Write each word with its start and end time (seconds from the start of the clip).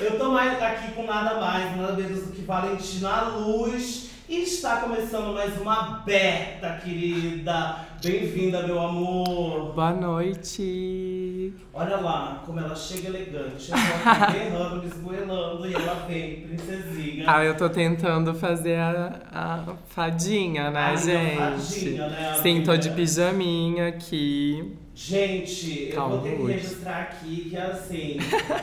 Eu 0.00 0.18
tô 0.18 0.32
mais 0.32 0.62
aqui 0.62 0.92
com 0.92 1.04
nada 1.04 1.40
mais, 1.40 1.76
nada 1.76 1.92
menos 1.92 2.26
do 2.26 2.32
que 2.32 2.42
Valentina 2.42 3.22
Luz. 3.22 4.08
E 4.28 4.42
está 4.42 4.76
começando 4.76 5.32
mais 5.32 5.58
uma 5.58 6.02
beta, 6.04 6.80
querida. 6.84 7.86
Bem-vinda, 8.00 8.62
meu 8.62 8.80
amor. 8.80 9.72
Boa 9.74 9.92
noite. 9.92 11.52
Olha 11.74 11.96
lá 11.96 12.42
como 12.46 12.60
ela 12.60 12.76
chega 12.76 13.08
elegante. 13.08 13.72
Eu 13.72 13.76
tô 13.76 14.08
aqui 14.08 14.32
berrando, 14.38 14.82
me 14.82 14.86
esgoelando 14.86 15.66
e 15.66 15.74
ela 15.74 15.94
vem, 16.06 16.42
princesinha. 16.42 17.24
Ah, 17.26 17.42
eu 17.44 17.56
tô 17.56 17.68
tentando 17.68 18.32
fazer 18.34 18.76
a, 18.76 19.20
a 19.32 19.74
fadinha, 19.88 20.70
né, 20.70 20.80
Ai, 20.80 20.96
gente? 20.96 21.40
a 21.42 21.50
fadinha, 21.50 22.08
né, 22.08 22.34
Sim, 22.40 22.62
tô 22.62 22.76
de 22.76 22.90
pijaminha 22.90 23.88
aqui. 23.88 24.76
Gente, 24.94 25.90
eu 25.90 25.94
Calma, 25.94 26.16
vou 26.16 26.24
ter 26.24 26.36
que 26.36 26.42
registrar 26.46 27.02
aqui 27.02 27.50
que 27.50 27.56
assim, 27.56 28.16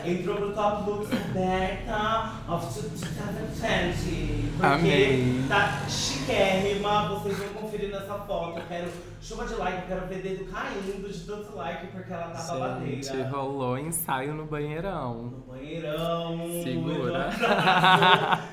entrou 0.05 0.35
pro 0.35 0.51
Top 0.53 0.89
Looks 0.89 1.09
Roberta 1.09 2.31
of 2.49 2.65
2020. 2.73 4.51
Porque 4.57 4.65
Amei. 4.65 5.43
tá 5.47 5.81
chiquérrima, 5.87 7.07
vocês 7.07 7.37
vão 7.37 7.47
conferir 7.49 7.89
nessa 7.89 8.15
foto. 8.15 8.59
Eu 8.59 8.65
quero 8.67 8.89
chuva 9.25 9.47
de 9.47 9.55
like, 9.55 9.81
eu 9.81 9.87
quero 9.87 10.07
ver 10.07 10.21
dedo 10.21 10.45
caindo 10.51 11.11
de 11.11 11.19
tanto 11.25 11.55
like, 11.55 11.87
porque 11.87 12.13
ela 12.13 12.27
tá 12.27 12.39
Gente, 12.39 13.07
babadeira. 13.09 13.29
rolou 13.29 13.77
ensaio 13.79 14.35
no 14.35 14.45
banheirão. 14.45 15.23
No 15.23 15.39
banheirão. 15.39 16.37
Segura. 16.63 17.29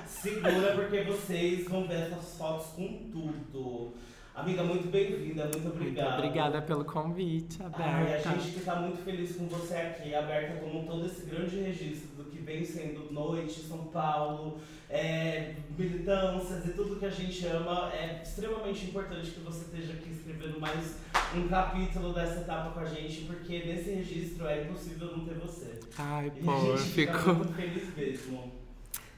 Segura, 0.07 0.73
porque 0.75 1.03
vocês 1.03 1.69
vão 1.69 1.87
ver 1.87 2.05
essas 2.11 2.39
fotos 2.39 2.69
com 2.69 2.89
tudo. 3.13 3.93
Amiga, 4.35 4.63
muito 4.63 4.89
bem-vinda, 4.91 5.43
muito 5.43 5.59
Muito 5.61 5.77
obrigada. 5.77 6.17
obrigada 6.17 6.63
pelo 6.63 6.87
convite, 6.87 7.59
Ai, 7.61 7.67
a 7.85 7.99
aberta. 7.99 8.31
gente 8.31 8.53
que 8.53 8.61
tá 8.61 8.77
muito 8.77 9.05
feliz 9.05 9.37
com 9.37 9.47
você 9.49 9.75
aqui, 9.75 10.15
aberta 10.15 10.59
como 10.59 10.87
todo 10.87 11.05
esse 11.05 11.27
grande 11.27 11.61
registro 11.61 12.12
vem 12.43 12.65
sendo 12.65 13.13
noite, 13.13 13.61
São 13.63 13.85
Paulo, 13.87 14.59
é, 14.91 15.55
militâncias 15.79 16.67
e 16.67 16.73
tudo 16.73 16.97
que 16.97 17.07
a 17.07 17.11
gente 17.11 17.47
ama. 17.47 17.91
É 17.93 18.21
extremamente 18.23 18.87
importante 18.87 19.31
que 19.31 19.41
você 19.41 19.65
esteja 19.65 19.93
aqui 19.95 20.11
escrevendo 20.11 20.61
mais 20.61 20.97
um 21.35 21.49
capítulo 21.49 22.13
dessa 22.13 22.41
etapa 22.41 22.71
com 22.71 22.81
a 22.81 22.85
gente, 22.85 23.23
porque 23.23 23.65
nesse 23.65 23.91
registro 23.91 24.47
é 24.47 24.63
impossível 24.65 25.17
não 25.17 25.25
ter 25.25 25.35
você. 25.35 25.79
Ai, 25.99 26.33
E 26.37 26.43
pô, 26.45 26.51
a 26.53 26.59
eu 26.67 26.79
fico. 26.79 27.35
muito 27.35 27.55
feliz 27.55 27.97
mesmo. 27.97 28.53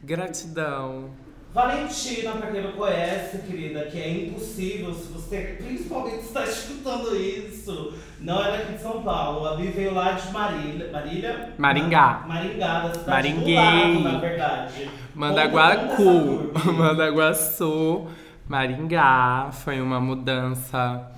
Gratidão. 0.03 1.11
Valentina, 1.55 2.33
pra 2.33 2.49
quem 2.51 2.63
não 2.65 2.73
conhece, 2.73 3.39
querida, 3.47 3.85
que 3.85 3.97
é 4.01 4.11
impossível 4.27 4.93
se 4.93 5.13
você 5.13 5.57
principalmente 5.63 6.25
está 6.25 6.43
escutando 6.45 7.15
isso. 7.17 7.95
Não 8.21 8.45
é 8.45 8.59
daqui 8.59 8.73
de 8.73 8.83
São 8.83 9.03
Paulo. 9.05 9.47
A 9.47 9.55
Bi 9.55 9.69
veio 9.69 9.95
lá 9.95 10.13
de 10.13 10.33
Marília. 10.33 10.91
Marília? 10.91 11.55
Maringá. 11.57 12.25
Ma- 12.27 12.35
Maringá, 12.35 12.81
da 12.81 12.95
cidade 12.95 13.09
Maringuei. 13.35 13.55
do 13.55 13.61
lado, 13.63 14.01
na 14.01 14.19
verdade. 14.19 14.91
Mandaguacu. 15.15 16.53
Mandaguaçu, 16.73 18.07
Maringá. 18.49 19.51
Foi 19.53 19.81
uma 19.81 20.01
mudança 20.01 21.09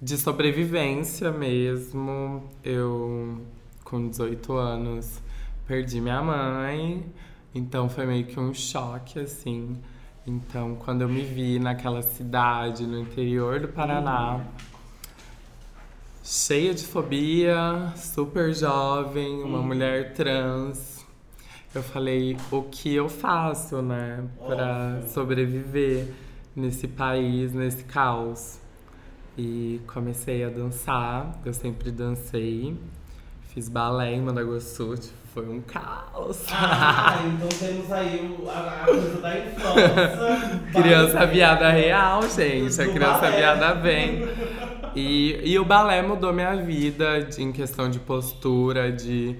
de 0.00 0.16
sobrevivência 0.16 1.30
mesmo. 1.30 2.48
Eu, 2.64 3.42
com 3.84 4.08
18 4.08 4.52
anos, 4.56 5.20
perdi 5.66 6.00
minha 6.00 6.22
mãe. 6.22 7.04
Então 7.54 7.88
foi 7.88 8.06
meio 8.06 8.24
que 8.26 8.38
um 8.38 8.52
choque, 8.54 9.18
assim. 9.20 9.76
Então, 10.26 10.74
quando 10.76 11.02
eu 11.02 11.08
me 11.08 11.22
vi 11.22 11.58
naquela 11.58 12.02
cidade 12.02 12.86
no 12.86 12.98
interior 12.98 13.60
do 13.60 13.68
Paraná, 13.68 14.44
cheia 16.22 16.74
de 16.74 16.84
fobia, 16.84 17.92
super 17.96 18.52
jovem, 18.54 19.42
uma 19.42 19.58
Hum. 19.58 19.62
mulher 19.66 20.12
trans, 20.12 21.06
eu 21.74 21.82
falei 21.82 22.36
o 22.50 22.62
que 22.62 22.94
eu 22.94 23.08
faço, 23.08 23.80
né, 23.80 24.22
pra 24.46 24.96
Óbvio. 24.98 25.10
sobreviver 25.10 26.12
nesse 26.54 26.86
país, 26.88 27.52
nesse 27.54 27.84
caos. 27.84 28.58
E 29.36 29.80
comecei 29.86 30.44
a 30.44 30.50
dançar, 30.50 31.40
eu 31.44 31.54
sempre 31.54 31.90
dancei, 31.90 32.76
fiz 33.54 33.68
balé 33.68 34.14
em 34.14 34.22
Mandaguaçu, 34.22 34.94
tipo, 34.96 35.14
foi 35.34 35.48
um 35.48 35.60
caos. 35.60 36.44
Ah, 36.50 37.18
então 37.26 37.48
temos 37.48 37.92
aí 37.92 38.36
o- 38.40 38.48
a, 38.48 38.82
a 38.82 38.84
coisa 38.86 39.20
da 39.20 39.38
infância. 39.38 40.60
Criança 40.82 41.26
viada 41.26 41.70
real, 41.70 42.22
gente. 42.28 42.80
A 42.80 42.88
criança 42.92 43.20
balé. 43.20 43.36
viada 43.36 43.74
vem. 43.74 44.28
E, 44.96 45.40
e 45.44 45.58
o 45.58 45.64
balé 45.64 46.02
mudou 46.02 46.32
minha 46.32 46.56
vida 46.56 47.22
de- 47.22 47.40
em 47.42 47.52
questão 47.52 47.88
de 47.88 48.00
postura, 48.00 48.90
de, 48.90 49.36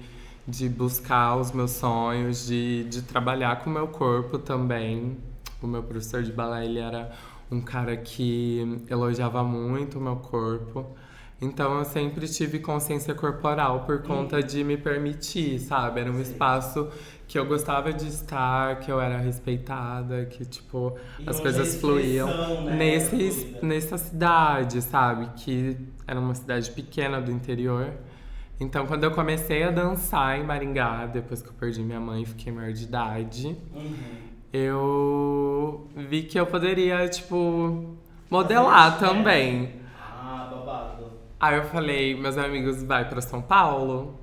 de 0.47 0.69
buscar 0.69 1.35
os 1.35 1.51
meus 1.51 1.71
sonhos, 1.71 2.45
de, 2.47 2.85
de 2.85 3.01
trabalhar 3.01 3.57
com 3.59 3.69
o 3.69 3.73
meu 3.73 3.87
corpo 3.87 4.37
também. 4.37 5.17
O 5.61 5.67
meu 5.67 5.83
professor 5.83 6.23
de 6.23 6.31
balé, 6.31 6.63
ele 6.65 6.79
era 6.79 7.11
um 7.51 7.59
cara 7.59 7.97
que 7.97 8.85
elogiava 8.89 9.43
muito 9.43 9.97
o 9.97 10.01
meu 10.01 10.15
corpo. 10.17 10.85
Então 11.41 11.79
eu 11.79 11.85
sempre 11.85 12.27
tive 12.27 12.59
consciência 12.59 13.13
corporal 13.15 13.85
por 13.85 14.03
conta 14.03 14.43
de 14.43 14.63
me 14.63 14.75
permitir, 14.77 15.59
sabe? 15.59 16.01
Era 16.01 16.11
um 16.11 16.15
Sim. 16.15 16.21
espaço 16.21 16.89
que 17.27 17.37
eu 17.39 17.45
gostava 17.45 17.93
de 17.93 18.07
estar, 18.07 18.79
que 18.79 18.91
eu 18.91 18.99
era 18.99 19.17
respeitada, 19.17 20.25
que 20.25 20.43
tipo 20.43 20.97
E 21.19 21.29
as 21.29 21.39
coisas 21.39 21.79
fluíam 21.79 22.27
né, 22.65 22.75
nesse, 22.75 23.55
nessa 23.61 23.97
cidade, 23.97 24.81
sabe? 24.81 25.29
Que 25.37 25.77
era 26.07 26.19
uma 26.19 26.35
cidade 26.35 26.71
pequena 26.71 27.21
do 27.21 27.31
interior. 27.31 27.93
Então, 28.59 28.85
quando 28.85 29.05
eu 29.05 29.11
comecei 29.11 29.63
a 29.63 29.71
dançar 29.71 30.37
em 30.37 30.43
Maringá, 30.43 31.05
depois 31.05 31.41
que 31.41 31.47
eu 31.47 31.53
perdi 31.53 31.81
minha 31.81 31.99
mãe 31.99 32.23
e 32.23 32.25
fiquei 32.25 32.51
maior 32.51 32.73
de 32.73 32.83
idade, 32.83 33.55
Uhum. 33.73 33.93
eu 34.51 35.87
vi 35.95 36.23
que 36.23 36.37
eu 36.39 36.45
poderia, 36.45 37.07
tipo, 37.07 37.95
modelar 38.29 38.99
também. 38.99 39.78
Aí 41.39 41.55
eu 41.55 41.63
falei, 41.63 42.15
meus 42.15 42.37
amigos, 42.37 42.83
vai 42.83 43.07
pra 43.07 43.21
São 43.21 43.41
Paulo? 43.41 44.19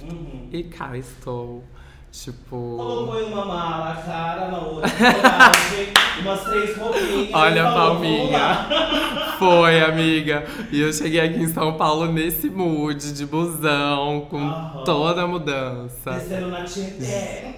Uhum. 0.00 0.48
E 0.52 0.62
cá 0.62 0.96
estou. 0.96 1.64
Tipo. 2.12 2.74
Colocou 2.76 3.20
em 3.22 3.32
uma 3.32 3.44
mala, 3.44 3.92
a 3.92 4.02
cara 4.02 4.48
na 4.50 4.58
outra, 4.58 4.90
umas 6.20 6.40
três 6.42 6.76
roupinhas. 6.76 7.28
Olha 7.32 7.68
a 7.68 7.72
palminha. 7.72 8.66
Foi, 9.38 9.80
amiga. 9.80 10.44
E 10.72 10.80
eu 10.80 10.92
cheguei 10.92 11.20
aqui 11.20 11.38
em 11.38 11.48
São 11.48 11.74
Paulo 11.74 12.06
nesse 12.12 12.50
mood 12.50 13.12
de 13.14 13.24
busão, 13.24 14.26
com 14.28 14.38
Aham. 14.38 14.82
toda 14.84 15.22
a 15.22 15.26
mudança. 15.26 16.10
Descendo 16.10 16.48
na 16.48 16.64
Tietê. 16.64 17.54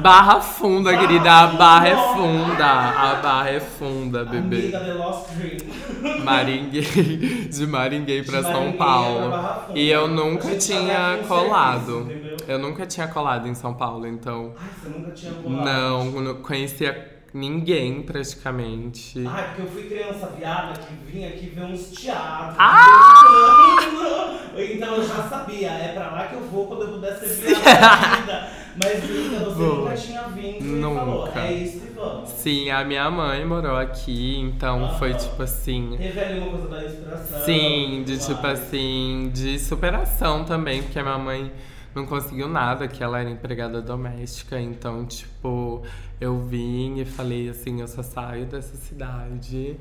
Barra 0.00 0.40
funda, 0.40 0.96
querida. 0.96 1.30
A 1.30 1.46
barra 1.48 1.88
é 1.88 1.96
funda. 2.14 2.64
A 2.66 3.14
barra 3.16 3.50
é 3.50 3.60
funda, 3.60 4.24
bebê. 4.24 4.56
Amiga 4.56 4.80
The 4.80 4.92
Lost 4.94 5.30
Dream. 5.32 6.20
Maringuei. 6.24 7.48
De 7.50 7.66
Maringuei 7.66 8.22
pra 8.22 8.38
De 8.40 8.44
São 8.46 8.54
Maringuei 8.54 8.78
Paulo. 8.78 9.28
pra. 9.30 9.66
E 9.74 9.90
eu 9.90 10.06
nunca 10.08 10.56
tinha 10.56 11.18
colado. 11.28 12.06
serviço? 12.06 12.29
Eu 12.48 12.58
nunca 12.58 12.86
tinha 12.86 13.06
colado 13.08 13.46
em 13.48 13.54
São 13.54 13.74
Paulo, 13.74 14.06
então. 14.06 14.52
Ai, 14.60 14.68
você 14.82 14.88
nunca 14.88 15.10
tinha 15.12 15.32
colado? 15.34 15.64
Não, 15.64 16.04
não 16.20 16.34
conhecia 16.42 17.18
ninguém 17.32 18.02
praticamente. 18.02 19.24
Ai, 19.26 19.44
porque 19.48 19.62
eu 19.62 19.66
fui 19.68 19.82
criança 19.84 20.26
viada 20.36 20.78
que 20.80 20.92
vinha 21.12 21.28
aqui 21.28 21.46
ver 21.46 21.62
uns 21.64 21.90
teatros. 21.90 22.56
Ah! 22.58 23.76
Então 24.62 24.96
eu 24.96 25.02
já 25.06 25.22
sabia, 25.22 25.68
é 25.70 25.92
pra 25.94 26.10
lá 26.10 26.24
que 26.26 26.34
eu 26.34 26.40
vou 26.42 26.66
quando 26.66 26.82
eu 26.82 26.88
puder 26.88 27.16
ser 27.18 27.54
viada. 27.54 28.48
Mas 28.76 29.04
linda, 29.08 29.44
você 29.44 29.54
Vou. 29.54 29.76
nunca 29.84 29.94
tinha 29.96 30.22
vindo 30.24 30.64
Nunca. 30.64 31.30
e 31.30 31.32
falou, 31.32 31.32
é 31.36 31.52
isso 31.52 31.76
e 31.86 31.90
vamos. 31.94 32.28
Sim, 32.30 32.70
a 32.70 32.84
minha 32.84 33.10
mãe 33.10 33.44
morou 33.44 33.76
aqui, 33.76 34.38
então 34.40 34.84
Aham. 34.84 34.98
foi 34.98 35.14
tipo 35.14 35.42
assim. 35.42 35.94
Teve 35.96 36.20
ali 36.20 36.40
uma 36.40 36.50
coisa 36.50 36.68
da 36.68 36.84
inspiração. 36.84 37.40
Sim, 37.44 38.02
de 38.04 38.18
tipo 38.18 38.42
mais. 38.42 38.60
assim, 38.60 39.30
de 39.32 39.58
superação 39.58 40.44
também, 40.44 40.82
porque 40.82 40.98
a 40.98 41.02
minha 41.04 41.18
mãe 41.18 41.52
não 41.94 42.06
conseguiu 42.06 42.48
nada, 42.48 42.86
que 42.88 43.02
ela 43.02 43.18
era 43.20 43.30
empregada 43.30 43.80
doméstica, 43.82 44.60
então, 44.60 45.04
tipo, 45.06 45.82
eu 46.20 46.38
vim 46.40 47.00
e 47.00 47.04
falei 47.04 47.48
assim, 47.48 47.80
eu 47.80 47.88
só 47.88 48.02
saio 48.02 48.46
dessa 48.46 48.76
cidade 48.76 49.76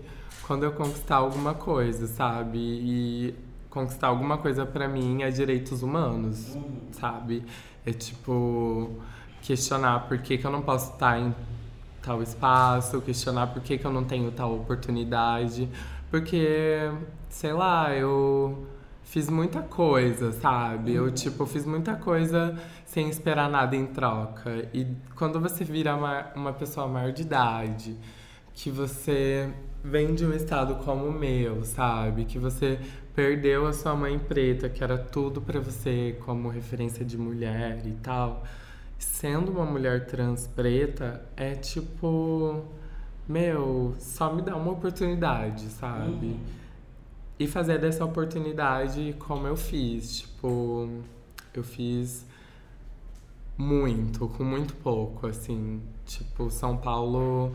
quando 0.47 0.63
eu 0.63 0.71
conquistar 0.71 1.17
alguma 1.17 1.53
coisa, 1.53 2.07
sabe? 2.07 2.57
E 2.57 3.35
conquistar 3.69 4.07
alguma 4.07 4.37
coisa 4.39 4.65
pra 4.65 4.87
mim 4.87 5.21
é 5.21 5.29
direitos 5.29 5.83
humanos, 5.83 6.55
Uhum. 6.55 6.79
sabe? 6.91 7.43
É 7.85 7.91
tipo 7.93 8.89
questionar 9.43 10.07
por 10.07 10.17
que, 10.17 10.37
que 10.37 10.45
eu 10.45 10.51
não 10.51 10.61
posso 10.61 10.91
estar 10.93 11.19
em 11.19 11.33
tal 12.01 12.21
espaço, 12.23 12.99
questionar 13.01 13.47
por 13.47 13.61
que, 13.61 13.77
que 13.77 13.85
eu 13.85 13.91
não 13.91 14.03
tenho 14.03 14.31
tal 14.31 14.55
oportunidade, 14.55 15.69
porque, 16.09 16.89
sei 17.29 17.53
lá, 17.53 17.93
eu 17.95 18.65
fiz 19.09 19.27
muita 19.27 19.63
coisa, 19.63 20.31
sabe? 20.31 20.93
Eu, 20.93 21.11
tipo, 21.11 21.43
fiz 21.47 21.65
muita 21.65 21.95
coisa 21.95 22.55
sem 22.85 23.09
esperar 23.09 23.49
nada 23.49 23.75
em 23.75 23.87
troca. 23.87 24.69
E 24.71 24.85
quando 25.15 25.39
você 25.39 25.63
vira 25.63 25.95
uma, 25.95 26.31
uma 26.35 26.53
pessoa 26.53 26.87
maior 26.87 27.11
de 27.11 27.23
idade, 27.23 27.97
que 28.53 28.69
você 28.69 29.51
vem 29.83 30.13
de 30.13 30.23
um 30.25 30.31
estado 30.31 30.75
como 30.85 31.07
o 31.07 31.11
meu, 31.11 31.63
sabe? 31.63 32.23
Que 32.25 32.37
você 32.37 32.79
perdeu 33.15 33.65
a 33.65 33.73
sua 33.73 33.95
mãe 33.95 34.19
preta, 34.19 34.69
que 34.69 34.83
era 34.83 34.97
tudo 34.97 35.41
para 35.41 35.59
você 35.59 36.15
como 36.23 36.47
referência 36.47 37.03
de 37.03 37.17
mulher 37.17 37.81
e 37.85 37.93
tal. 38.03 38.43
Sendo 38.99 39.51
uma 39.51 39.65
mulher 39.65 40.05
trans 40.05 40.45
preta, 40.45 41.25
é 41.35 41.55
tipo. 41.55 42.63
Meu, 43.27 43.95
só 43.97 44.33
me 44.33 44.41
dá 44.41 44.55
uma 44.55 44.71
oportunidade, 44.71 45.65
sabe? 45.69 46.27
Uhum. 46.27 46.58
E 47.39 47.47
fazer 47.47 47.79
dessa 47.79 48.03
oportunidade 48.03 49.15
como 49.17 49.47
eu 49.47 49.55
fiz. 49.55 50.19
Tipo, 50.19 50.89
eu 51.53 51.63
fiz 51.63 52.25
muito, 53.57 54.27
com 54.27 54.43
muito 54.43 54.73
pouco, 54.75 55.27
assim. 55.27 55.81
Tipo, 56.05 56.51
São 56.51 56.75
Paulo 56.77 57.53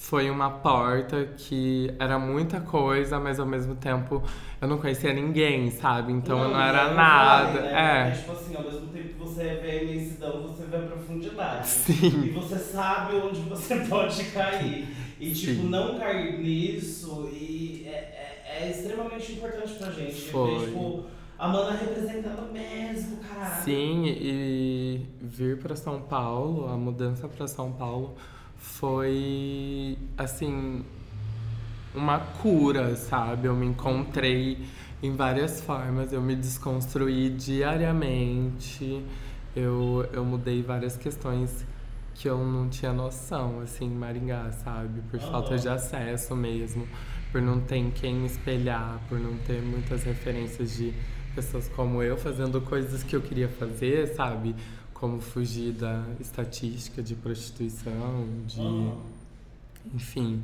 foi 0.00 0.30
uma 0.30 0.50
porta 0.50 1.26
que 1.36 1.94
era 1.98 2.18
muita 2.18 2.58
coisa, 2.58 3.20
mas 3.20 3.38
ao 3.38 3.44
mesmo 3.44 3.74
tempo 3.74 4.22
eu 4.60 4.66
não 4.66 4.78
conhecia 4.78 5.12
ninguém, 5.12 5.70
sabe? 5.70 6.10
Então 6.10 6.38
não, 6.38 6.44
eu 6.46 6.50
não 6.52 6.60
era 6.60 6.94
nada. 6.94 7.52
Vale, 7.52 7.60
né? 7.68 8.08
É. 8.08 8.10
tipo 8.12 8.32
assim, 8.32 8.56
ao 8.56 8.62
mesmo 8.62 8.86
tempo 8.86 9.08
que 9.08 9.18
você 9.18 9.44
vê 9.62 9.70
a 9.70 9.82
imensidão, 9.82 10.42
você 10.42 10.64
vê 10.64 10.76
a 10.78 10.80
profundidade. 10.80 11.68
Sim. 11.68 12.24
E 12.24 12.30
você 12.30 12.58
sabe 12.58 13.16
onde 13.16 13.40
você 13.42 13.76
pode 13.88 14.24
cair. 14.24 14.88
E 15.20 15.32
tipo, 15.34 15.62
Sim. 15.62 15.68
não 15.68 15.98
cair 15.98 16.40
nisso 16.40 17.28
e 17.30 17.84
é, 17.86 17.90
é, 17.90 18.29
é 18.52 18.70
extremamente 18.70 19.32
importante 19.32 19.74
pra 19.74 19.90
gente. 19.90 20.16
Foi. 20.30 20.60
Ver, 20.60 20.72
tipo, 20.72 21.04
a 21.38 21.48
Mana 21.48 21.76
representando 21.76 22.52
mesmo, 22.52 23.18
caralho. 23.18 23.62
Sim, 23.62 24.04
e 24.06 25.06
vir 25.20 25.58
para 25.58 25.74
São 25.76 26.00
Paulo, 26.02 26.68
a 26.68 26.76
mudança 26.76 27.28
para 27.28 27.46
São 27.46 27.72
Paulo 27.72 28.14
foi 28.56 29.96
assim 30.18 30.84
uma 31.94 32.18
cura, 32.18 32.94
sabe? 32.96 33.48
Eu 33.48 33.54
me 33.54 33.66
encontrei 33.66 34.66
em 35.02 35.14
várias 35.14 35.60
formas, 35.60 36.12
eu 36.12 36.20
me 36.20 36.36
desconstruí 36.36 37.30
diariamente, 37.30 39.04
eu, 39.56 40.08
eu 40.12 40.24
mudei 40.24 40.62
várias 40.62 40.96
questões 40.96 41.64
que 42.14 42.28
eu 42.28 42.38
não 42.44 42.68
tinha 42.68 42.92
noção, 42.92 43.60
assim, 43.60 43.86
em 43.86 43.90
Maringá, 43.94 44.50
sabe? 44.52 45.00
Por 45.10 45.18
Aham. 45.20 45.30
falta 45.30 45.58
de 45.58 45.68
acesso 45.68 46.36
mesmo, 46.36 46.86
por 47.32 47.40
não 47.40 47.60
ter 47.60 47.76
em 47.76 47.90
quem 47.90 48.26
espelhar, 48.26 49.00
por 49.08 49.18
não 49.18 49.36
ter 49.38 49.62
muitas 49.62 50.02
referências 50.04 50.76
de 50.76 50.92
pessoas 51.34 51.68
como 51.68 52.02
eu 52.02 52.16
fazendo 52.16 52.60
coisas 52.60 53.02
que 53.02 53.14
eu 53.14 53.20
queria 53.22 53.48
fazer, 53.48 54.08
sabe? 54.14 54.54
Como 54.92 55.20
fugir 55.20 55.72
da 55.72 56.04
estatística 56.18 57.02
de 57.02 57.14
prostituição, 57.14 58.26
de 58.46 58.60
Aham. 58.60 58.96
enfim, 59.94 60.42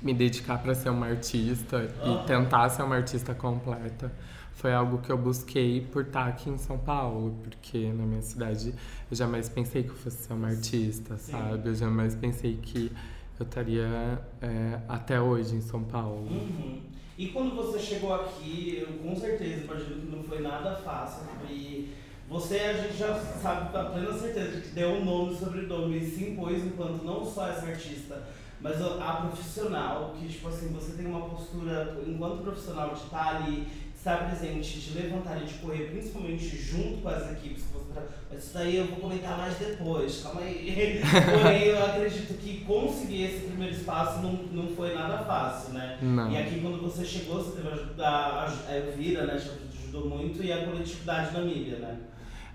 me 0.00 0.14
dedicar 0.14 0.58
para 0.58 0.74
ser 0.74 0.90
uma 0.90 1.06
artista 1.06 1.76
Aham. 1.76 2.22
e 2.22 2.26
tentar 2.26 2.68
ser 2.70 2.82
uma 2.82 2.96
artista 2.96 3.34
completa. 3.34 4.12
Foi 4.54 4.72
algo 4.72 4.98
que 4.98 5.10
eu 5.10 5.18
busquei 5.18 5.80
por 5.80 6.04
estar 6.04 6.26
aqui 6.28 6.48
em 6.48 6.56
São 6.56 6.78
Paulo, 6.78 7.36
porque 7.42 7.92
na 7.92 8.06
minha 8.06 8.22
cidade 8.22 8.72
eu 9.10 9.16
jamais 9.16 9.48
pensei 9.48 9.82
que 9.82 9.90
eu 9.90 9.96
fosse 9.96 10.18
ser 10.18 10.32
uma 10.32 10.48
artista, 10.48 11.18
Sim. 11.18 11.32
sabe? 11.32 11.68
Eu 11.68 11.74
jamais 11.74 12.14
pensei 12.14 12.56
que 12.62 12.92
eu 13.38 13.46
estaria 13.46 14.20
é, 14.40 14.80
até 14.88 15.20
hoje 15.20 15.56
em 15.56 15.60
São 15.60 15.82
Paulo. 15.82 16.28
Uhum. 16.30 16.80
E 17.16 17.28
quando 17.28 17.54
você 17.54 17.78
chegou 17.78 18.14
aqui, 18.14 18.78
eu 18.80 18.98
com 18.98 19.14
certeza 19.14 19.64
imagino 19.64 20.00
que 20.00 20.16
não 20.16 20.22
foi 20.22 20.40
nada 20.40 20.76
fácil. 20.76 21.24
E 21.48 21.92
você, 22.28 22.58
a 22.58 22.72
gente 22.74 22.96
já 22.96 23.14
sabe 23.18 23.70
com 23.70 23.92
plena 23.92 24.12
certeza 24.12 24.60
que 24.60 24.68
deu 24.68 24.90
um 24.90 25.04
nome 25.04 25.36
sobrenome 25.36 25.98
e 25.98 26.04
se 26.04 26.30
impôs 26.30 26.64
enquanto 26.64 27.04
não 27.04 27.24
só 27.24 27.48
essa 27.48 27.66
artista, 27.66 28.26
mas 28.60 28.80
a 28.80 29.26
profissional, 29.28 30.14
que 30.18 30.26
tipo 30.26 30.48
assim, 30.48 30.72
você 30.72 30.96
tem 30.96 31.06
uma 31.06 31.28
postura 31.28 31.98
enquanto 32.06 32.42
profissional 32.42 32.94
de 32.94 33.02
estar 33.02 33.36
ali, 33.36 33.68
estar 34.10 34.18
presente, 34.28 34.78
de 34.80 34.98
levantar 34.98 35.40
e 35.40 35.46
de 35.46 35.54
correr, 35.54 35.84
principalmente 35.90 36.44
junto 36.58 36.98
com 37.00 37.08
as 37.08 37.32
equipes. 37.32 37.62
que 37.64 37.72
você 37.72 37.92
tra- 37.94 38.02
Mas 38.30 38.44
isso 38.44 38.54
daí 38.54 38.76
eu 38.76 38.86
vou 38.86 38.96
comentar 38.96 39.38
mais 39.38 39.54
depois, 39.56 40.20
calma 40.22 40.42
aí. 40.42 41.00
Porém, 41.42 41.62
eu 41.64 41.84
acredito 41.86 42.34
que 42.38 42.60
conseguir 42.64 43.24
esse 43.24 43.46
primeiro 43.46 43.72
espaço 43.74 44.20
não, 44.20 44.32
não 44.52 44.68
foi 44.76 44.94
nada 44.94 45.18
fácil, 45.24 45.72
né? 45.72 45.96
Não. 46.02 46.30
E 46.30 46.36
aqui 46.36 46.60
quando 46.60 46.82
você 46.82 47.04
chegou, 47.04 47.42
você 47.42 47.56
teve 47.56 47.68
a 47.68 47.72
ajuda, 47.72 48.06
a, 48.06 48.52
a 48.68 48.76
Elvira, 48.76 49.24
né, 49.26 49.36
te 49.36 49.78
ajudou 49.82 50.08
muito, 50.10 50.42
e 50.44 50.52
a 50.52 50.64
coletividade 50.66 51.32
Namíbia, 51.32 51.78
né? 51.78 51.96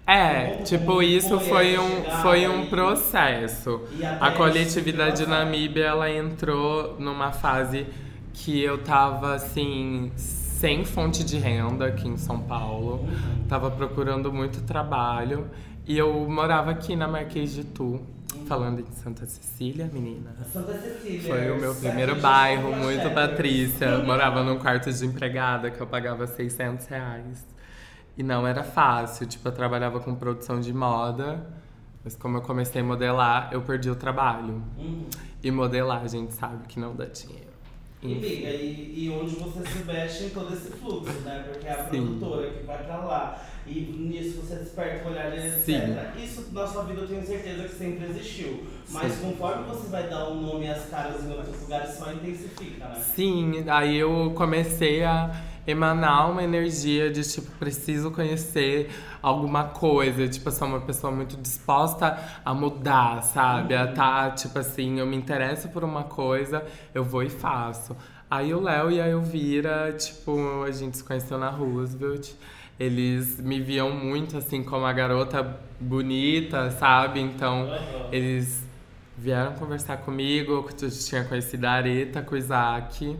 É, 0.06 0.46
Como- 0.54 0.63
tipo, 0.63 1.04
isso 1.04 1.40
foi 1.40 1.78
um, 1.78 2.04
foi 2.24 2.48
um 2.48 2.66
processo. 2.68 3.81
A 4.19 4.31
coletividade. 4.31 5.25
Namíbia, 5.28 5.86
ela 5.86 6.10
entrou 6.12 6.96
numa 7.00 7.31
fase 7.31 7.86
que 8.34 8.60
eu 8.62 8.80
tava, 8.80 9.36
assim, 9.36 10.12
sem 10.59 10.83
fonte 10.83 11.23
de 11.23 11.38
renda 11.38 11.85
aqui 11.85 12.06
em 12.06 12.17
São 12.17 12.41
Paulo. 12.41 13.07
Tava 13.47 13.71
procurando 13.71 14.31
muito 14.31 14.61
trabalho. 14.63 15.50
E 15.88 15.97
eu 15.97 16.29
morava 16.29 16.71
aqui 16.71 16.97
na 16.97 17.07
Marquês 17.07 17.53
de 17.53 17.63
Tu, 17.63 17.97
falando 18.45 18.81
em 18.81 18.91
Santa 18.91 19.25
Cecília, 19.25 19.89
menina. 19.91 20.35
Santa 20.51 20.77
Cecília. 20.77 21.21
Foi 21.21 21.51
o 21.51 21.61
meu 21.61 21.73
primeiro 21.73 22.19
bairro, 22.19 22.75
muito. 22.75 23.09
Patrícia. 23.13 24.00
Morava 24.00 24.44
num 24.44 24.59
quarto 24.59 24.91
de 24.91 25.06
empregada 25.06 25.71
que 25.71 25.79
eu 25.79 25.88
pagava 25.88 26.27
600 26.27 26.85
reais. 26.88 27.47
E 28.17 28.21
não 28.21 28.45
era 28.45 28.62
fácil, 28.62 29.25
tipo, 29.25 29.47
eu 29.47 29.53
trabalhava 29.53 30.01
com 30.01 30.13
produção 30.13 30.59
de 30.59 30.73
moda, 30.73 31.41
mas 32.03 32.17
como 32.17 32.35
eu 32.35 32.41
comecei 32.41 32.81
a 32.81 32.83
modelar, 32.83 33.47
eu 33.53 33.62
perdi 33.62 33.89
o 33.89 33.95
trabalho. 33.95 34.62
Uhum. 34.77 35.07
E 35.41 35.50
modelar, 35.51 36.03
a 36.03 36.07
gente 36.07 36.33
sabe 36.33 36.67
que 36.67 36.81
não 36.81 36.94
dá 36.94 37.05
dinheiro. 37.05 37.49
E 38.01 38.07
e, 38.07 38.94
e 39.06 39.10
onde 39.10 39.36
você 39.36 39.60
se 39.69 39.84
mexe 39.84 40.25
em 40.25 40.30
todo 40.30 40.54
esse 40.54 40.72
fluxo, 40.72 41.12
né? 41.19 41.44
Porque 41.51 41.68
é 41.68 41.72
a 41.72 41.84
Sim. 41.84 41.90
produtora 41.90 42.50
que 42.50 42.63
vai 42.66 42.84
pra 42.84 42.98
lá. 42.98 43.46
E 43.68 43.81
nisso 43.81 44.42
você 44.42 44.56
desperta 44.56 45.07
o 45.07 45.12
olhar, 45.12 45.38
etc. 45.38 45.63
Sim. 45.63 46.24
Isso 46.24 46.48
na 46.54 46.66
sua 46.66 46.84
vida 46.84 47.01
eu 47.01 47.07
tenho 47.07 47.25
certeza 47.25 47.63
que 47.63 47.75
sempre 47.75 48.06
existiu. 48.06 48.63
Mas 48.90 49.13
Sim. 49.13 49.22
conforme 49.22 49.63
você 49.66 49.90
vai 49.90 50.10
dar 50.10 50.30
um 50.30 50.42
nome 50.42 50.69
às 50.69 50.86
caras 50.86 51.24
em 51.25 51.31
outros 51.31 51.62
lugares, 51.62 51.96
só 51.96 52.12
intensifica, 52.13 52.88
né? 52.88 52.96
Sim, 53.16 53.66
aí 53.68 53.98
eu 53.98 54.31
comecei 54.34 55.04
a 55.04 55.30
emanar 55.67 56.31
uma 56.31 56.44
energia 56.44 57.09
de 57.11 57.23
tipo, 57.23 57.51
preciso 57.59 58.11
conhecer 58.11 58.89
alguma 59.21 59.65
coisa. 59.65 60.27
Tipo, 60.27 60.50
eu 60.50 60.53
sou 60.53 60.67
uma 60.67 60.81
pessoa 60.81 61.12
muito 61.12 61.38
disposta 61.38 62.17
a 62.43 62.53
mudar, 62.53 63.22
sabe? 63.24 63.75
A 63.75 63.88
tá, 63.88 64.31
tipo 64.31 64.57
assim, 64.60 65.00
eu 65.00 65.05
me 65.05 65.15
interesso 65.15 65.69
por 65.69 65.84
uma 65.84 66.03
coisa, 66.03 66.65
eu 66.93 67.03
vou 67.03 67.24
e 67.24 67.29
faço. 67.29 67.95
Aí 68.29 68.53
o 68.53 68.62
Léo 68.62 68.91
e 68.91 69.01
a 69.01 69.07
Elvira, 69.07 69.91
tipo, 69.98 70.63
a 70.63 70.72
gente 70.72 70.98
se 70.98 71.03
conheceu 71.03 71.38
na 71.38 71.50
Roosevelt. 71.50 72.31
Eles 72.79 73.39
me 73.41 73.60
viam 73.60 73.91
muito 73.91 74.38
assim 74.38 74.63
como 74.63 74.86
a 74.86 74.93
garota 74.93 75.60
bonita, 75.79 76.72
sabe? 76.72 77.19
Então, 77.19 77.63
Aham. 77.63 78.07
eles 78.12 78.63
vieram 79.17 79.53
conversar 79.53 79.98
comigo, 79.98 80.63
que 80.63 80.86
eu 80.86 80.89
tinha 80.89 81.25
conhecido 81.25 81.65
a 81.65 81.72
Areta 81.72 82.22
com 82.22 82.36
o 82.36 82.38
Isaac. 82.38 83.17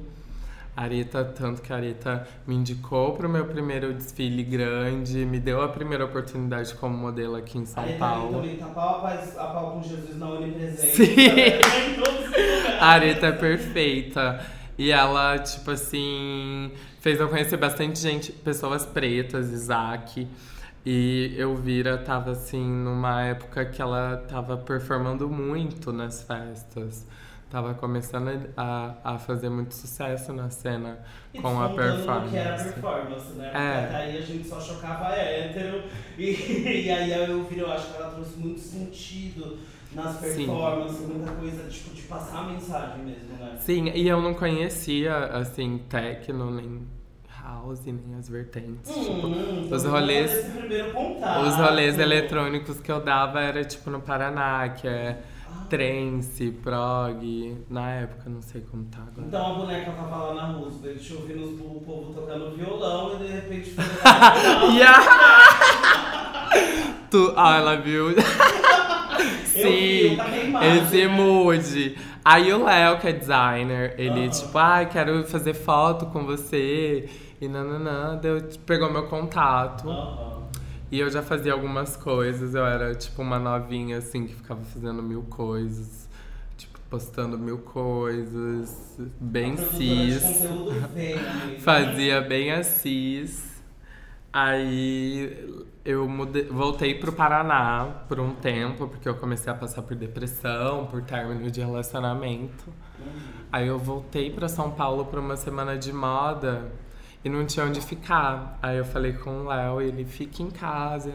A 0.80 0.84
Areta, 0.84 1.26
tanto 1.26 1.62
que 1.62 1.74
a 1.74 1.76
Areta 1.76 2.26
me 2.48 2.56
indicou 2.56 3.12
pro 3.12 3.28
meu 3.28 3.44
primeiro 3.46 3.94
desfile 3.94 4.44
grande, 4.44 5.26
me 5.26 5.38
deu 5.38 5.62
a 5.62 5.68
primeira 5.68 6.06
oportunidade 6.06 6.74
como 6.76 6.96
modelo 6.98 7.36
aqui 7.36 7.58
em 7.58 7.66
São 7.66 7.84
Aí 7.84 7.98
Paulo. 7.98 8.36
também 8.40 8.56
tá 8.56 8.68
pau 8.68 9.00
a, 9.00 9.02
paz- 9.02 9.38
a 9.38 9.48
pau 9.48 9.72
com 9.74 9.84
Jesus 9.84 10.18
na 10.18 10.30
onipresente. 10.30 10.96
Sim. 10.96 11.04
os 12.00 12.26
lugares. 12.28 12.82
A 12.82 12.86
Areta 12.88 13.26
é 13.28 13.32
perfeita. 13.34 14.40
E 14.78 14.90
ela, 14.90 15.38
tipo 15.40 15.70
assim, 15.72 16.72
fez 17.02 17.20
eu 17.20 17.28
conhecer 17.28 17.58
bastante 17.58 18.00
gente, 18.00 18.32
pessoas 18.32 18.86
pretas, 18.86 19.50
Isaac. 19.52 20.26
E 20.86 21.36
Elvira 21.38 21.98
tava 21.98 22.32
assim, 22.32 22.66
numa 22.66 23.22
época 23.24 23.66
que 23.66 23.82
ela 23.82 24.24
tava 24.30 24.56
performando 24.56 25.30
muito 25.30 25.92
nas 25.92 26.24
festas. 26.24 27.06
Tava 27.50 27.74
começando 27.74 28.30
a, 28.56 28.94
a 29.04 29.18
fazer 29.18 29.50
muito 29.50 29.74
sucesso 29.74 30.32
na 30.32 30.50
cena 30.52 31.00
E 31.34 31.40
com 31.42 31.60
a 31.60 31.70
performance. 31.70 32.30
que 32.30 32.38
era 32.38 32.54
performance, 32.54 33.34
né? 33.34 33.50
É. 33.54 33.82
Porque 33.88 33.96
aí 33.96 34.18
a 34.18 34.22
gente 34.22 34.48
só 34.48 34.60
chocava 34.62 35.10
hétero. 35.16 35.84
E, 36.18 36.30
e 36.86 36.92
aí 36.92 37.14
a 37.14 37.28
Elvira, 37.28 37.62
eu 37.62 37.72
acho 37.72 37.90
que 37.92 37.98
ela 37.98 38.12
trouxe 38.12 38.38
muito 38.38 38.60
sentido 38.60 39.58
nas 39.96 40.18
Sim. 40.18 40.46
performances, 40.46 41.08
muita 41.08 41.32
coisa 41.32 41.64
tipo, 41.68 41.90
de 41.96 42.04
passar 42.04 42.40
a 42.42 42.44
mensagem 42.44 43.04
mesmo, 43.04 43.30
né? 43.44 43.58
Sim, 43.60 43.90
e 43.96 44.08
eu 44.08 44.22
não 44.22 44.36
conhecia, 44.36 45.18
assim, 45.28 45.80
techno, 45.90 46.52
nem 46.52 46.88
house, 47.42 47.82
nem 47.86 48.16
as 48.18 48.30
vertentes. 48.30 48.92
tipo, 49.08 49.28
Hum, 49.28 49.62
os 49.72 49.82
então 49.82 49.92
rolês-. 49.92 50.60
Os 51.36 51.56
rolês 51.58 51.98
eletrônicos 52.00 52.80
que 52.80 52.92
eu 52.92 53.00
dava 53.04 53.40
era 53.42 53.64
tipo 53.64 53.90
no 53.90 54.02
Paraná, 54.02 54.70
que 54.70 54.88
é 54.88 55.22
trance, 55.70 56.52
prog. 56.64 57.58
Na 57.70 57.90
época, 57.92 58.30
não 58.30 58.42
sei 58.42 58.62
como 58.62 58.86
tá 58.86 59.00
agora. 59.00 59.28
Então 59.28 59.52
a 59.52 59.54
boneca 59.56 59.92
tava 59.92 60.16
lá 60.18 60.34
na 60.34 60.46
Roosevelt, 60.54 61.12
ouvindo 61.12 61.44
os- 61.46 61.60
o 61.60 61.82
povo 61.86 62.14
tocando 62.14 62.56
violão 62.56 63.16
e 63.16 63.18
de 63.26 63.32
repente 63.32 63.72
foi. 63.72 63.84
Tu, 67.10 67.34
ah, 67.36 67.58
ela 67.58 67.76
viu. 67.78 68.14
Sim, 69.46 70.14
imagem, 70.14 70.78
esse 70.84 71.08
mood. 71.08 71.98
Aí 72.24 72.54
o 72.54 72.66
Léo, 72.66 73.00
que 73.00 73.08
é 73.08 73.14
designer, 73.14 73.96
ele, 73.98 74.30
tipo, 74.30 74.58
ai, 74.58 74.84
ah, 74.84 74.88
quero 74.88 75.24
fazer 75.26 75.54
foto 75.54 76.06
com 76.08 76.26
você. 76.26 77.10
E 77.42 77.48
nananã, 77.48 78.18
deu, 78.18 78.42
pegou 78.66 78.92
meu 78.92 79.08
contato. 79.08 79.90
Aham. 79.90 80.39
E 80.92 81.00
eu 81.00 81.10
já 81.10 81.22
fazia 81.22 81.54
algumas 81.54 81.96
coisas, 81.96 82.56
eu 82.56 82.66
era 82.66 82.96
tipo 82.96 83.22
uma 83.22 83.38
novinha 83.38 84.00
assim 84.00 84.26
que 84.26 84.34
ficava 84.34 84.62
fazendo 84.64 85.04
mil 85.04 85.22
coisas, 85.24 86.10
tipo 86.58 86.80
postando 86.90 87.38
mil 87.38 87.60
coisas, 87.60 88.98
bem 89.20 89.56
cis. 89.56 90.24
amiga. 90.42 91.60
Fazia 91.62 92.22
bem 92.22 92.52
a 92.52 92.64
cis. 92.64 93.62
Aí 94.34 95.64
eu 95.86 96.08
mudei, 96.08 96.46
voltei 96.46 96.96
pro 96.96 97.12
Paraná 97.12 98.04
por 98.08 98.20
um 98.20 98.34
tempo, 98.34 98.88
porque 98.88 99.08
eu 99.08 99.16
comecei 99.16 99.52
a 99.52 99.56
passar 99.56 99.84
por 99.84 99.96
depressão, 99.96 100.88
por 100.88 101.04
término 101.04 101.52
de 101.52 101.60
relacionamento. 101.60 102.66
Aí 103.52 103.68
eu 103.68 103.78
voltei 103.78 104.32
pra 104.32 104.48
São 104.48 104.72
Paulo 104.72 105.06
pra 105.06 105.20
uma 105.20 105.36
semana 105.36 105.78
de 105.78 105.94
moda 105.94 106.72
e 107.24 107.30
não 107.30 107.46
tinha 107.46 107.66
onde 107.66 107.82
ficar. 107.82 108.58
Aí 108.62 108.78
eu 108.78 108.86
falei 108.86 109.14
com 109.14 109.42
o 109.42 109.48
Léo, 109.48 109.82
ele 109.82 110.06
fica 110.06 110.42
em 110.42 110.50
casa. 110.50 111.14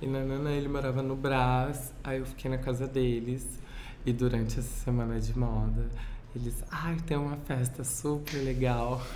E 0.00 0.06
nanana, 0.06 0.50
ele 0.50 0.68
morava 0.68 1.02
no 1.02 1.16
Brás. 1.16 1.92
Aí 2.02 2.18
eu 2.18 2.26
fiquei 2.26 2.50
na 2.50 2.58
casa 2.58 2.86
deles. 2.86 3.60
E 4.04 4.12
durante 4.12 4.58
essa 4.58 4.84
semana 4.84 5.20
de 5.20 5.38
moda, 5.38 5.86
eles, 6.34 6.64
ai, 6.70 6.96
tem 7.06 7.16
uma 7.16 7.36
festa 7.36 7.84
super 7.84 8.36
legal. 8.38 9.00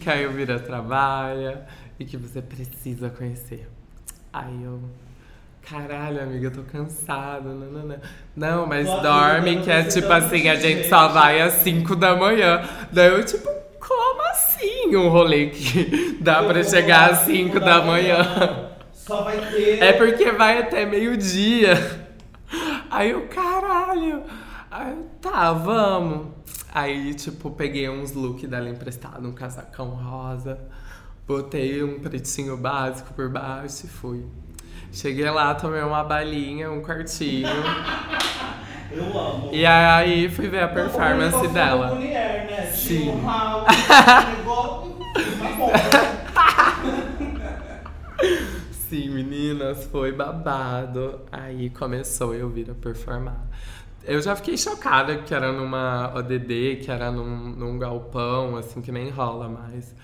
Que 0.00 0.08
a 0.08 0.16
Elvira 0.22 0.60
trabalha 0.60 1.66
e 1.98 2.04
que 2.04 2.16
você 2.16 2.40
precisa 2.40 3.10
conhecer. 3.10 3.68
Aí 4.32 4.62
eu. 4.62 4.80
Caralho, 5.68 6.22
amiga, 6.22 6.46
eu 6.46 6.50
tô 6.52 6.62
cansada. 6.62 7.52
Nanana. 7.52 8.00
Não, 8.36 8.64
mas 8.64 8.86
Tô 8.86 9.00
dorme, 9.00 9.50
acordando 9.50 9.64
que 9.64 9.70
é 9.72 9.82
tipo 9.82 10.12
assim, 10.12 10.48
a 10.48 10.54
gente. 10.54 10.88
só 10.88 11.08
vai 11.08 11.40
às 11.40 11.54
5 11.54 11.96
da 11.96 12.14
manhã. 12.14 12.62
Daí 12.92 13.08
eu, 13.08 13.24
tipo, 13.24 13.48
como 13.86 14.22
assim 14.30 14.96
um 14.96 15.08
rolê 15.08 15.46
que 15.50 16.18
dá 16.20 16.42
vou 16.42 16.64
chegar 16.64 17.10
às 17.10 17.18
5 17.20 17.60
da 17.60 17.82
manhã? 17.82 18.72
Só 18.92 19.22
vai 19.22 19.38
ter. 19.38 19.80
É 19.80 19.92
porque 19.92 20.32
vai 20.32 20.58
até 20.58 20.84
meio-dia. 20.84 21.74
Aí 22.90 23.10
eu, 23.10 23.28
caralho. 23.28 24.24
Aí 24.68 24.90
eu, 24.90 25.06
tá, 25.20 25.52
vamos. 25.52 26.34
Aí, 26.74 27.14
tipo, 27.14 27.50
peguei 27.52 27.88
uns 27.88 28.12
looks 28.12 28.48
dela 28.48 28.68
emprestado, 28.68 29.28
um 29.28 29.32
casacão 29.32 29.90
rosa. 29.90 30.58
Botei 31.26 31.82
um 31.82 32.00
pretinho 32.00 32.56
básico 32.56 33.14
por 33.14 33.28
baixo 33.28 33.86
e 33.86 33.88
fui. 33.88 34.26
Cheguei 34.92 35.30
lá, 35.30 35.54
tomei 35.54 35.82
uma 35.82 36.02
balinha, 36.02 36.70
um 36.70 36.82
quartinho. 36.82 37.48
Eu 38.90 39.18
amo. 39.18 39.50
e 39.52 39.64
aí 39.66 40.28
fui 40.28 40.48
ver 40.48 40.62
a 40.62 40.68
performance 40.68 41.36
como 41.36 41.48
dela. 41.48 41.94
mulher, 41.94 42.46
né? 42.50 42.66
Sim. 42.72 43.10
Um 43.10 43.24
ralo. 43.24 43.66
Sim, 48.88 49.10
meninas, 49.10 49.84
foi 49.86 50.12
babado. 50.12 51.20
Aí 51.30 51.70
começou 51.70 52.34
eu 52.34 52.48
vir 52.48 52.70
a 52.70 52.74
performar. 52.74 53.46
Eu 54.04 54.22
já 54.22 54.36
fiquei 54.36 54.56
chocada 54.56 55.18
que 55.18 55.34
era 55.34 55.50
numa 55.52 56.12
ODD, 56.14 56.76
que 56.82 56.90
era 56.90 57.10
num, 57.10 57.50
num 57.50 57.78
galpão, 57.78 58.56
assim, 58.56 58.80
que 58.80 58.92
nem 58.92 59.10
rola 59.10 59.48
mais. 59.48 59.94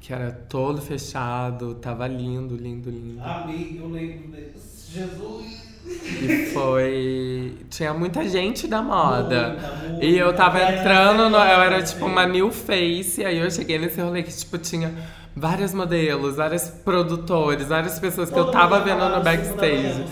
Que 0.00 0.12
era 0.12 0.30
todo 0.30 0.82
fechado, 0.82 1.74
tava 1.76 2.06
lindo, 2.06 2.54
lindo, 2.54 2.90
lindo. 2.90 3.22
Amigo, 3.22 3.84
eu 3.84 3.88
lembro 3.88 4.28
disso. 4.36 4.92
Jesus. 4.92 5.75
E 5.86 6.46
foi. 6.52 7.54
Tinha 7.70 7.92
muita 7.94 8.28
gente 8.28 8.66
da 8.66 8.82
moda. 8.82 9.48
Muita, 9.50 9.88
muita. 9.88 10.04
E 10.04 10.18
eu 10.18 10.32
tava 10.34 10.60
entrando, 10.62 11.28
no- 11.30 11.36
eu 11.38 11.60
era 11.62 11.82
tipo 11.82 12.06
uma 12.06 12.26
new 12.26 12.50
face, 12.50 13.24
aí 13.24 13.38
eu 13.38 13.50
cheguei 13.50 13.78
nesse 13.78 14.00
rolê 14.00 14.22
que 14.22 14.36
tipo 14.36 14.58
tinha 14.58 14.92
vários 15.34 15.72
modelos, 15.74 16.36
vários 16.36 16.64
produtores, 16.68 17.68
várias 17.68 17.98
pessoas 17.98 18.30
que 18.30 18.38
eu 18.38 18.44
Todo 18.46 18.52
tava 18.52 18.80
vendo 18.80 19.08
no 19.08 19.22
backstage. 19.22 20.04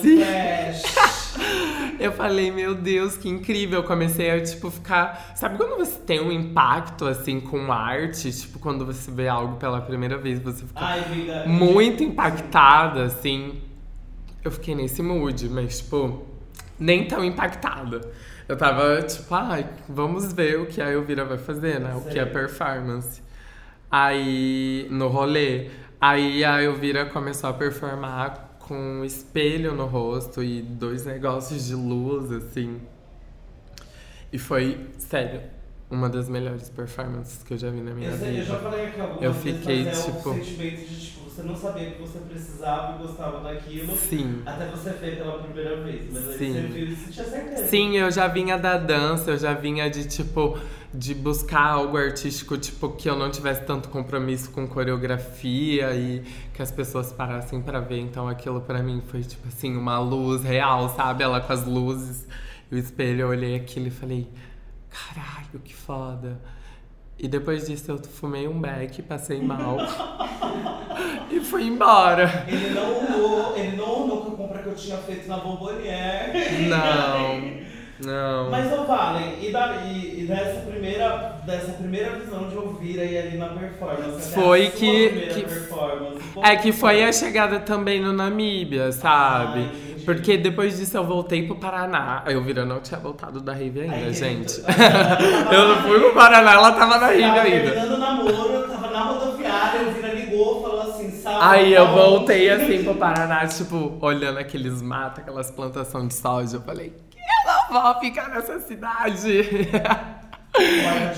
Sim. 0.00 0.20
Eu 1.98 2.12
falei, 2.12 2.50
meu 2.50 2.74
Deus, 2.74 3.18
que 3.18 3.28
incrível. 3.28 3.80
Eu 3.80 3.84
comecei 3.84 4.30
a, 4.30 4.40
tipo, 4.42 4.70
ficar. 4.70 5.32
Sabe 5.34 5.58
quando 5.58 5.76
você 5.76 5.98
tem 6.00 6.18
um 6.18 6.32
impacto, 6.32 7.04
assim, 7.06 7.38
com 7.40 7.70
arte? 7.70 8.32
Tipo, 8.32 8.58
quando 8.58 8.86
você 8.86 9.10
vê 9.10 9.28
algo 9.28 9.56
pela 9.56 9.82
primeira 9.82 10.16
vez, 10.16 10.38
você 10.40 10.64
fica 10.64 10.80
Ai, 10.82 11.46
muito 11.46 12.02
impactada, 12.02 13.04
assim. 13.04 13.60
Eu 14.42 14.50
fiquei 14.50 14.74
nesse 14.74 15.02
mood, 15.02 15.48
mas, 15.48 15.78
tipo, 15.78 16.26
nem 16.78 17.06
tão 17.06 17.24
impactada. 17.24 18.00
Eu 18.48 18.56
tava, 18.56 19.02
tipo, 19.02 19.34
ai, 19.34 19.68
vamos 19.88 20.32
ver 20.32 20.58
o 20.60 20.66
que 20.66 20.80
a 20.80 20.90
Elvira 20.90 21.24
vai 21.24 21.38
fazer, 21.38 21.78
né? 21.78 21.94
O 21.94 22.02
que 22.02 22.18
é 22.18 22.24
performance. 22.24 23.22
Aí, 23.90 24.86
no 24.90 25.08
rolê, 25.08 25.70
aí 26.00 26.44
a 26.44 26.62
Elvira 26.62 27.06
começou 27.06 27.50
a 27.50 27.52
performar 27.52 28.56
com 28.60 28.74
um 28.74 29.04
espelho 29.04 29.74
no 29.74 29.86
rosto 29.86 30.42
e 30.42 30.62
dois 30.62 31.04
negócios 31.04 31.66
de 31.66 31.74
luz, 31.74 32.32
assim. 32.32 32.80
E 34.32 34.38
foi, 34.38 34.88
sério, 34.98 35.42
uma 35.90 36.08
das 36.08 36.28
melhores 36.28 36.68
performances 36.70 37.42
que 37.42 37.54
eu 37.54 37.58
já 37.58 37.68
vi 37.70 37.80
na 37.80 37.92
minha 37.92 38.10
Eu, 38.10 38.18
sei, 38.18 38.28
eu 38.40 38.44
já 38.44 38.54
vida. 38.54 38.58
falei 38.58 38.86
aqui 38.86 39.00
algumas 39.00 39.22
Eu 39.22 39.32
vezes, 39.32 39.58
fiquei, 39.58 39.84
mas 39.86 39.98
é 40.08 40.12
tipo- 40.12 40.30
um 40.30 40.34
sentimento 40.44 40.76
de, 40.88 41.00
tipo, 41.00 41.20
você 41.30 41.42
não 41.42 41.56
sabia 41.56 41.90
que 41.90 42.00
você 42.00 42.18
precisava 42.20 42.94
e 43.02 43.06
gostava 43.06 43.40
daquilo. 43.40 43.96
Sim. 43.96 44.42
Até 44.46 44.66
você 44.66 44.90
ver 44.90 45.16
pela 45.18 45.38
primeira 45.42 45.82
vez. 45.82 46.12
Mas 46.12 46.28
aí 46.28 46.36
Sim. 46.38 46.52
você 46.54 46.68
viu 46.78 46.86
e 46.86 46.96
você 46.96 47.10
tinha 47.12 47.26
certeza. 47.26 47.66
Sim, 47.66 47.96
eu 47.96 48.10
já 48.10 48.26
vinha 48.28 48.56
da 48.58 48.76
dança, 48.78 49.30
eu 49.32 49.38
já 49.38 49.52
vinha 49.54 49.88
de 49.90 50.06
tipo 50.06 50.58
de 50.92 51.14
buscar 51.14 51.64
algo 51.70 51.96
artístico, 51.96 52.58
tipo 52.58 52.90
que 52.90 53.08
eu 53.08 53.14
não 53.16 53.30
tivesse 53.30 53.62
tanto 53.64 53.88
compromisso 53.88 54.50
com 54.50 54.66
coreografia 54.66 55.94
e 55.94 56.22
que 56.52 56.60
as 56.62 56.70
pessoas 56.70 57.12
parassem 57.12 57.60
pra 57.60 57.80
ver. 57.80 58.00
Então 58.00 58.28
aquilo 58.28 58.60
pra 58.60 58.82
mim 58.82 59.00
foi 59.06 59.22
tipo 59.22 59.46
assim, 59.48 59.76
uma 59.76 59.98
luz 60.00 60.42
real, 60.42 60.88
sabe? 60.90 61.22
Ela 61.22 61.40
com 61.40 61.52
as 61.52 61.64
luzes 61.64 62.26
e 62.70 62.74
o 62.74 62.78
espelho, 62.78 63.22
eu 63.22 63.28
olhei 63.28 63.54
aquilo 63.56 63.86
e 63.86 63.90
falei: 63.90 64.28
"Caralho, 64.90 65.60
que 65.64 65.74
foda". 65.74 66.40
E 67.18 67.28
depois 67.28 67.66
disso 67.66 67.90
eu 67.92 67.98
fumei 67.98 68.48
um 68.48 68.58
beck, 68.60 69.02
passei 69.02 69.40
mal. 69.42 69.76
e 71.30 71.40
fui 71.40 71.64
embora. 71.64 72.44
Ele 72.48 72.70
não 72.70 72.96
olhou, 72.96 73.56
ele 73.56 73.76
não 73.76 74.08
com 74.08 74.32
a 74.32 74.36
compra 74.36 74.62
que 74.62 74.68
eu 74.68 74.74
tinha 74.74 74.96
feito 74.98 75.28
na 75.28 75.36
Bombonier. 75.38 76.32
Não. 76.68 77.60
Não. 78.02 78.50
Mas 78.50 78.70
não 78.70 78.86
Valen, 78.86 79.36
e, 79.46 79.52
da, 79.52 79.82
e, 79.84 80.22
e 80.22 80.26
dessa, 80.26 80.60
primeira, 80.62 81.38
dessa 81.44 81.72
primeira 81.72 82.18
visão 82.18 82.48
de 82.48 82.56
ouvir 82.56 82.98
aí 82.98 83.18
ali 83.18 83.36
na 83.36 83.48
performance? 83.48 84.32
até 84.32 84.40
Foi 84.42 84.66
sua 84.70 84.78
que- 84.78 85.08
que- 85.34 85.42
performance, 85.42 86.22
É 86.42 86.56
que 86.56 86.72
foi 86.72 87.04
a 87.04 87.12
chegada 87.12 87.60
também 87.60 88.00
no 88.00 88.14
Namíbia, 88.14 88.90
sabe? 88.90 89.60
Entendi. 89.64 89.99
Porque 90.14 90.36
depois 90.36 90.76
disso 90.78 90.96
eu 90.96 91.04
voltei 91.04 91.46
pro 91.46 91.56
Paraná. 91.56 92.22
Eu 92.26 92.42
vira 92.42 92.64
não 92.64 92.80
tinha 92.80 92.98
voltado 92.98 93.40
da 93.40 93.52
Rave 93.52 93.80
ainda, 93.82 93.94
Aí, 93.94 94.12
gente. 94.14 94.60
Eu 95.52 95.68
não 95.68 95.82
fui 95.82 96.00
pro 96.00 96.12
Paraná, 96.14 96.52
ela 96.54 96.72
tava 96.72 96.94
na 96.98 97.08
Tava 97.08 97.12
ainda. 97.12 97.42
terminando 97.70 97.92
o 97.94 97.98
namoro, 97.98 98.68
tava 98.68 98.90
na 98.90 99.00
rodoviária, 99.02 99.80
eu 99.82 99.92
vi 99.92 100.20
ligou, 100.20 100.62
falou 100.62 100.82
assim, 100.82 101.10
salve. 101.12 101.38
Aí 101.42 101.72
eu 101.72 101.84
salve. 101.86 102.00
voltei 102.00 102.50
assim 102.50 102.82
pro 102.84 102.94
Paraná, 102.94 103.46
tipo, 103.46 103.96
olhando 104.00 104.38
aqueles 104.38 104.82
matos, 104.82 105.20
aquelas 105.20 105.50
plantações 105.50 106.08
de 106.08 106.14
soja. 106.14 106.56
Eu 106.56 106.62
falei, 106.62 106.92
que 107.10 107.18
eu 107.18 107.72
não 107.74 107.82
vou 107.92 108.00
ficar 108.00 108.28
nessa 108.30 108.58
cidade. 108.60 109.68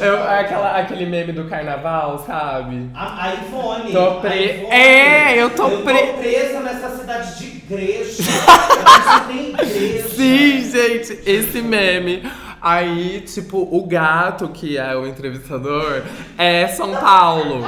Eu, 0.01 0.23
aquela, 0.29 0.79
aquele 0.79 1.07
meme 1.07 1.33
do 1.33 1.45
carnaval, 1.49 2.19
sabe? 2.27 2.91
A, 2.95 3.33
Ivone. 3.35 3.91
Tô 3.93 4.21
pre- 4.21 4.31
a 4.31 4.37
Ivone. 4.37 4.71
É, 4.71 5.43
eu 5.43 5.51
tô 5.51 5.69
eu 5.69 5.83
pre- 5.83 6.07
tô 6.07 6.13
presa 6.19 6.61
nessa 6.61 6.91
cidade 6.91 7.39
de 7.39 7.52
igreja. 7.65 8.23
Você 8.23 9.27
tem 9.29 9.51
igreja. 9.51 10.09
Sim, 10.15 10.71
gente, 10.71 11.21
esse 11.27 11.63
meme. 11.63 12.23
Aí, 12.61 13.21
tipo, 13.23 13.59
o 13.59 13.87
gato, 13.87 14.49
que 14.49 14.79
é 14.79 14.97
o 14.97 15.07
entrevistador, 15.07 16.03
é 16.39 16.69
São 16.69 16.93
Paulo. 16.93 17.65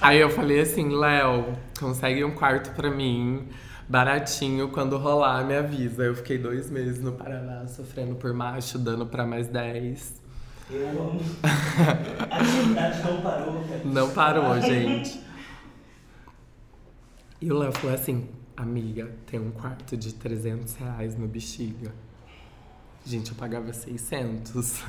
Aí 0.00 0.20
eu 0.20 0.30
falei 0.30 0.60
assim, 0.60 0.94
Léo, 0.94 1.54
consegue 1.80 2.22
um 2.22 2.30
quarto 2.30 2.70
pra 2.70 2.88
mim, 2.88 3.48
baratinho, 3.88 4.68
quando 4.68 4.96
rolar, 4.96 5.44
me 5.44 5.56
avisa. 5.56 6.04
Eu 6.04 6.14
fiquei 6.14 6.38
dois 6.38 6.70
meses 6.70 7.02
no 7.02 7.12
Paraná, 7.12 7.66
sofrendo 7.66 8.14
por 8.14 8.32
macho, 8.32 8.78
dando 8.78 9.06
pra 9.06 9.26
mais 9.26 9.48
dez. 9.48 10.14
Eu 10.70 10.88
amo. 10.88 11.20
A 12.30 12.36
atividade 12.36 13.02
não 13.02 13.20
parou. 13.22 13.64
cara. 13.68 13.80
Não 13.84 14.10
parou, 14.10 14.60
gente. 14.60 15.20
E 17.40 17.52
o 17.52 17.58
Léo 17.58 17.72
falou 17.72 17.94
assim, 17.94 18.28
amiga, 18.56 19.10
tem 19.26 19.38
um 19.38 19.50
quarto 19.50 19.96
de 19.96 20.14
300 20.14 20.74
reais 20.76 21.16
no 21.16 21.26
Bexiga. 21.26 21.92
Gente, 23.04 23.30
eu 23.30 23.36
pagava 23.36 23.72
600. 23.72 24.82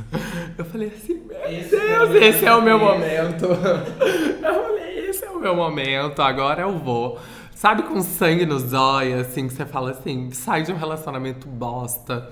Eu 0.57 0.65
falei 0.65 0.87
assim, 0.87 1.21
meu 1.27 1.37
Esse 1.45 1.75
é 1.75 1.87
Deus, 1.87 2.09
meu 2.09 2.23
esse 2.23 2.45
é 2.45 2.55
o 2.55 2.61
meu 2.61 2.79
momento. 2.79 3.45
Eu 3.45 4.63
falei, 4.63 5.09
esse 5.09 5.23
é 5.25 5.29
o 5.29 5.39
meu 5.39 5.55
momento, 5.55 6.21
agora 6.21 6.63
eu 6.63 6.79
vou. 6.79 7.19
Sabe 7.53 7.83
com 7.83 8.01
sangue 8.01 8.45
nos 8.45 8.73
olhos, 8.73 9.27
assim, 9.27 9.47
que 9.47 9.53
você 9.53 9.65
fala 9.65 9.91
assim, 9.91 10.31
sai 10.31 10.63
de 10.63 10.71
um 10.71 10.77
relacionamento 10.77 11.47
bosta. 11.47 12.29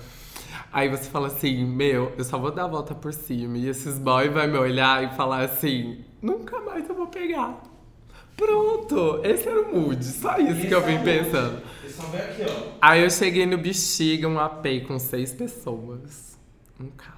Aí 0.71 0.89
você 0.89 1.09
fala 1.09 1.27
assim, 1.27 1.65
meu, 1.65 2.13
eu 2.17 2.23
só 2.23 2.37
vou 2.37 2.51
dar 2.51 2.65
a 2.65 2.67
volta 2.67 2.95
por 2.95 3.13
cima. 3.13 3.57
E 3.57 3.67
esses 3.67 3.99
boys 3.99 4.31
vai 4.31 4.47
me 4.47 4.57
olhar 4.57 5.03
e 5.03 5.15
falar 5.15 5.41
assim, 5.41 6.03
nunca 6.21 6.59
mais 6.61 6.87
eu 6.87 6.95
vou 6.95 7.07
pegar. 7.07 7.61
Pronto, 8.35 9.21
esse 9.23 9.47
era 9.47 9.61
o 9.61 9.75
mood, 9.75 10.03
só 10.03 10.37
isso 10.37 10.51
Esse 10.51 10.67
que 10.67 10.73
eu 10.73 10.79
é 10.81 10.85
vim 10.85 10.97
mood. 10.97 11.05
pensando. 11.05 11.61
Aqui, 12.13 12.43
ó. 12.47 12.63
Aí 12.81 13.03
eu 13.03 13.09
cheguei 13.09 13.45
no 13.45 13.57
Bexiga, 13.57 14.27
um 14.27 14.39
AP 14.39 14.85
com 14.87 14.99
seis 14.99 15.33
pessoas. 15.33 16.37
Um 16.79 16.87
caos. 16.87 17.15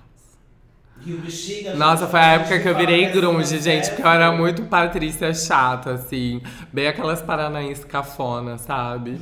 E 1.06 1.14
o 1.14 1.18
bexiga. 1.20 1.76
Nossa, 1.76 2.08
foi 2.08 2.20
a 2.20 2.34
época 2.34 2.60
que 2.60 2.68
eu 2.68 2.76
virei 2.76 3.08
que 3.08 3.14
grunge, 3.14 3.60
gente, 3.60 3.88
porque 3.90 4.02
eu 4.02 4.08
era 4.08 4.32
muito 4.32 4.64
Patrícia 4.64 5.34
chata, 5.34 5.94
assim. 5.94 6.42
Bem 6.74 6.88
aquelas 6.88 7.22
paranaenses 7.22 7.86
cafona, 7.86 8.58
sabe? 8.58 9.20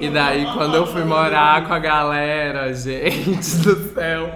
E 0.00 0.08
daí, 0.08 0.44
quando 0.54 0.74
eu 0.74 0.86
fui 0.86 1.04
morar 1.04 1.66
com 1.66 1.74
a 1.74 1.78
galera, 1.78 2.72
gente 2.72 3.56
do 3.62 3.94
céu, 3.94 4.30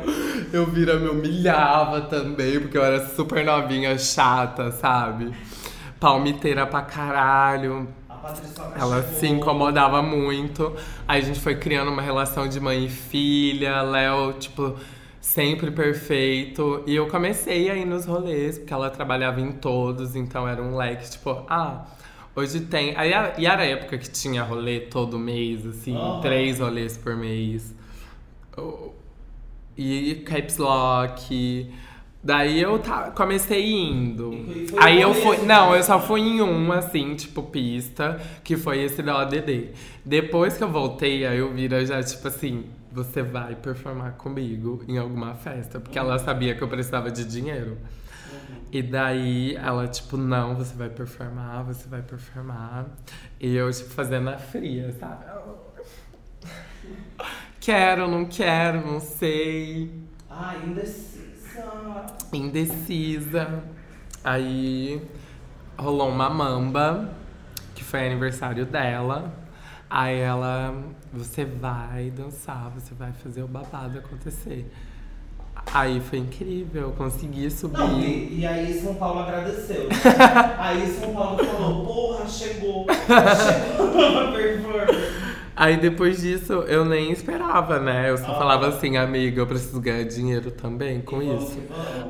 eu 0.53 0.67
vira 0.67 0.99
me 0.99 1.09
humilhava 1.09 2.03
também, 2.03 2.61
porque 2.61 2.77
eu 2.77 2.85
era 2.85 3.07
super 3.09 3.45
novinha, 3.45 3.97
chata, 3.99 4.71
sabe? 4.71 5.33
Palmiteira 6.03 6.67
pra 6.67 6.83
caralho. 6.83 7.89
Ela 8.77 9.03
se 9.05 9.27
incomodava 9.29 10.03
muito. 10.03 10.75
Aí 11.07 11.21
a 11.21 11.25
gente 11.25 11.39
foi 11.39 11.55
criando 11.55 11.93
uma 11.93 12.03
relação 12.03 12.49
de 12.49 12.59
mãe 12.59 12.87
e 12.87 12.89
filha. 12.89 13.83
Léo, 13.83 14.33
tipo, 14.35 14.75
sempre 15.21 15.71
perfeito. 15.71 16.83
E 16.89 16.97
eu 16.97 17.07
comecei 17.07 17.71
a 17.71 17.77
ir 17.77 17.85
nos 17.85 18.05
rolês, 18.05 18.59
porque 18.59 18.73
ela 18.73 18.91
trabalhava 18.91 19.41
em 19.41 19.53
todos, 19.53 20.17
então 20.17 20.47
era 20.49 20.61
um 20.61 20.77
leque, 20.77 21.09
tipo, 21.09 21.45
ah. 21.49 21.87
Hoje 22.35 22.63
tem. 22.63 22.97
Aí, 22.97 23.13
e 23.39 23.47
era 23.47 23.63
a 23.63 23.67
época 23.67 23.97
que 23.97 24.11
tinha 24.11 24.43
rolê 24.43 24.81
todo 24.81 25.19
mês, 25.19 25.65
assim, 25.65 25.95
Aham. 25.95 26.21
três 26.21 26.59
rolês 26.59 26.97
por 26.97 27.15
mês. 27.15 27.75
E 29.77 30.23
caps 30.27 30.57
lock. 30.57 31.71
Daí 32.25 32.61
eu 32.61 32.79
ta- 32.79 33.11
comecei 33.11 33.73
indo. 33.73 34.31
Aí 34.81 35.01
eu 35.01 35.13
fui. 35.13 35.37
assim, 35.37 35.47
Não, 35.47 35.75
eu 35.75 35.83
só 35.83 35.99
fui 35.99 36.21
em 36.21 36.41
um, 36.41 36.71
assim, 36.71 37.17
tipo, 37.17 37.43
pista, 37.43 38.21
que 38.45 38.57
foi 38.57 38.81
esse 38.83 39.03
da 39.03 39.19
ODD. 39.19 39.71
Depois 40.05 40.57
que 40.57 40.63
eu 40.63 40.71
voltei, 40.71 41.27
aí 41.27 41.39
eu 41.39 41.53
vira 41.53 41.85
já, 41.85 42.01
tipo 42.01 42.29
assim, 42.29 42.67
você 42.93 43.23
vai 43.23 43.57
performar 43.57 44.13
comigo 44.13 44.85
em 44.87 44.99
alguma 44.99 45.35
festa. 45.35 45.81
Porque 45.81 45.99
ela 45.99 46.17
sabia 46.19 46.55
que 46.55 46.63
eu 46.63 46.69
precisava 46.69 47.11
de 47.11 47.25
dinheiro. 47.25 47.77
E 48.71 48.81
daí 48.83 49.57
ela, 49.57 49.89
tipo, 49.89 50.17
não, 50.17 50.55
você 50.55 50.75
vai 50.77 50.89
performar, 50.89 51.65
você 51.65 51.89
vai 51.89 52.03
performar. 52.03 52.87
E 53.41 53.55
eu, 53.57 53.71
tipo, 53.71 53.91
fazendo 53.91 54.31
a 54.31 54.39
fria, 54.39 54.93
sabe? 54.99 55.25
Quero, 57.61 58.09
não 58.09 58.25
quero, 58.25 58.85
não 58.85 58.99
sei 58.99 59.89
Ai, 60.29 60.57
indecisa. 60.67 61.12
Indecisa. 62.33 63.63
Aí 64.25 65.01
rolou 65.77 66.09
uma 66.09 66.31
mamba, 66.31 67.11
que 67.75 67.83
foi 67.83 68.07
aniversário 68.07 68.65
dela. 68.67 69.33
Aí 69.91 70.19
ela, 70.19 70.75
você 71.13 71.45
vai 71.45 72.11
dançar, 72.11 72.71
você 72.71 72.95
vai 72.95 73.13
fazer 73.13 73.43
o 73.43 73.49
babado 73.49 73.99
acontecer. 73.99 74.71
Aí 75.73 76.01
foi 76.01 76.19
incrível, 76.19 76.83
eu 76.83 76.93
consegui 76.93 77.45
Não, 77.45 77.51
subir. 77.51 78.01
e, 78.03 78.41
e 78.41 78.47
aí 78.47 78.81
São 78.81 78.95
Paulo 78.95 79.21
agradeceu. 79.21 79.89
aí 80.59 80.87
São 80.89 81.13
Paulo 81.15 81.45
falou, 81.45 81.85
porra, 81.85 82.27
chegou. 82.29 82.87
Chegou 82.91 84.19
a 84.19 84.33
performance. 84.33 85.23
Aí 85.55 85.77
depois 85.77 86.21
disso 86.23 86.53
eu 86.67 86.85
nem 86.85 87.13
esperava, 87.13 87.79
né? 87.79 88.11
Eu 88.11 88.17
só 88.19 88.33
Ah. 88.33 88.35
falava 88.39 88.69
assim, 88.69 88.97
amiga, 88.97 89.41
eu 89.43 89.47
preciso 89.47 89.81
ganhar 89.81 90.05
dinheiro 90.05 90.51
também 90.51 91.01
com 91.03 91.21
isso. 91.23 91.59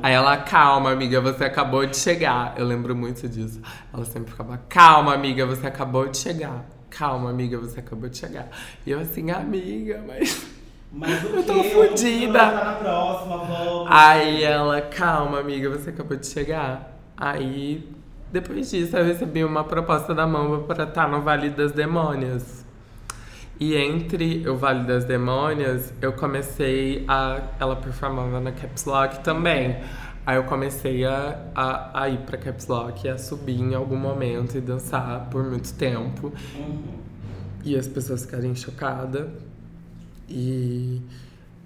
Aí 0.01 0.13
ela, 0.13 0.37
calma, 0.37 0.91
amiga, 0.91 1.19
você 1.19 1.43
acabou 1.43 1.85
de 1.85 1.97
chegar. 1.97 2.53
Eu 2.57 2.65
lembro 2.65 2.95
muito 2.95 3.27
disso. 3.27 3.59
Ela 3.93 4.05
sempre 4.05 4.31
ficava, 4.31 4.57
calma, 4.69 5.13
amiga, 5.13 5.45
você 5.45 5.67
acabou 5.67 6.07
de 6.07 6.17
chegar. 6.17 6.65
Calma, 6.89 7.29
amiga, 7.31 7.57
você 7.57 7.79
acabou 7.79 8.07
de 8.07 8.17
chegar. 8.17 8.47
E 8.85 8.91
eu 8.91 8.99
assim, 8.99 9.29
amiga, 9.31 10.01
mas. 10.07 10.47
Mas 10.91 11.23
o 11.23 11.27
Eu 11.37 11.43
tô 11.43 11.63
fodida. 11.63 12.39
Aí 13.89 14.43
ela, 14.43 14.79
calma, 14.81 15.39
amiga, 15.39 15.69
você 15.69 15.89
acabou 15.89 16.15
de 16.15 16.27
chegar. 16.27 16.97
Aí, 17.17 17.89
depois 18.31 18.69
disso, 18.71 18.95
eu 18.95 19.03
recebi 19.05 19.43
uma 19.43 19.63
proposta 19.63 20.13
da 20.13 20.25
Mamba 20.25 20.59
pra 20.59 20.83
estar 20.83 21.07
no 21.07 21.21
Vale 21.21 21.49
das 21.49 21.71
Demônias. 21.71 22.62
E 23.65 23.77
entre 23.77 24.45
o 24.49 24.57
Vale 24.57 24.83
das 24.83 25.05
Demônias, 25.05 25.93
eu 26.01 26.11
comecei 26.11 27.05
a. 27.07 27.41
Ela 27.57 27.77
performava 27.77 28.41
na 28.41 28.51
Caps 28.51 28.83
Lock 28.83 29.23
também. 29.23 29.77
Aí 30.25 30.35
eu 30.35 30.43
comecei 30.43 31.05
a, 31.05 31.39
a, 31.55 32.01
a 32.03 32.09
ir 32.09 32.17
pra 32.25 32.37
Caps 32.37 32.67
Lock 32.67 33.07
e 33.07 33.09
a 33.09 33.17
subir 33.17 33.61
em 33.61 33.73
algum 33.73 33.95
momento 33.95 34.57
e 34.57 34.59
dançar 34.59 35.29
por 35.29 35.45
muito 35.45 35.73
tempo. 35.75 36.33
Uhum. 36.53 36.83
E 37.63 37.77
as 37.77 37.87
pessoas 37.87 38.25
ficarem 38.25 38.53
chocadas 38.53 39.29
e, 40.27 41.01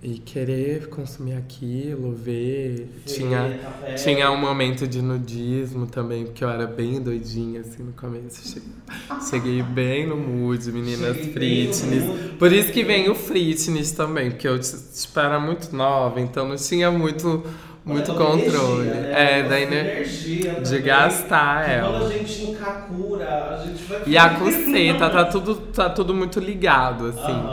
e 0.02 0.20
querer 0.20 0.90
consumir 0.90 1.34
aquilo, 1.34 2.14
ver. 2.14 2.88
Ver, 3.04 3.04
Tinha, 3.06 3.50
café. 3.64 3.94
tinha 3.96 4.32
um 4.32 4.38
momento 4.38 4.88
de 4.88 5.02
nudismo 5.02 5.88
também, 5.88 6.26
porque 6.26 6.44
eu 6.44 6.50
era 6.50 6.68
bem 6.68 7.02
doidinha 7.02 7.62
assim 7.62 7.84
no 7.84 7.94
começo. 7.94 8.48
Cheguei, 8.48 8.74
cheguei 9.20 9.64
bem 9.64 10.08
no 10.08 10.16
mood, 10.18 10.72
meninas 10.72 11.18
Cheguei 11.18 11.68
fitness. 11.68 12.12
Por 12.38 12.52
isso 12.54 12.72
que 12.72 12.84
vem 12.84 13.10
o 13.10 13.16
fitness 13.16 13.92
também, 13.92 14.32
porque 14.32 14.48
eu 14.48 14.60
tipo, 14.60 15.20
era 15.20 15.40
muito 15.40 15.76
nova, 15.76 16.20
então 16.22 16.48
não 16.48 16.56
tinha 16.56 16.92
muito, 16.92 17.44
muito 17.84 18.12
da 18.12 18.18
controle. 18.18 18.90
energia, 18.90 19.08
né? 19.08 19.40
É, 19.40 19.44
da 19.44 19.60
ener- 19.60 19.86
energia 19.88 20.54
de 20.54 20.64
também. 20.70 20.82
gastar 20.84 21.70
ela. 21.70 22.00
Quando 22.00 22.12
a 22.12 22.18
gente 22.18 22.44
encacura, 22.44 23.50
a 23.52 23.56
gente 23.58 23.84
vai 23.84 24.02
E 24.06 24.18
a 24.18 24.30
cuceta, 24.38 25.10
tá 25.10 25.26
tudo, 25.26 25.56
tá 25.74 25.90
tudo 25.90 26.14
muito 26.14 26.40
ligado, 26.40 27.06
assim. 27.08 27.52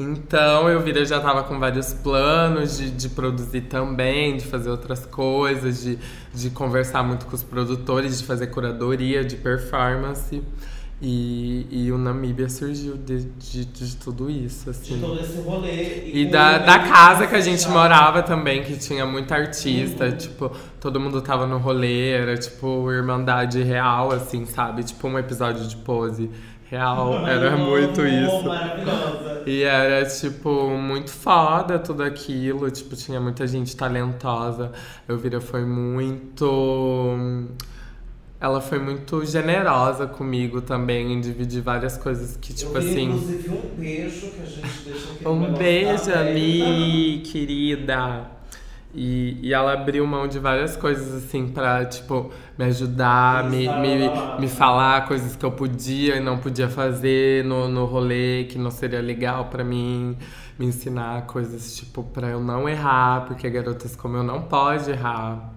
Então 0.00 0.68
eu 0.68 0.80
vira 0.80 1.04
já 1.04 1.20
tava 1.20 1.42
com 1.44 1.58
vários 1.58 1.92
planos 1.92 2.78
de, 2.78 2.90
de 2.90 3.08
produzir 3.10 3.62
também, 3.62 4.36
de 4.36 4.44
fazer 4.46 4.70
outras 4.70 5.04
coisas, 5.06 5.82
de, 5.82 5.98
de 6.34 6.50
conversar 6.50 7.02
muito 7.02 7.26
com 7.26 7.34
os 7.34 7.42
produtores, 7.42 8.18
de 8.18 8.24
fazer 8.24 8.48
curadoria 8.48 9.24
de 9.24 9.36
performance. 9.36 10.42
E, 11.02 11.66
e 11.70 11.90
o 11.92 11.96
Namíbia 11.96 12.46
surgiu 12.50 12.94
de, 12.98 13.24
de, 13.24 13.64
de 13.64 13.96
tudo 13.96 14.28
isso, 14.30 14.64
De 14.64 14.70
assim. 14.70 15.00
todo 15.00 15.18
esse 15.18 15.40
rolê. 15.40 16.10
E 16.12 16.26
com 16.26 16.30
da, 16.30 16.58
da 16.58 16.78
casa 16.80 17.26
que 17.26 17.34
a 17.34 17.40
gente 17.40 17.60
fechado. 17.60 17.72
morava 17.72 18.22
também, 18.22 18.62
que 18.62 18.76
tinha 18.76 19.06
muita 19.06 19.34
artista, 19.34 20.04
Uhum. 20.04 20.16
tipo, 20.18 20.52
todo 20.78 21.00
mundo 21.00 21.22
tava 21.22 21.46
no 21.46 21.56
rolê, 21.56 22.10
era 22.10 22.36
tipo 22.36 22.92
irmandade 22.92 23.62
real, 23.62 24.12
assim, 24.12 24.44
sabe? 24.44 24.82
Tipo 24.84 25.08
um 25.08 25.18
episódio 25.18 25.66
de 25.66 25.76
pose 25.76 26.30
real, 26.70 27.26
era 27.26 27.56
muito 27.56 28.06
isso. 28.06 28.44
Maravilhosa. 28.44 29.42
E 29.46 29.62
era, 29.62 30.06
tipo, 30.06 30.70
muito 30.70 31.10
foda 31.10 31.78
tudo 31.78 32.02
aquilo. 32.02 32.70
Tipo, 32.70 32.94
tinha 32.94 33.20
muita 33.20 33.46
gente 33.46 33.76
talentosa. 33.76 34.72
Elvira 35.08 35.40
foi 35.40 35.64
muito. 35.64 37.46
Ela 38.40 38.60
foi 38.60 38.78
muito 38.78 39.24
generosa 39.26 40.06
comigo 40.06 40.62
também 40.62 41.12
em 41.12 41.20
dividir 41.20 41.60
várias 41.60 41.98
coisas 41.98 42.38
que, 42.38 42.54
tipo 42.54 42.74
Eu 42.76 42.80
vi, 42.80 42.88
assim. 42.90 43.04
inclusive, 43.04 43.50
um 43.50 43.76
beijo 43.76 44.30
que 44.30 44.42
a 44.42 44.46
gente 44.46 44.78
deixou 44.84 45.12
aqui 45.12 45.28
Um 45.28 45.52
beijo. 45.52 46.10
Mi, 46.32 47.22
querida. 47.24 48.39
E, 48.92 49.38
e 49.40 49.54
ela 49.54 49.72
abriu 49.74 50.04
mão 50.06 50.26
de 50.26 50.38
várias 50.38 50.76
coisas, 50.76 51.24
assim, 51.24 51.48
pra, 51.48 51.84
tipo, 51.84 52.30
me 52.58 52.64
ajudar, 52.64 53.48
me, 53.48 53.68
me, 53.68 54.10
me 54.40 54.48
falar 54.48 55.06
coisas 55.06 55.36
que 55.36 55.44
eu 55.44 55.52
podia 55.52 56.16
e 56.16 56.20
não 56.20 56.38
podia 56.38 56.68
fazer 56.68 57.44
no, 57.44 57.68
no 57.68 57.84
rolê, 57.84 58.44
que 58.44 58.58
não 58.58 58.70
seria 58.70 59.00
legal 59.00 59.44
pra 59.46 59.62
mim. 59.62 60.16
Me 60.58 60.66
ensinar 60.66 61.22
coisas, 61.26 61.76
tipo, 61.76 62.02
pra 62.02 62.28
eu 62.28 62.40
não 62.40 62.68
errar, 62.68 63.26
porque 63.26 63.48
garotas 63.48 63.94
como 63.94 64.16
eu 64.16 64.22
não 64.24 64.42
pode 64.42 64.90
errar. 64.90 65.54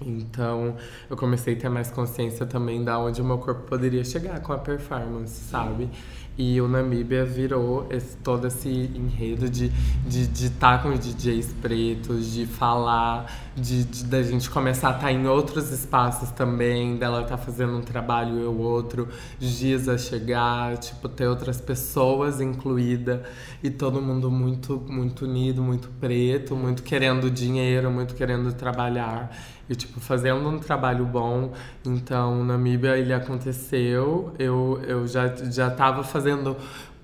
Então, 0.00 0.76
eu 1.08 1.16
comecei 1.16 1.54
a 1.54 1.56
ter 1.56 1.68
mais 1.68 1.90
consciência 1.90 2.46
também 2.46 2.82
da 2.82 2.98
onde 2.98 3.20
o 3.20 3.24
meu 3.24 3.38
corpo 3.38 3.62
poderia 3.62 4.04
chegar 4.04 4.40
com 4.40 4.52
a 4.52 4.58
performance, 4.58 5.40
sabe? 5.44 5.88
E 6.36 6.60
o 6.60 6.66
Namíbia 6.66 7.24
virou 7.24 7.86
esse, 7.90 8.16
todo 8.16 8.46
esse 8.48 8.68
enredo 8.68 9.48
de 9.48 9.66
estar 9.66 9.74
de, 10.06 10.26
de 10.26 10.50
tá 10.50 10.78
com 10.78 10.88
os 10.88 10.98
DJs 10.98 11.54
pretos, 11.62 12.32
de 12.32 12.44
falar, 12.44 13.32
de, 13.56 13.84
de 13.84 14.04
da 14.04 14.20
gente 14.22 14.50
começar 14.50 14.88
a 14.88 14.96
estar 14.96 15.12
em 15.12 15.28
outros 15.28 15.70
espaços 15.70 16.30
também, 16.32 16.96
dela 16.96 17.22
estar 17.22 17.36
fazendo 17.36 17.76
um 17.76 17.82
trabalho 17.82 18.38
eu 18.38 18.58
outro, 18.58 19.08
Giza 19.38 19.96
chegar, 19.96 20.76
tipo, 20.78 21.08
ter 21.08 21.28
outras 21.28 21.60
pessoas 21.60 22.40
incluídas 22.40 23.20
e 23.62 23.70
todo 23.70 24.02
mundo 24.02 24.28
muito, 24.28 24.82
muito 24.88 25.26
unido, 25.26 25.62
muito 25.62 25.88
preto, 26.00 26.56
muito 26.56 26.82
querendo 26.82 27.30
dinheiro, 27.30 27.90
muito 27.92 28.14
querendo 28.14 28.52
trabalhar 28.52 29.30
e 29.68 29.74
tipo 29.74 30.00
fazendo 30.00 30.48
um 30.48 30.58
trabalho 30.58 31.04
bom. 31.04 31.52
Então, 31.84 32.44
Namíbia 32.44 32.96
ele 32.98 33.12
aconteceu. 33.12 34.32
Eu, 34.38 34.80
eu 34.86 35.06
já 35.06 35.34
já 35.50 35.70
tava 35.70 36.02
fazendo 36.02 36.56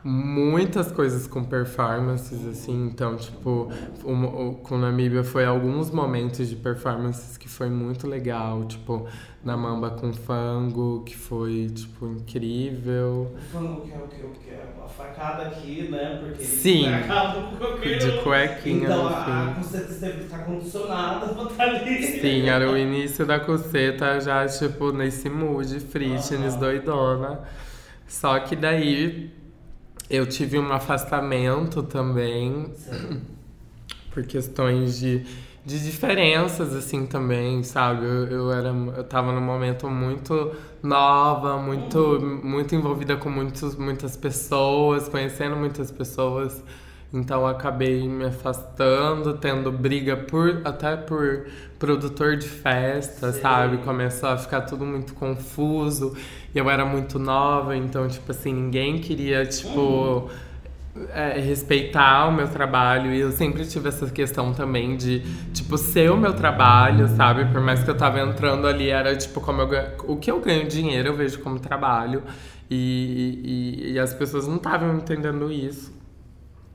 muitas 0.02 0.90
coisas 0.90 1.26
com 1.26 1.44
performances, 1.44 2.46
assim. 2.46 2.86
Então, 2.86 3.16
tipo, 3.16 3.70
o, 4.02 4.54
com 4.62 4.78
Namíbia 4.78 5.22
foi 5.22 5.44
alguns 5.44 5.90
momentos 5.90 6.48
de 6.48 6.56
performances 6.56 7.36
que 7.36 7.48
foi 7.48 7.68
muito 7.68 8.06
legal. 8.06 8.64
Tipo, 8.64 9.06
na 9.42 9.56
Mamba 9.56 9.90
com 9.90 10.12
Fango, 10.12 11.02
que 11.04 11.16
foi, 11.16 11.68
tipo, 11.74 12.06
incrível. 12.06 13.32
O 13.34 13.40
Fango 13.50 13.80
que 13.82 13.92
é 13.92 13.96
o 13.96 14.08
que? 14.08 14.24
O 14.24 14.30
que 14.30 14.50
é 14.50 14.68
a 14.84 14.88
facada 14.88 15.44
aqui, 15.44 15.88
né? 15.90 16.18
Porque 16.22 16.44
Sim. 16.44 16.82
De 17.98 18.12
cuequinha 18.22 18.84
então, 18.88 19.08
a, 19.08 19.50
a 19.50 19.54
coceta 19.54 19.94
teve 19.94 20.18
que 20.18 20.24
estar 20.24 20.38
condicionada 20.44 21.34
pra 21.34 21.44
estar 21.44 21.64
ali. 21.64 22.02
Sim, 22.02 22.48
era 22.48 22.70
o 22.70 22.76
início 22.76 23.24
da 23.24 23.40
coceta 23.40 24.20
já, 24.20 24.46
tipo, 24.46 24.92
nesse 24.92 25.30
mood, 25.30 25.80
fitness, 25.80 26.54
Aham. 26.54 26.58
doidona. 26.60 27.40
Só 28.06 28.38
que 28.40 28.54
daí 28.56 29.30
eu 30.10 30.26
tive 30.26 30.58
um 30.58 30.72
afastamento 30.72 31.82
também 31.84 32.70
Sério. 32.74 33.20
por 34.12 34.24
questões 34.26 34.98
de, 34.98 35.24
de 35.64 35.78
diferenças, 35.78 36.74
assim, 36.74 37.06
também, 37.06 37.62
sabe? 37.62 38.04
Eu, 38.04 38.26
eu, 38.26 38.52
era, 38.52 38.68
eu 38.68 39.04
tava 39.04 39.32
num 39.32 39.40
momento 39.40 39.88
muito 39.88 40.52
nova, 40.82 41.58
muito, 41.58 42.40
muito 42.42 42.74
envolvida 42.74 43.16
com 43.16 43.28
muitos, 43.28 43.76
muitas 43.76 44.16
pessoas, 44.16 45.08
conhecendo 45.08 45.56
muitas 45.56 45.90
pessoas. 45.90 46.62
Então 47.12 47.44
acabei 47.46 48.08
me 48.08 48.24
afastando, 48.24 49.34
tendo 49.34 49.72
briga 49.72 50.16
por 50.16 50.62
até 50.64 50.96
por 50.96 51.46
produtor 51.78 52.36
de 52.36 52.48
festa, 52.48 53.32
Sei. 53.32 53.42
sabe? 53.42 53.78
Começou 53.78 54.28
a 54.28 54.38
ficar 54.38 54.62
tudo 54.62 54.86
muito 54.86 55.12
confuso. 55.14 56.16
E 56.54 56.58
eu 56.58 56.70
era 56.70 56.84
muito 56.84 57.18
nova, 57.18 57.76
então, 57.76 58.06
tipo 58.08 58.30
assim, 58.30 58.54
ninguém 58.54 58.98
queria, 58.98 59.44
tipo 59.44 60.30
é, 61.10 61.40
respeitar 61.40 62.28
o 62.28 62.32
meu 62.32 62.48
trabalho 62.48 63.12
e 63.12 63.20
eu 63.20 63.32
sempre 63.32 63.66
tive 63.66 63.88
essa 63.88 64.06
questão 64.10 64.52
também 64.52 64.96
de, 64.96 65.20
tipo, 65.52 65.76
ser 65.78 66.10
o 66.10 66.16
meu 66.16 66.32
trabalho, 66.32 67.08
sabe? 67.08 67.44
Por 67.46 67.60
mais 67.60 67.82
que 67.82 67.90
eu 67.90 67.96
tava 67.96 68.20
entrando 68.20 68.66
ali, 68.66 68.88
era 68.88 69.16
tipo, 69.16 69.40
como 69.40 69.60
eu 69.60 69.68
ganho, 69.68 69.92
o 70.06 70.16
que 70.16 70.30
eu 70.30 70.40
ganho 70.40 70.68
dinheiro 70.68 71.08
eu 71.08 71.16
vejo 71.16 71.40
como 71.40 71.58
trabalho 71.58 72.22
e, 72.70 73.40
e, 73.44 73.92
e 73.92 73.98
as 73.98 74.14
pessoas 74.14 74.46
não 74.46 74.56
estavam 74.56 74.96
entendendo 74.96 75.50
isso. 75.50 75.92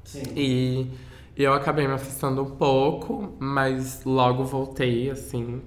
Sim. 0.04 0.24
E, 0.36 0.92
e 1.38 1.44
eu 1.44 1.54
acabei 1.54 1.88
me 1.88 1.94
afastando 1.94 2.42
um 2.42 2.52
pouco, 2.52 3.36
mas 3.40 4.04
logo 4.06 4.44
voltei, 4.44 5.10
assim, 5.10 5.62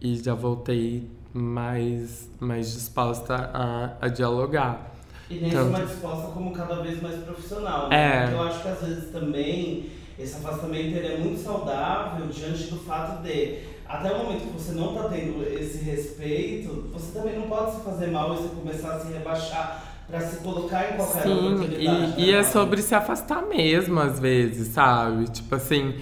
e 0.00 0.16
já 0.16 0.34
voltei 0.34 1.10
mais, 1.32 2.30
mais 2.40 2.72
disposta 2.72 3.50
a, 3.52 3.96
a 4.00 4.08
dialogar. 4.08 4.94
E 5.30 5.34
nem 5.34 5.50
Tanto- 5.50 5.66
só 5.66 5.78
mais 5.78 5.90
disposta 5.90 6.28
como 6.32 6.52
cada 6.52 6.76
vez 6.82 7.02
mais 7.02 7.16
profissional. 7.22 7.88
Né? 7.88 7.96
É. 7.96 8.20
Porque 8.22 8.34
eu 8.34 8.42
acho 8.42 8.62
que 8.62 8.68
às 8.68 8.80
vezes 8.80 9.12
também 9.12 9.90
esse 10.18 10.36
afastamento 10.36 10.96
ele 10.96 11.06
é 11.06 11.18
muito 11.18 11.40
saudável 11.40 12.26
diante 12.28 12.64
do 12.64 12.78
fato 12.78 13.22
de 13.22 13.58
até 13.88 14.12
o 14.12 14.18
momento 14.18 14.42
que 14.42 14.52
você 14.58 14.72
não 14.72 14.94
está 14.94 15.08
tendo 15.08 15.42
esse 15.44 15.78
respeito, 15.84 16.90
você 16.92 17.18
também 17.18 17.38
não 17.38 17.48
pode 17.48 17.76
se 17.76 17.80
fazer 17.82 18.08
mal 18.08 18.34
e 18.34 18.36
você 18.36 18.48
começar 18.54 18.96
a 18.96 19.00
se 19.00 19.12
rebaixar 19.12 19.82
para 20.06 20.20
se 20.20 20.36
colocar 20.38 20.92
em 20.92 20.96
qualquer 20.96 21.22
Sim, 21.22 21.54
oportunidade. 21.54 22.14
e, 22.20 22.28
e 22.28 22.32
né? 22.32 22.38
é 22.38 22.42
sobre 22.42 22.82
se 22.82 22.94
afastar 22.94 23.42
mesmo, 23.42 24.00
às 24.00 24.18
vezes, 24.18 24.68
sabe? 24.68 25.24
Tipo 25.30 25.54
assim, 25.54 25.94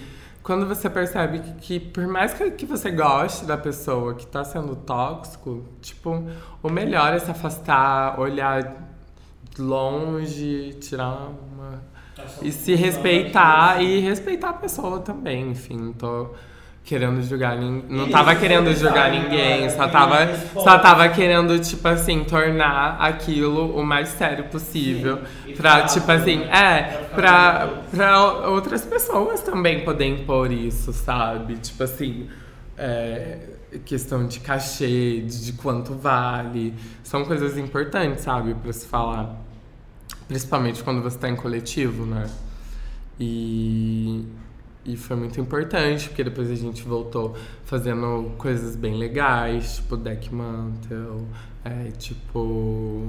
quando 0.43 0.65
você 0.65 0.89
percebe 0.89 1.39
que, 1.39 1.53
que 1.53 1.79
por 1.79 2.07
mais 2.07 2.33
que, 2.33 2.51
que 2.51 2.65
você 2.65 2.89
goste 2.91 3.45
da 3.45 3.57
pessoa 3.57 4.15
que 4.15 4.25
tá 4.25 4.43
sendo 4.43 4.75
tóxico, 4.77 5.63
tipo, 5.81 6.23
o 6.63 6.69
melhor 6.69 7.13
é 7.13 7.19
se 7.19 7.29
afastar, 7.31 8.19
olhar 8.19 8.86
longe, 9.61 10.75
tirar 10.81 11.29
uma. 11.29 11.81
E 12.41 12.51
se 12.51 12.73
função 12.73 12.85
respeitar 12.85 13.81
e 13.81 13.99
respeitar 13.99 14.49
a 14.49 14.53
pessoa 14.53 14.99
também, 14.99 15.51
enfim, 15.51 15.77
não 15.77 15.93
tô 15.93 16.31
querendo 16.87 17.21
julgar 17.21 17.57
ninguém. 17.57 17.83
Não 17.89 18.09
tava 18.09 18.33
querendo 18.33 18.73
julgar 18.73 19.11
sabe, 19.11 19.19
ninguém, 19.19 19.69
só 19.69 19.87
tava, 19.89 20.33
só 20.53 20.79
tava 20.79 21.09
querendo, 21.09 21.59
tipo 21.59 21.85
assim, 21.85 22.23
tornar 22.23 22.97
aquilo 22.99 23.77
o 23.77 23.85
mais 23.85 24.07
sério 24.09 24.45
possível. 24.45 25.19
Sim, 25.45 25.53
Pra, 25.53 25.83
tipo 25.83 26.09
assim, 26.09 26.43
é, 26.43 27.07
Pra 27.13 27.67
pra, 27.91 28.47
outras 28.47 28.85
pessoas 28.85 29.41
também 29.41 29.83
poder 29.83 30.05
impor 30.05 30.51
isso, 30.51 30.93
sabe? 30.93 31.57
Tipo 31.57 31.83
assim, 31.83 32.29
é, 32.77 33.39
questão 33.83 34.25
de 34.25 34.39
cachê, 34.39 35.21
de, 35.21 35.45
de 35.45 35.53
quanto 35.53 35.93
vale. 35.93 36.73
São 37.03 37.25
coisas 37.25 37.57
importantes, 37.57 38.23
sabe, 38.23 38.53
pra 38.53 38.71
se 38.71 38.87
falar. 38.87 39.46
Principalmente 40.27 40.83
quando 40.83 41.01
você 41.01 41.17
tá 41.17 41.29
em 41.29 41.35
coletivo, 41.35 42.05
né? 42.05 42.29
E, 43.19 44.25
e 44.85 44.95
foi 44.97 45.15
muito 45.15 45.39
importante, 45.39 46.09
porque 46.09 46.23
depois 46.23 46.51
a 46.51 46.55
gente 46.55 46.83
voltou 46.83 47.35
fazendo 47.65 48.31
coisas 48.37 48.75
bem 48.75 48.95
legais, 48.97 49.77
tipo 49.77 49.97
Deck 49.97 50.33
Mantle, 50.33 51.25
é, 51.63 51.91
tipo 51.97 53.07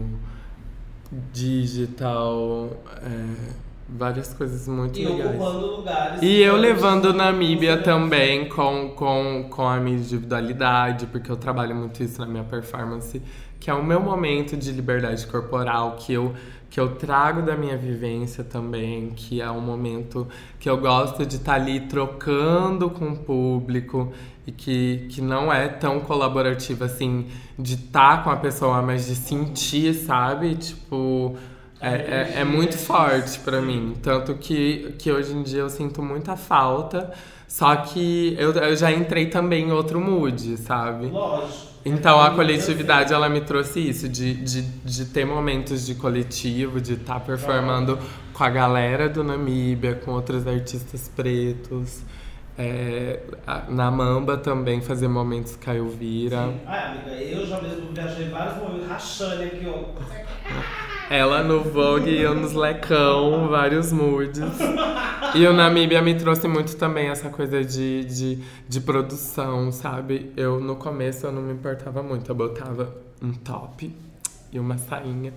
digital, 1.32 2.70
é, 3.02 3.52
várias 3.88 4.32
coisas 4.34 4.66
muito 4.68 4.98
E 4.98 5.06
legais. 5.06 5.34
ocupando 5.36 5.66
lugares. 5.76 6.22
E 6.22 6.40
eu 6.40 6.56
levando 6.56 7.12
Namíbia 7.12 7.78
também 7.78 8.48
com, 8.48 8.90
com, 8.90 9.46
com 9.50 9.66
a 9.66 9.78
minha 9.78 9.96
individualidade, 9.96 11.06
porque 11.06 11.30
eu 11.30 11.36
trabalho 11.36 11.74
muito 11.74 12.02
isso 12.02 12.20
na 12.20 12.26
minha 12.26 12.44
performance, 12.44 13.22
que 13.58 13.70
é 13.70 13.74
o 13.74 13.82
meu 13.82 14.00
momento 14.00 14.56
de 14.56 14.70
liberdade 14.72 15.26
corporal, 15.26 15.96
que 15.96 16.12
eu, 16.12 16.34
que 16.70 16.78
eu 16.78 16.96
trago 16.96 17.42
da 17.42 17.56
minha 17.56 17.76
vivência 17.76 18.44
também, 18.44 19.10
que 19.16 19.40
é 19.40 19.50
um 19.50 19.60
momento 19.60 20.28
que 20.60 20.68
eu 20.68 20.76
gosto 20.76 21.24
de 21.24 21.36
estar 21.36 21.54
ali 21.54 21.80
trocando 21.80 22.90
com 22.90 23.08
o 23.08 23.16
público 23.16 24.12
e 24.46 24.52
que, 24.52 25.06
que 25.10 25.20
não 25.20 25.52
é 25.52 25.68
tão 25.68 26.00
colaborativo 26.00 26.84
assim, 26.84 27.26
de 27.58 27.74
estar 27.74 28.22
com 28.22 28.30
a 28.30 28.36
pessoa, 28.36 28.82
mas 28.82 29.06
de 29.06 29.14
sentir, 29.14 29.94
sabe? 29.94 30.54
Tipo. 30.54 31.36
É, 31.80 31.90
é, 31.90 32.40
é 32.40 32.44
muito 32.44 32.76
forte 32.76 33.38
pra 33.38 33.62
mim. 33.62 33.94
Tanto 34.02 34.34
que, 34.34 34.96
que 34.98 35.12
hoje 35.12 35.32
em 35.32 35.44
dia 35.44 35.60
eu 35.60 35.70
sinto 35.70 36.02
muita 36.02 36.36
falta. 36.36 37.12
Só 37.46 37.74
que 37.76 38.34
eu, 38.36 38.52
eu 38.52 38.74
já 38.74 38.90
entrei 38.90 39.26
também 39.26 39.68
em 39.68 39.72
outro 39.72 40.00
mood, 40.00 40.56
sabe? 40.56 41.06
Lógico. 41.06 41.67
Então 41.88 42.20
a 42.20 42.32
coletividade 42.32 43.14
ela 43.14 43.30
me 43.30 43.40
trouxe 43.40 43.80
isso, 43.80 44.08
de, 44.08 44.34
de, 44.34 44.60
de 44.62 45.04
ter 45.06 45.24
momentos 45.24 45.86
de 45.86 45.94
coletivo, 45.94 46.82
de 46.82 46.92
estar 46.92 47.18
performando 47.20 47.98
com 48.34 48.44
a 48.44 48.50
galera 48.50 49.08
do 49.08 49.24
Namíbia, 49.24 49.94
com 49.94 50.10
outros 50.10 50.46
artistas 50.46 51.08
pretos. 51.08 52.02
É, 52.58 53.20
na 53.68 53.88
Mamba 53.90 54.36
também 54.36 54.80
fazer 54.80 55.06
momentos 55.06 55.54
com 55.56 55.70
a 55.70 55.76
Elvira. 55.76 56.48
Sim. 56.48 56.60
Ah, 56.66 56.90
amiga, 56.90 57.10
eu 57.12 57.46
já 57.46 57.60
mesmo 57.60 57.92
viajei 57.92 58.28
vários 58.30 58.56
momentos 58.56 58.88
rachando 58.88 59.42
aqui, 59.44 59.64
ó. 59.66 59.84
Ela 61.08 61.42
no 61.42 61.60
Vogue 61.62 62.10
e 62.10 62.20
eu 62.20 62.34
nos 62.34 62.52
Lecão, 62.52 63.48
vários 63.48 63.92
moods. 63.92 64.40
E 65.34 65.46
o 65.46 65.52
Namíbia 65.52 66.02
me 66.02 66.14
trouxe 66.16 66.48
muito 66.48 66.76
também 66.76 67.08
essa 67.08 67.30
coisa 67.30 67.64
de, 67.64 68.04
de, 68.04 68.38
de 68.68 68.80
produção, 68.80 69.70
sabe? 69.72 70.32
Eu 70.36 70.58
no 70.60 70.76
começo 70.76 71.26
eu 71.26 71.32
não 71.32 71.40
me 71.42 71.52
importava 71.52 72.02
muito, 72.02 72.30
eu 72.30 72.34
botava 72.34 72.94
um 73.22 73.32
top 73.32 73.94
e 74.52 74.58
uma 74.58 74.76
sainha 74.78 75.32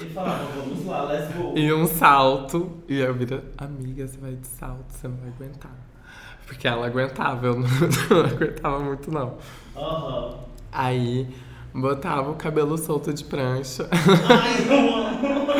E 0.00 0.04
falava, 0.06 0.44
vamos 0.56 0.86
lá, 0.86 1.02
let's 1.04 1.34
go. 1.34 1.52
e 1.58 1.72
um 1.72 1.86
salto. 1.86 2.70
E 2.88 2.98
eu 3.00 3.12
vira, 3.12 3.42
amiga, 3.58 4.06
você 4.06 4.18
vai 4.18 4.32
de 4.32 4.46
salto, 4.46 4.84
você 4.88 5.08
não 5.08 5.16
vai 5.16 5.28
aguentar. 5.30 5.72
Porque 6.46 6.66
ela 6.68 6.86
aguentava, 6.86 7.46
eu 7.46 7.54
não, 7.58 7.68
não 7.68 8.24
aguentava 8.24 8.78
muito 8.80 9.10
não. 9.10 9.34
Aham. 9.76 10.34
Aí 10.72 11.26
botava 11.72 12.30
o 12.30 12.34
cabelo 12.34 12.76
solto 12.76 13.12
de 13.12 13.24
prancha. 13.24 13.88
Ai, 13.92 14.66
eu 14.68 14.96
amo. 14.96 15.54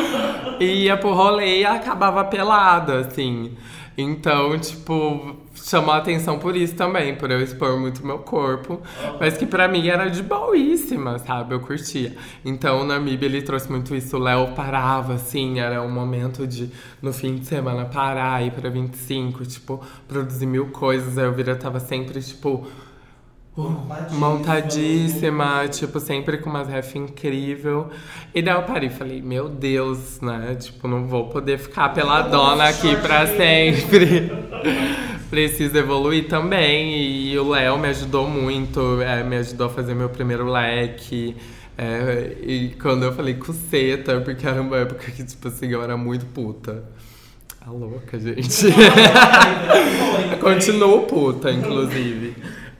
E 0.61 0.85
ia 0.85 0.97
pro 0.97 1.13
rolê 1.13 1.61
e 1.63 1.67
acabava 1.67 2.25
pelada, 2.25 3.01
assim. 3.01 3.57
Então, 3.97 4.59
tipo, 4.59 5.37
chamou 5.55 5.95
a 5.95 5.99
atenção 5.99 6.39
por 6.39 6.57
isso 6.57 6.75
também, 6.75 7.15
por 7.15 7.31
eu 7.31 7.41
expor 7.41 7.79
muito 7.79 8.05
meu 8.05 8.19
corpo. 8.19 8.81
Mas 9.21 9.37
que 9.37 9.47
pra 9.47 9.69
mim 9.69 9.87
era 9.87 10.09
de 10.09 10.23
boíssima, 10.23 11.19
sabe? 11.21 11.55
Eu 11.55 11.61
curtia. 11.61 12.17
Então, 12.45 12.81
o 12.81 12.85
Namíbia, 12.85 13.27
ele 13.27 13.41
trouxe 13.43 13.71
muito 13.71 13.95
isso. 13.95 14.17
O 14.17 14.21
Léo 14.21 14.53
parava, 14.55 15.15
assim, 15.15 15.61
era 15.61 15.81
um 15.81 15.91
momento 15.91 16.47
de, 16.47 16.71
no 17.01 17.13
fim 17.13 17.37
de 17.37 17.47
semana, 17.47 17.85
parar, 17.85 18.45
ir 18.45 18.51
pra 18.51 18.69
25, 18.69 19.47
tipo, 19.47 19.81
produzir 20.09 20.47
mil 20.47 20.67
coisas. 20.67 21.17
Aí 21.17 21.25
eu 21.25 21.33
vira, 21.33 21.55
tava 21.55 21.79
sempre, 21.79 22.21
tipo, 22.21 22.67
montadíssima, 24.11 25.69
tipo, 25.69 26.01
sempre 26.01 26.39
com 26.39 26.51
umas 26.51 26.69
ref 26.69 26.97
incrível. 26.97 27.89
E 28.35 28.43
daí 28.43 28.55
eu 28.55 28.63
parei 28.63 28.89
e 28.89 28.93
falei, 28.93 29.23
meu 29.23 29.49
Deus, 29.49 30.21
né? 30.21 30.57
Tipo, 30.57 30.89
não 30.89 31.07
vou 31.07 31.29
poder 31.29 31.59
ficar 31.59 31.91
peladona 31.91 32.65
aqui 32.65 32.97
pra 32.97 33.27
sempre. 33.27 34.33
Preciso 35.31 35.77
evoluir 35.77 36.29
também. 36.29 36.99
E 36.99 37.39
o 37.39 37.49
Léo 37.49 37.79
me 37.79 37.89
ajudou 37.89 38.29
muito, 38.29 39.01
é, 39.01 39.23
me 39.23 39.37
ajudou 39.37 39.69
a 39.69 39.71
fazer 39.71 39.95
meu 39.95 40.09
primeiro 40.09 40.51
leque. 40.51 41.37
É, 41.77 42.37
e 42.41 42.71
quando 42.81 43.05
eu 43.05 43.13
falei 43.13 43.35
cuceta, 43.35 44.21
porque 44.21 44.47
era 44.47 44.61
uma 44.61 44.79
época 44.79 45.11
que, 45.11 45.25
tipo 45.25 45.49
assim, 45.49 45.69
eu 45.69 45.83
era 45.83 45.97
muito 45.97 46.27
puta. 46.27 46.85
A 47.67 47.71
louca, 47.71 48.19
gente. 48.19 48.67
Continuo 50.39 51.03
puta, 51.07 51.51
inclusive. 51.51 52.34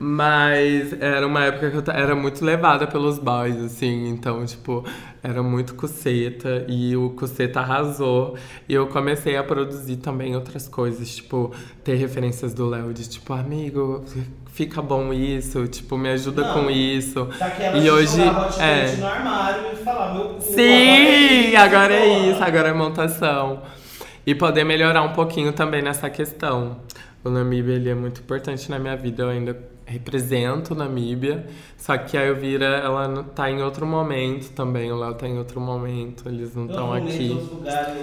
Mas 0.07 0.93
era 1.01 1.25
uma 1.25 1.45
época 1.45 1.71
que 1.71 1.77
eu 1.77 1.93
era 1.95 2.15
muito 2.15 2.45
levada 2.45 2.85
pelos 2.85 3.17
boys, 3.17 3.57
assim. 3.57 4.07
Então, 4.07 4.45
tipo, 4.45 4.85
era 5.23 5.41
muito 5.41 5.73
cuceta. 5.73 6.63
E 6.67 6.95
o 6.95 7.09
cuceta 7.09 7.59
arrasou. 7.61 8.37
E 8.69 8.73
eu 8.75 8.85
comecei 8.85 9.35
a 9.35 9.43
produzir 9.43 9.95
também 9.95 10.35
outras 10.35 10.67
coisas. 10.67 11.15
Tipo, 11.15 11.51
ter 11.83 11.95
referências 11.95 12.53
do 12.53 12.69
Léo 12.69 12.93
de 12.93 13.09
tipo, 13.09 13.33
amigo, 13.33 14.05
fica 14.51 14.79
bom 14.79 15.11
isso. 15.11 15.67
Tipo, 15.67 15.97
me 15.97 16.09
ajuda 16.09 16.43
Não, 16.43 16.53
com 16.53 16.69
isso. 16.69 17.27
E 17.73 17.89
hoje. 17.89 18.21
É. 18.59 18.95
No 18.97 19.07
armário 19.07 19.71
e 19.73 19.75
falar, 19.77 20.13
meu 20.13 20.39
Sim, 20.39 21.55
agora 21.55 21.95
é 21.95 22.29
isso. 22.29 22.43
Agora 22.43 22.69
é 22.69 22.73
montação. 22.73 23.63
E 24.23 24.35
poder 24.35 24.63
melhorar 24.63 25.01
um 25.01 25.13
pouquinho 25.13 25.51
também 25.51 25.81
nessa 25.81 26.11
questão. 26.11 26.77
O 27.23 27.29
Namíbia 27.31 27.73
ele 27.73 27.89
é 27.89 27.95
muito 27.95 28.21
importante 28.21 28.69
na 28.69 28.77
minha 28.77 28.95
vida. 28.95 29.23
Eu 29.23 29.29
ainda 29.29 29.73
represento 29.85 30.73
Namíbia, 30.73 31.45
só 31.77 31.97
que 31.97 32.17
a 32.17 32.25
Elvira, 32.25 32.65
ela 32.65 33.23
tá 33.23 33.49
em 33.49 33.61
outro 33.61 33.85
momento 33.85 34.49
também, 34.53 34.91
o 34.91 34.97
Léo 34.97 35.13
tá 35.13 35.27
em 35.27 35.37
outro 35.37 35.61
momento, 35.61 36.27
eles 36.27 36.55
não 36.55 36.65
estão 36.65 36.91
aqui. 36.91 37.39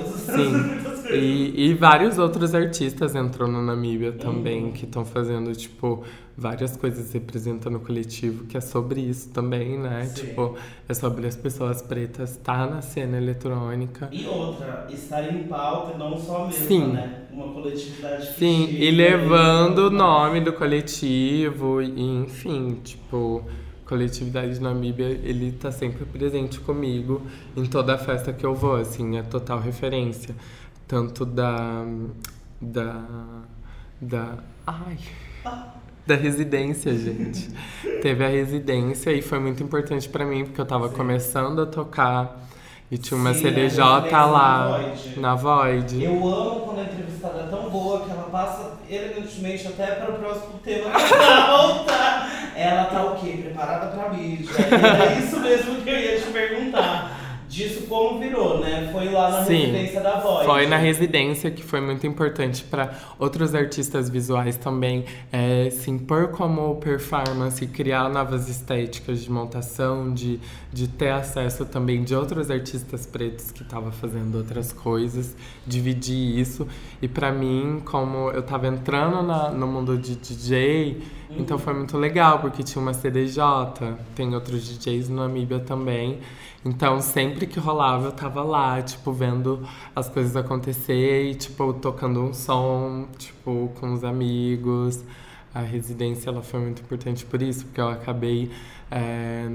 Sim. 0.07 1.13
E, 1.13 1.71
e 1.71 1.75
vários 1.75 2.19
outros 2.19 2.55
artistas 2.55 3.15
entrou 3.15 3.49
no 3.49 3.61
Namíbia 3.61 4.13
também, 4.13 4.65
uhum. 4.65 4.73
que 4.73 4.85
estão 4.85 5.05
fazendo, 5.05 5.53
tipo, 5.55 6.05
várias 6.37 6.77
coisas 6.77 7.13
representando 7.13 7.77
o 7.77 7.81
coletivo, 7.81 8.45
que 8.47 8.57
é 8.57 8.61
sobre 8.61 9.01
isso 9.01 9.31
também, 9.31 9.79
né? 9.79 10.05
Sim. 10.05 10.27
Tipo, 10.27 10.57
é 10.89 10.95
sobre 10.95 11.27
as 11.27 11.37
pessoas 11.37 11.83
pretas 11.83 12.33
estar 12.33 12.67
tá 12.67 12.75
na 12.75 12.83
cena 12.83 13.17
eletrônica. 13.17 14.09
E 14.11 14.27
outra, 14.27 14.87
estar 14.91 15.23
em 15.33 15.45
pauta 15.45 15.97
não 15.99 16.17
só 16.17 16.47
mesmo, 16.47 16.67
Sim. 16.67 16.93
né? 16.93 17.27
Uma 17.31 17.53
coletividade 17.53 18.29
que 18.29 18.35
Sim, 18.35 18.69
e 18.71 18.91
levando 18.91 19.87
o 19.87 19.91
nome 19.91 20.41
do 20.41 20.53
coletivo, 20.53 21.83
e, 21.83 22.01
enfim, 22.01 22.81
tipo, 22.83 23.45
coletividade 23.87 24.61
Namíbia, 24.61 25.07
ele 25.07 25.53
tá 25.53 25.71
sempre 25.71 26.05
presente 26.05 26.61
comigo 26.61 27.23
em 27.57 27.67
toda 27.67 27.95
a 27.95 27.99
festa 27.99 28.33
que 28.33 28.45
eu 28.45 28.55
vou, 28.55 28.77
assim, 28.77 29.19
é 29.19 29.23
total 29.23 29.61
referência. 29.61 30.35
Tanto 30.89 31.25
da. 31.25 31.85
da. 32.61 33.05
da. 34.01 34.39
Ai. 34.67 34.99
Ah 35.45 35.82
da 36.07 36.15
residência, 36.15 36.97
gente. 36.97 37.51
Teve 38.01 38.25
a 38.25 38.29
residência 38.29 39.13
e 39.13 39.23
foi 39.23 39.39
muito 39.39 39.63
importante 39.63 40.09
para 40.09 40.25
mim, 40.25 40.45
porque 40.45 40.61
eu 40.61 40.67
tava 40.67 40.89
Sim. 40.89 40.95
começando 40.95 41.63
a 41.63 41.67
tocar 41.67 42.41
e 42.91 42.99
tinha 42.99 43.19
uma 43.19 43.33
Sim, 43.33 43.43
CDJ 43.43 43.81
lá 44.11 44.81
na 45.17 45.35
Void. 45.35 46.03
Eu 46.03 46.13
amo 46.27 46.61
quando 46.61 46.81
a 46.81 46.83
entrevistada 46.83 47.41
é 47.41 47.47
tão 47.47 47.71
boa 47.71 48.01
que 48.01 48.11
ela 48.11 48.25
passa 48.25 48.73
elegantemente 48.91 49.67
até 49.69 49.87
para 49.87 50.11
o 50.11 50.19
próximo 50.19 50.59
tema 50.63 50.91
que 50.91 51.15
volta. 51.49 51.93
Ela 52.55 52.85
tá 52.85 53.05
o 53.05 53.17
quê? 53.17 53.39
Preparada 53.45 53.87
pra 53.87 54.11
mídia. 54.11 54.51
É 55.09 55.19
isso 55.19 55.41
mesmo 55.41 55.81
que 55.83 55.89
eu 55.89 55.99
ia 55.99 56.21
te 56.21 56.31
perguntar 56.31 57.22
disso 57.53 57.83
como 57.87 58.19
virou, 58.19 58.61
né? 58.61 58.89
Foi 58.91 59.11
lá 59.11 59.31
na 59.31 59.45
Sim, 59.45 59.67
residência 59.67 60.01
da 60.01 60.19
Void. 60.19 60.47
Foi 60.47 60.67
na 60.67 60.79
residência 60.79 61.51
que 61.51 61.63
foi 61.63 61.83
muito 61.83 62.07
importante 62.07 62.65
para 62.65 62.95
outros 63.19 63.55
artistas 63.55 64.09
visuais 64.09 64.57
também 64.57 65.05
é, 65.31 65.69
se 65.69 65.91
impor 65.91 66.29
como 66.29 66.75
performance, 66.77 67.67
criar 67.67 68.09
novas 68.09 68.49
estéticas 68.49 69.23
de 69.23 69.31
montação, 69.31 70.15
de, 70.15 70.41
de 70.73 70.89
ter 70.89 71.11
acesso 71.11 71.67
também 71.67 72.03
de 72.03 72.15
outros 72.15 72.51
artistas 72.51 73.05
pretos 73.05 73.51
que 73.51 73.63
estavam 73.63 73.93
fazendo 73.93 74.39
outras 74.39 74.73
coisas, 74.73 75.37
dividir 75.67 76.39
isso. 76.39 76.67
E 77.03 77.07
para 77.07 77.31
mim, 77.31 77.83
como 77.85 78.31
eu 78.31 78.41
estava 78.41 78.67
entrando 78.67 79.23
na, 79.23 79.51
no 79.51 79.67
mundo 79.67 79.99
de 79.99 80.17
DJ, 80.17 81.03
uhum. 81.29 81.37
então 81.39 81.59
foi 81.59 81.75
muito 81.75 81.99
legal, 81.99 82.39
porque 82.39 82.63
tinha 82.63 82.81
uma 82.81 82.95
CDJ, 82.95 83.43
tem 84.15 84.35
outros 84.35 84.67
DJs 84.67 85.11
no 85.11 85.17
Namíbia 85.17 85.61
também. 85.61 86.19
Então, 86.65 87.01
sempre 87.01 87.47
que 87.47 87.59
rolava, 87.59 88.07
eu 88.07 88.13
tava 88.13 88.43
lá, 88.43 88.81
tipo, 88.81 89.13
vendo 89.13 89.67
as 89.95 90.09
coisas 90.09 90.37
acontecer 90.37 91.31
e, 91.31 91.35
tipo, 91.35 91.73
tocando 91.75 92.23
um 92.23 92.33
som, 92.33 93.09
tipo, 93.19 93.73
com 93.81 93.93
os 93.93 94.05
amigos. 94.05 95.05
A 95.53 95.61
residência, 95.61 96.31
ela 96.31 96.43
foi 96.43 96.61
muito 96.61 96.83
importante 96.83 97.25
por 97.25 97.43
isso, 97.43 97.65
porque 97.67 97.81
eu 97.81 97.89
acabei... 97.89 98.51
É, 98.91 99.51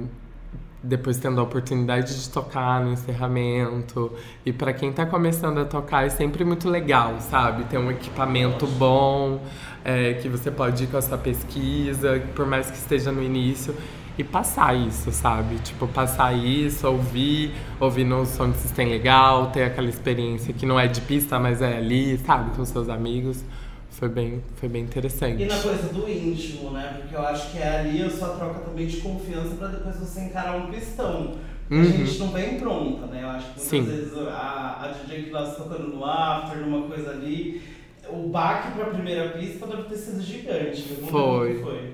depois 0.84 1.18
tendo 1.18 1.40
a 1.42 1.44
oportunidade 1.44 2.22
de 2.22 2.30
tocar 2.30 2.82
no 2.84 2.92
encerramento. 2.92 4.12
E 4.46 4.54
para 4.54 4.74
quem 4.74 4.92
tá 4.92 5.06
começando 5.06 5.58
a 5.60 5.66
tocar 5.66 6.06
é 6.06 6.10
sempre 6.10 6.44
muito 6.46 6.70
legal, 6.70 7.20
sabe? 7.20 7.64
Ter 7.66 7.78
um 7.78 7.92
equipamento 7.92 8.68
bom, 8.68 9.42
é, 9.84 10.14
que 10.14 10.30
você 10.30 10.52
pode 10.52 10.84
ir 10.84 10.88
com 10.88 10.98
a 10.98 11.02
sua 11.02 11.18
pesquisa, 11.18 12.22
por 12.36 12.46
mais 12.46 12.70
que 12.70 12.78
esteja 12.78 13.12
no 13.12 13.24
início 13.24 13.76
e 14.18 14.24
passar 14.24 14.76
isso, 14.76 15.12
sabe? 15.12 15.58
Tipo, 15.60 15.88
passar 15.88 16.34
isso, 16.34 16.88
ouvir, 16.88 17.54
ouvir 17.80 18.04
no 18.04 18.26
som 18.26 18.52
sistema 18.54 18.90
legal, 18.90 19.52
ter 19.52 19.64
aquela 19.64 19.88
experiência 19.88 20.54
que 20.54 20.66
não 20.66 20.80
é 20.80 20.88
de 20.88 21.02
pista, 21.02 21.40
mas 21.40 21.62
é 21.62 21.78
ali, 21.78 22.18
sabe? 22.18 22.56
Com 22.56 22.66
seus 22.66 22.90
amigos. 22.90 23.44
Foi 23.92 24.10
bem, 24.10 24.44
foi 24.58 24.70
bem 24.70 24.84
interessante. 24.84 25.42
E 25.42 25.46
na 25.46 25.58
coisa 25.58 25.92
do 25.92 26.08
íntimo, 26.08 26.72
né? 26.72 26.98
Porque 27.00 27.16
eu 27.16 27.22
acho 27.22 27.52
que 27.52 27.58
é 27.58 27.80
ali 27.80 28.04
a 28.04 28.10
sua 28.10 28.30
troca 28.30 28.60
também 28.60 28.86
de 28.86 28.98
confiança 28.98 29.56
para 29.56 29.70
depois 29.70 29.96
você 29.98 30.22
encarar 30.22 30.56
um 30.56 30.72
pistão. 30.72 31.36
Uhum. 31.70 31.82
A 31.82 31.86
gente 31.86 32.20
não 32.20 32.30
vem 32.30 32.60
pronta, 32.60 33.08
né? 33.08 33.24
Eu 33.24 33.30
acho 33.30 33.54
que 33.54 33.60
muitas 33.60 33.64
Sim. 33.64 33.84
vezes 33.84 34.18
a, 34.28 34.78
a 34.84 34.88
DJ 34.88 35.24
que 35.24 35.30
nós 35.32 35.56
tocando 35.58 35.88
no 35.88 36.06
after, 36.06 36.60
numa 36.60 36.88
coisa 36.88 37.10
ali, 37.10 37.62
o 38.10 38.30
baque 38.30 38.72
para 38.72 38.86
a 38.86 38.90
primeira 38.90 39.30
pista 39.30 39.66
deve 39.66 39.84
ter 39.84 39.96
sido 39.98 40.22
gigante. 40.22 40.82
Foi. 41.10 41.62
foi. 41.62 41.94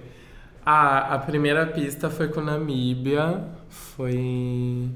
Ah, 0.65 1.15
a 1.15 1.19
primeira 1.19 1.65
pista 1.65 2.09
foi 2.09 2.29
com 2.29 2.41
Namíbia. 2.41 3.43
Foi. 3.69 4.89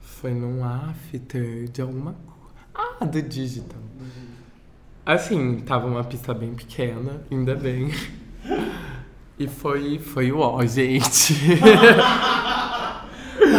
Foi 0.00 0.32
num 0.32 0.64
after 0.64 1.68
de 1.68 1.80
alguma 1.80 2.14
coisa. 2.14 2.94
Ah, 3.00 3.04
do 3.04 3.22
Digital. 3.22 3.80
Assim, 5.06 5.60
tava 5.60 5.86
uma 5.86 6.02
pista 6.04 6.32
bem 6.32 6.54
pequena, 6.54 7.22
ainda 7.30 7.54
bem. 7.54 7.90
E 9.36 9.48
foi, 9.48 9.98
foi 9.98 10.30
o 10.30 10.38
ó, 10.38 10.64
gente. 10.64 11.34
tá 11.58 13.08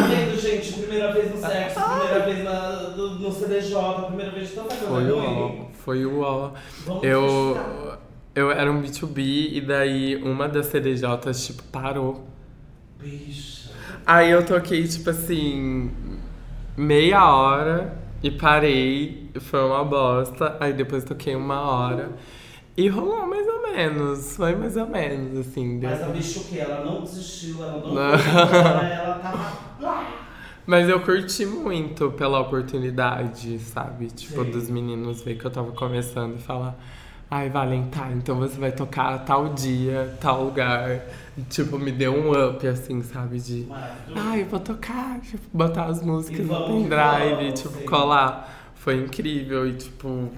vendo, 0.07 0.39
gente? 0.39 0.71
Primeira 0.71 1.11
vez 1.11 1.31
no 1.31 1.37
sexo, 1.37 1.81
primeira 1.81 2.25
vez 2.25 2.43
na, 2.45 2.79
no, 2.91 3.15
no 3.19 3.29
CDJ, 3.29 4.05
primeira 4.07 4.31
vez 4.31 4.49
de 4.49 4.55
tanta 4.55 4.73
coisa 4.73 4.87
Foi 4.87 5.11
o 5.11 5.19
ó, 5.19 5.65
foi 5.73 6.05
o 6.05 6.21
ó. 6.21 6.51
Eu, 7.03 7.57
eu 8.35 8.51
era 8.51 8.69
um 8.69 8.81
B2B 8.81 9.53
e 9.53 9.61
daí 9.61 10.17
uma 10.17 10.47
das 10.49 10.65
CDJs, 10.67 11.45
tipo, 11.45 11.63
parou. 11.63 12.27
Bicha. 12.99 13.71
Aí 14.05 14.29
eu 14.29 14.45
toquei, 14.45 14.85
tipo 14.87 15.09
assim, 15.09 15.89
meia 16.75 17.33
hora 17.33 17.97
e 18.21 18.29
parei. 18.29 19.31
Foi 19.39 19.63
uma 19.63 19.83
bosta. 19.83 20.57
Aí 20.59 20.73
depois 20.73 21.03
toquei 21.03 21.35
uma 21.35 21.61
hora. 21.61 22.11
E 22.77 22.89
rolou 22.89 23.25
mais 23.25 23.47
ou 23.47 23.61
menos. 23.61 24.35
Foi 24.35 24.53
mais 24.55 24.75
ou 24.75 24.87
menos, 24.87 25.47
assim. 25.47 25.79
Mas 25.81 26.03
a 26.03 26.07
bicho 26.07 26.43
que 26.43 26.59
ela 26.59 26.83
não 26.83 27.01
desistiu, 27.03 27.63
ela 27.63 27.79
não, 27.79 27.93
não. 27.93 28.01
Ela, 28.01 28.83
ela 28.85 29.15
tava. 29.19 30.05
Mas 30.67 30.89
eu 30.89 30.99
curti 30.99 31.45
muito 31.45 32.11
pela 32.11 32.39
oportunidade, 32.39 33.59
sabe? 33.59 34.07
Tipo, 34.07 34.43
Sim. 34.43 34.51
dos 34.51 34.69
meninos 34.69 35.21
ver 35.21 35.37
que 35.37 35.45
eu 35.45 35.51
tava 35.51 35.71
começando 35.71 36.35
e 36.35 36.41
falar. 36.41 36.75
Ai, 37.29 37.49
Valen, 37.49 37.87
tá, 37.89 38.11
então 38.11 38.37
você 38.37 38.57
vai 38.57 38.71
tocar 38.71 39.17
tal 39.25 39.49
dia, 39.49 40.15
tal 40.21 40.43
lugar. 40.45 41.01
Tipo, 41.49 41.79
me 41.79 41.91
deu 41.91 42.13
um 42.13 42.31
up, 42.31 42.65
assim, 42.67 43.01
sabe? 43.01 43.39
De. 43.39 43.67
Ai, 44.15 44.43
eu 44.43 44.45
vou 44.45 44.59
tocar, 44.59 45.19
tipo, 45.21 45.43
botar 45.51 45.85
as 45.85 46.01
músicas 46.01 46.45
no 46.45 46.65
pendrive, 46.65 47.51
tipo, 47.53 47.83
colar. 47.83 48.71
Foi 48.75 48.97
incrível 48.97 49.67
e, 49.67 49.73
tipo, 49.73 50.07
um 50.07 50.29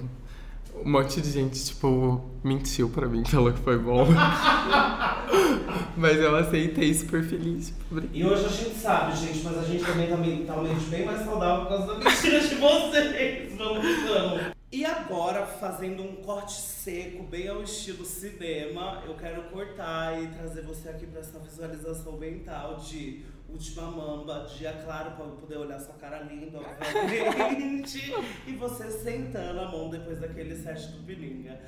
monte 0.85 1.21
de 1.21 1.29
gente, 1.29 1.63
tipo, 1.65 2.23
mentiu 2.43 2.89
pra 2.89 3.07
mim, 3.07 3.23
falou 3.27 3.51
que 3.51 3.59
foi 3.59 3.77
bom. 3.77 4.07
mas 5.97 6.17
eu 6.17 6.35
aceitei 6.35 6.93
super 6.93 7.21
feliz. 7.23 7.67
Tipo, 7.67 8.01
e 8.13 8.25
hoje 8.25 8.45
a 8.45 8.49
gente 8.49 8.75
sabe, 8.75 9.15
gente, 9.17 9.43
mas 9.43 9.57
a 9.57 9.63
gente 9.63 9.83
também 9.83 10.45
tá, 10.45 10.53
tá 10.53 10.61
mente 10.61 10.85
bem 10.85 11.05
mais 11.05 11.19
saudável 11.25 11.65
por 11.65 11.77
causa 11.77 11.93
da 11.93 11.99
mentira 11.99 12.39
de 12.39 12.55
vocês. 12.55 13.57
Vamos, 13.57 13.85
vamos. 14.07 14.56
E 14.69 14.83
agora, 14.83 15.45
fazendo 15.45 16.03
um 16.03 16.17
corte 16.17 16.59
seco, 16.59 17.23
bem 17.23 17.47
ao 17.47 17.63
estilo 17.63 18.05
cinema, 18.05 19.01
eu 19.05 19.15
quero 19.15 19.43
cortar 19.43 20.21
e 20.21 20.27
trazer 20.27 20.61
você 20.63 20.89
aqui 20.89 21.07
para 21.07 21.21
essa 21.21 21.39
visualização 21.39 22.17
mental 22.17 22.75
de 22.75 23.23
Última 23.47 23.83
Mamba, 23.83 24.45
dia 24.57 24.73
claro, 24.83 25.11
para 25.11 25.23
eu 25.23 25.37
poder 25.37 25.55
olhar 25.55 25.79
sua 25.79 25.93
cara 25.95 26.19
linda, 26.23 26.59
obviamente, 26.59 28.13
e 28.45 28.51
você 28.57 28.91
sentando 28.91 29.61
a 29.61 29.71
mão 29.71 29.89
depois 29.89 30.19
daquele 30.19 30.53
set 30.61 30.87
do 30.91 31.05
Pilinga. 31.05 31.61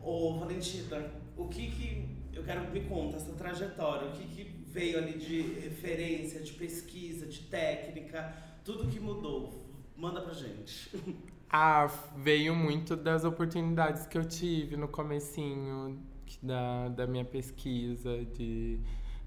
Ô, 0.00 0.38
Valentina, 0.38 1.10
o 1.36 1.48
que 1.48 1.68
que 1.72 2.08
eu 2.32 2.44
quero 2.44 2.70
me 2.70 2.82
conta 2.82 3.16
essa 3.16 3.32
trajetória, 3.32 4.10
o 4.10 4.12
que, 4.12 4.28
que 4.28 4.44
veio 4.68 4.98
ali 4.98 5.18
de 5.18 5.42
referência, 5.58 6.40
de 6.40 6.52
pesquisa, 6.52 7.26
de 7.26 7.40
técnica, 7.40 8.32
tudo 8.64 8.88
que 8.88 9.00
mudou. 9.00 9.60
Manda 9.96 10.20
pra 10.20 10.32
gente. 10.32 10.92
Ah, 11.56 11.86
veio 12.16 12.52
muito 12.52 12.96
das 12.96 13.24
oportunidades 13.24 14.06
que 14.08 14.18
eu 14.18 14.24
tive 14.24 14.76
no 14.76 14.88
comecinho 14.88 16.02
da, 16.42 16.88
da 16.88 17.06
minha 17.06 17.24
pesquisa, 17.24 18.24
de, 18.24 18.80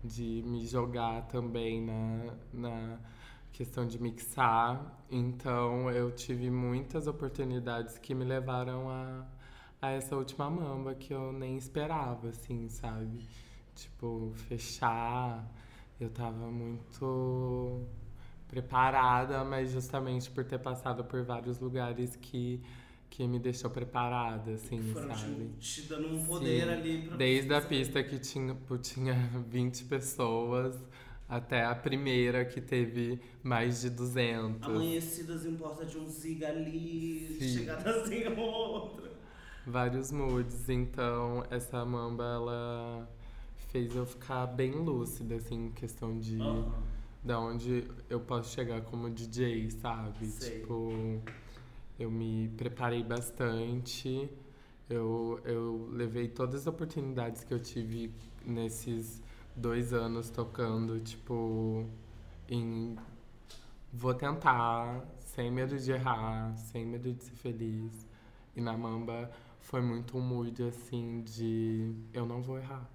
de 0.03 0.43
me 0.45 0.65
jogar 0.67 1.21
também 1.29 1.81
na, 1.81 2.33
na 2.51 2.99
questão 3.53 3.87
de 3.87 3.97
mixar. 3.97 5.01
Então 5.09 5.89
eu 5.89 6.11
tive 6.11 6.51
muitas 6.51 7.07
oportunidades 7.07 7.97
que 7.97 8.13
me 8.13 8.25
levaram 8.25 8.89
a, 8.89 9.25
a 9.81 9.91
essa 9.91 10.13
última 10.17 10.49
mamba 10.49 10.95
que 10.95 11.13
eu 11.13 11.31
nem 11.31 11.55
esperava, 11.55 12.27
assim, 12.27 12.67
sabe? 12.67 13.25
Tipo, 13.73 14.33
fechar. 14.35 15.49
Eu 15.97 16.09
tava 16.09 16.51
muito 16.51 17.87
preparada, 18.47 19.43
mas 19.43 19.71
justamente 19.71 20.29
por 20.31 20.43
ter 20.45 20.59
passado 20.59 21.03
por 21.03 21.23
vários 21.23 21.59
lugares 21.59 22.15
que 22.15 22.61
que 23.09 23.25
me 23.25 23.39
deixou 23.39 23.69
preparada, 23.69 24.51
assim, 24.51 24.81
Foram 24.93 25.15
sabe? 25.15 25.49
Te, 25.59 25.81
te 25.81 25.87
dando 25.87 26.09
um 26.09 26.25
poder 26.25 26.63
Sim. 26.63 26.73
ali 26.73 27.01
pra 27.03 27.15
Desde 27.17 27.53
a 27.53 27.61
pista 27.61 28.03
que 28.03 28.19
tinha, 28.19 28.55
tinha 28.81 29.15
20 29.47 29.85
pessoas 29.85 30.75
até 31.27 31.63
a 31.63 31.73
primeira 31.73 32.45
que 32.45 32.61
teve 32.61 33.19
mais 33.43 33.81
de 33.81 33.89
200. 33.89 34.67
Amanhecidas 34.67 35.45
em 35.45 35.55
porta 35.55 35.85
de 35.85 35.97
um 35.97 36.07
ziga 36.07 36.49
ali, 36.49 37.35
Sim. 37.39 37.59
chegadazinha 37.59 38.29
em 38.29 38.39
outra. 38.39 39.11
Vários 39.65 40.11
moods, 40.11 40.69
então 40.69 41.43
essa 41.51 41.83
mamba 41.85 42.23
ela 42.23 43.09
fez 43.69 43.93
eu 43.95 44.05
ficar 44.05 44.45
bem 44.47 44.71
lúcida, 44.71 45.35
assim, 45.35 45.65
em 45.67 45.71
questão 45.71 46.17
de 46.17 46.37
Aham. 46.37 46.96
Da 47.27 47.37
onde 47.39 47.83
eu 48.09 48.21
posso 48.21 48.53
chegar 48.53 48.81
como 48.81 49.09
DJ, 49.09 49.69
sabe? 49.69 50.25
Sei. 50.25 50.61
Tipo, 50.61 51.21
eu 51.99 52.09
me 52.09 52.47
preparei 52.57 53.03
bastante, 53.03 54.29
eu, 54.89 55.39
eu 55.43 55.89
levei 55.91 56.29
todas 56.29 56.61
as 56.61 56.67
oportunidades 56.67 57.43
que 57.43 57.53
eu 57.53 57.59
tive 57.59 58.11
nesses 58.45 59.21
dois 59.53 59.93
anos 59.93 60.29
tocando, 60.29 60.99
tipo, 61.01 61.85
em 62.47 62.95
vou 63.91 64.13
tentar, 64.13 65.05
sem 65.19 65.51
medo 65.51 65.77
de 65.77 65.91
errar, 65.91 66.55
sem 66.55 66.85
medo 66.85 67.11
de 67.11 67.23
ser 67.23 67.35
feliz. 67.35 68.07
E 68.55 68.61
na 68.61 68.77
Mamba 68.77 69.29
foi 69.59 69.81
muito 69.81 70.17
um 70.17 70.21
mood 70.21 70.63
assim 70.63 71.21
de 71.23 71.93
eu 72.13 72.25
não 72.25 72.41
vou 72.41 72.57
errar. 72.57 72.89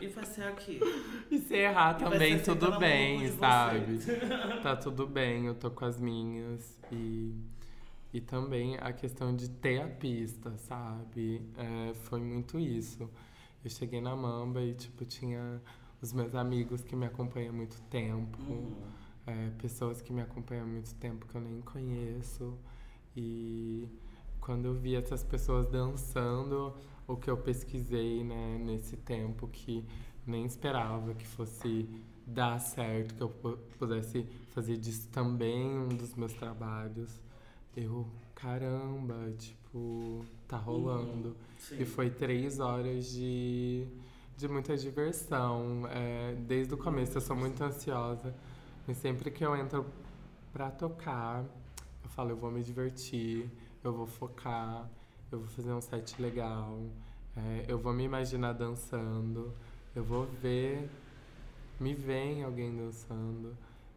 E 0.00 0.06
vai 0.08 0.24
ser 0.24 0.42
aqui. 0.44 0.80
E 1.30 1.38
se 1.38 1.54
errar 1.54 1.96
E 2.00 2.04
também, 2.04 2.38
tudo 2.40 2.78
bem, 2.78 3.28
sabe? 3.32 3.98
Tá 4.62 4.76
tudo 4.76 5.06
bem, 5.06 5.46
eu 5.46 5.54
tô 5.54 5.70
com 5.70 5.84
as 5.84 5.98
minhas. 5.98 6.78
E, 6.92 7.34
e 8.12 8.20
também 8.20 8.76
a 8.76 8.92
questão 8.92 9.34
de 9.34 9.48
ter 9.50 9.82
a 9.82 9.88
pista, 9.88 10.56
sabe? 10.56 11.42
É, 11.56 11.94
foi 11.94 12.20
muito 12.20 12.58
isso. 12.58 13.10
Eu 13.64 13.70
cheguei 13.70 14.00
na 14.00 14.14
Mamba 14.14 14.62
e, 14.62 14.74
tipo, 14.74 15.04
tinha 15.04 15.60
os 16.00 16.12
meus 16.12 16.34
amigos 16.34 16.82
que 16.84 16.94
me 16.94 17.06
acompanham 17.06 17.50
há 17.50 17.56
muito 17.56 17.80
tempo. 17.82 18.38
Uhum. 18.42 18.76
é, 19.26 19.50
pessoas 19.58 20.00
que 20.00 20.12
me 20.12 20.22
acompanham 20.22 20.64
há 20.64 20.68
muito 20.68 20.94
tempo 20.94 21.26
que 21.26 21.34
eu 21.34 21.40
nem 21.40 21.60
conheço. 21.60 22.56
E 23.16 23.88
quando 24.40 24.66
eu 24.66 24.74
vi 24.74 24.94
essas 24.94 25.24
pessoas 25.24 25.66
dançando, 25.66 26.74
o 27.08 27.16
que 27.16 27.28
eu 27.30 27.36
pesquisei 27.36 28.22
né, 28.22 28.58
nesse 28.64 28.96
tempo 28.96 29.48
que 29.48 29.84
nem 30.26 30.44
esperava 30.44 31.14
que 31.14 31.26
fosse 31.26 31.88
dar 32.26 32.58
certo, 32.60 33.14
que 33.14 33.22
eu 33.22 33.30
pu- 33.30 33.58
pudesse 33.78 34.24
fazer 34.50 34.76
disso 34.76 35.08
também 35.10 35.66
um 35.78 35.88
dos 35.88 36.14
meus 36.14 36.34
trabalhos. 36.34 37.20
Eu, 37.76 38.06
caramba, 38.34 39.32
tipo, 39.38 40.24
tá 40.46 40.58
rolando. 40.58 41.34
Sim. 41.58 41.80
E 41.80 41.84
foi 41.86 42.10
três 42.10 42.60
horas 42.60 43.06
de, 43.10 43.86
de 44.36 44.48
muita 44.48 44.76
diversão. 44.76 45.86
É, 45.90 46.34
desde 46.46 46.74
o 46.74 46.76
começo 46.76 47.16
eu 47.16 47.20
sou 47.22 47.34
muito 47.36 47.62
ansiosa. 47.64 48.34
Mas 48.86 48.98
sempre 48.98 49.30
que 49.30 49.44
eu 49.44 49.56
entro 49.56 49.86
pra 50.52 50.70
tocar, 50.70 51.44
eu 52.04 52.10
falo, 52.10 52.30
eu 52.30 52.36
vou 52.36 52.50
me 52.50 52.62
divertir, 52.62 53.50
eu 53.84 53.92
vou 53.94 54.06
focar, 54.06 54.90
eu 55.30 55.38
vou 55.40 55.48
fazer 55.48 55.72
um 55.72 55.80
set 55.80 56.20
legal, 56.20 56.78
é, 57.36 57.64
eu 57.68 57.78
vou 57.78 57.92
me 57.92 58.04
imaginar 58.04 58.52
dançando, 58.52 59.52
eu 59.94 60.04
vou 60.04 60.26
ver, 60.42 60.88
me 61.80 61.94
ver 61.94 62.24
em 62.38 62.44
alguém 62.44 62.74
dançando. 62.76 63.56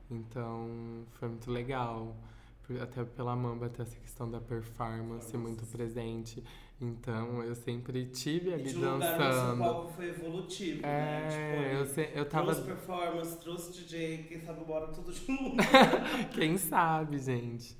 Então 0.10 0.68
foi 1.14 1.30
muito 1.30 1.50
legal. 1.52 2.16
Até 2.82 3.04
pela 3.04 3.36
Mamba 3.36 3.68
ter 3.68 3.82
essa 3.82 3.98
questão 3.98 4.30
da 4.32 4.40
performance 4.40 5.36
muito 5.36 5.66
presente. 5.66 6.42
Então 6.80 7.44
eu 7.44 7.54
sempre 7.54 8.06
tive 8.06 8.50
E 8.52 8.54
ali 8.54 8.72
de 8.72 8.78
um 8.78 8.94
lugar 8.94 9.18
dançando. 9.18 9.64
palco 9.64 9.92
foi 9.94 10.08
evolutivo, 10.10 10.82
né? 10.82 10.88
É, 10.88 11.28
Tipo, 11.30 11.76
eu, 11.76 11.86
se- 11.86 12.10
eu 12.16 12.26
tava. 12.30 12.54
Trouxe 12.56 12.72
performance, 12.72 13.38
trouxe 13.40 13.72
DJ, 13.74 14.24
quem 14.24 14.40
sabe 14.40 14.64
bora 14.64 14.88
tudo 14.88 15.12
junto. 15.12 15.58
Quem 16.34 16.58
sabe, 16.58 17.20
gente. 17.20 17.78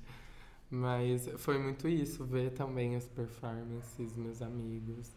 Mas 0.74 1.28
foi 1.36 1.58
muito 1.58 1.86
isso, 1.86 2.24
ver 2.24 2.50
também 2.52 2.96
as 2.96 3.06
performances, 3.06 4.16
meus 4.16 4.40
amigos. 4.40 5.12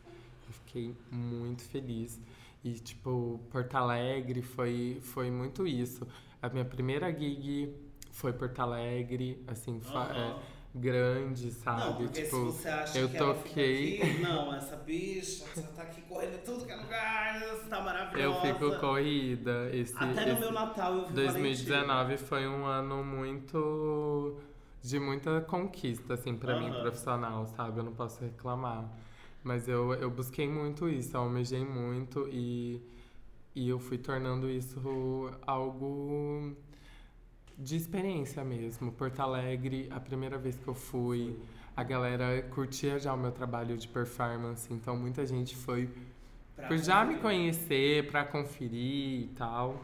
Eu 0.48 0.54
fiquei 0.54 0.94
muito 1.10 1.64
feliz. 1.64 2.20
E, 2.62 2.74
tipo, 2.74 3.40
Porto 3.50 3.74
Alegre 3.76 4.42
foi, 4.42 5.00
foi 5.02 5.32
muito 5.32 5.66
isso. 5.66 6.06
A 6.42 6.50
minha 6.50 6.66
primeira 6.66 7.10
gig 7.12 7.74
foi 8.12 8.34
Porto 8.34 8.60
Alegre, 8.60 9.42
assim, 9.48 9.80
é, 10.14 10.36
grande, 10.78 11.52
sabe? 11.52 11.80
Não, 11.86 11.96
porque 11.96 12.24
tipo, 12.24 12.52
se 12.52 12.58
você 12.62 12.68
acha 12.70 12.98
eu 13.00 13.08
que 13.10 13.18
toquei- 13.18 14.02
aqui, 14.02 14.20
não, 14.22 14.54
essa 14.54 14.76
bicha, 14.76 15.46
você 15.56 15.62
tá 15.74 15.84
aqui 15.84 16.02
correndo 16.02 16.44
tudo 16.44 16.66
que 16.66 16.72
é 16.72 16.76
lugar, 16.76 17.40
você 17.40 17.70
tá 17.70 17.78
eu 17.78 17.84
maravilhosa. 17.84 18.42
fico 18.42 18.80
corrida. 18.82 19.70
Esse, 19.74 19.94
Até 19.96 20.06
no 20.26 20.32
esse- 20.34 20.40
meu 20.42 20.52
Natal 20.52 20.94
eu 20.96 21.08
vi 21.08 21.14
2019 21.14 22.18
foi 22.18 22.46
um 22.46 22.66
ano 22.66 23.04
muito 23.06 24.38
de 24.90 25.00
muita 25.00 25.42
conquista 25.42 26.14
assim 26.14 26.36
para 26.36 26.56
mim 26.56 26.70
Aham. 26.70 26.82
profissional, 26.82 27.46
sabe? 27.48 27.80
Eu 27.80 27.84
não 27.84 27.94
posso 27.94 28.22
reclamar. 28.24 28.90
Mas 29.44 29.68
eu, 29.68 29.94
eu 29.94 30.10
busquei 30.10 30.48
muito 30.48 30.90
isso, 30.90 31.16
almejei 31.18 31.64
muito 31.64 32.28
e, 32.32 32.82
e 33.56 33.70
eu 33.70 33.80
fui 33.80 33.98
tornando 33.98 34.50
isso 34.50 35.32
algo 35.46 36.56
de 37.58 37.76
experiência 37.76 38.44
mesmo. 38.44 38.92
Porto 38.92 39.20
Alegre, 39.20 39.88
a 39.92 40.00
primeira 40.00 40.38
vez 40.38 40.58
que 40.58 40.68
eu 40.68 40.74
fui, 40.74 41.38
a 41.76 41.84
galera 41.84 42.42
curtia 42.54 43.00
já 43.00 43.14
o 43.14 43.18
meu 43.18 43.32
trabalho 43.32 43.78
de 43.78 43.88
performance, 43.88 44.72
então 44.74 44.96
muita 44.98 45.26
gente 45.26 45.56
foi 45.56 45.90
Pra 46.56 46.68
por 46.68 46.78
já 46.78 47.04
me 47.04 47.18
conhecer, 47.18 48.08
pra 48.08 48.24
conferir 48.26 49.24
e 49.24 49.32
tal. 49.36 49.84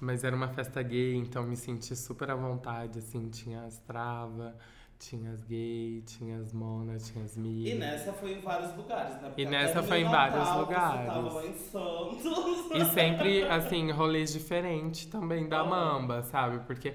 Mas 0.00 0.24
era 0.24 0.36
uma 0.36 0.48
festa 0.48 0.82
gay, 0.82 1.14
então 1.14 1.42
me 1.42 1.56
senti 1.56 1.96
super 1.96 2.30
à 2.30 2.34
vontade, 2.34 2.98
assim, 2.98 3.30
tinha 3.30 3.62
as 3.62 3.78
trava, 3.78 4.54
tinha 4.98 5.30
as 5.30 5.42
gay, 5.44 6.02
tinha 6.06 6.38
as 6.38 6.52
mona, 6.52 6.98
tinha 6.98 7.24
as 7.24 7.36
mi. 7.36 7.70
E 7.70 7.74
nessa 7.74 8.12
foi 8.12 8.34
em 8.34 8.40
vários 8.40 8.74
lugares, 8.76 9.14
né? 9.14 9.28
Porque 9.28 9.42
E 9.42 9.46
nessa 9.46 9.82
foi 9.82 10.00
em 10.00 10.04
vários 10.04 10.38
Natal, 10.38 10.60
lugares. 10.60 11.00
Você 11.00 11.06
tava 11.06 11.32
lá 11.32 11.46
em 11.46 11.54
Santos. 11.54 12.24
E 12.74 12.84
sempre, 12.92 13.42
assim, 13.44 13.90
rolês 13.90 14.32
diferentes 14.32 15.06
também 15.06 15.48
da 15.48 15.60
Ah. 15.60 15.64
Mamba, 15.64 16.22
sabe? 16.22 16.58
Porque 16.66 16.94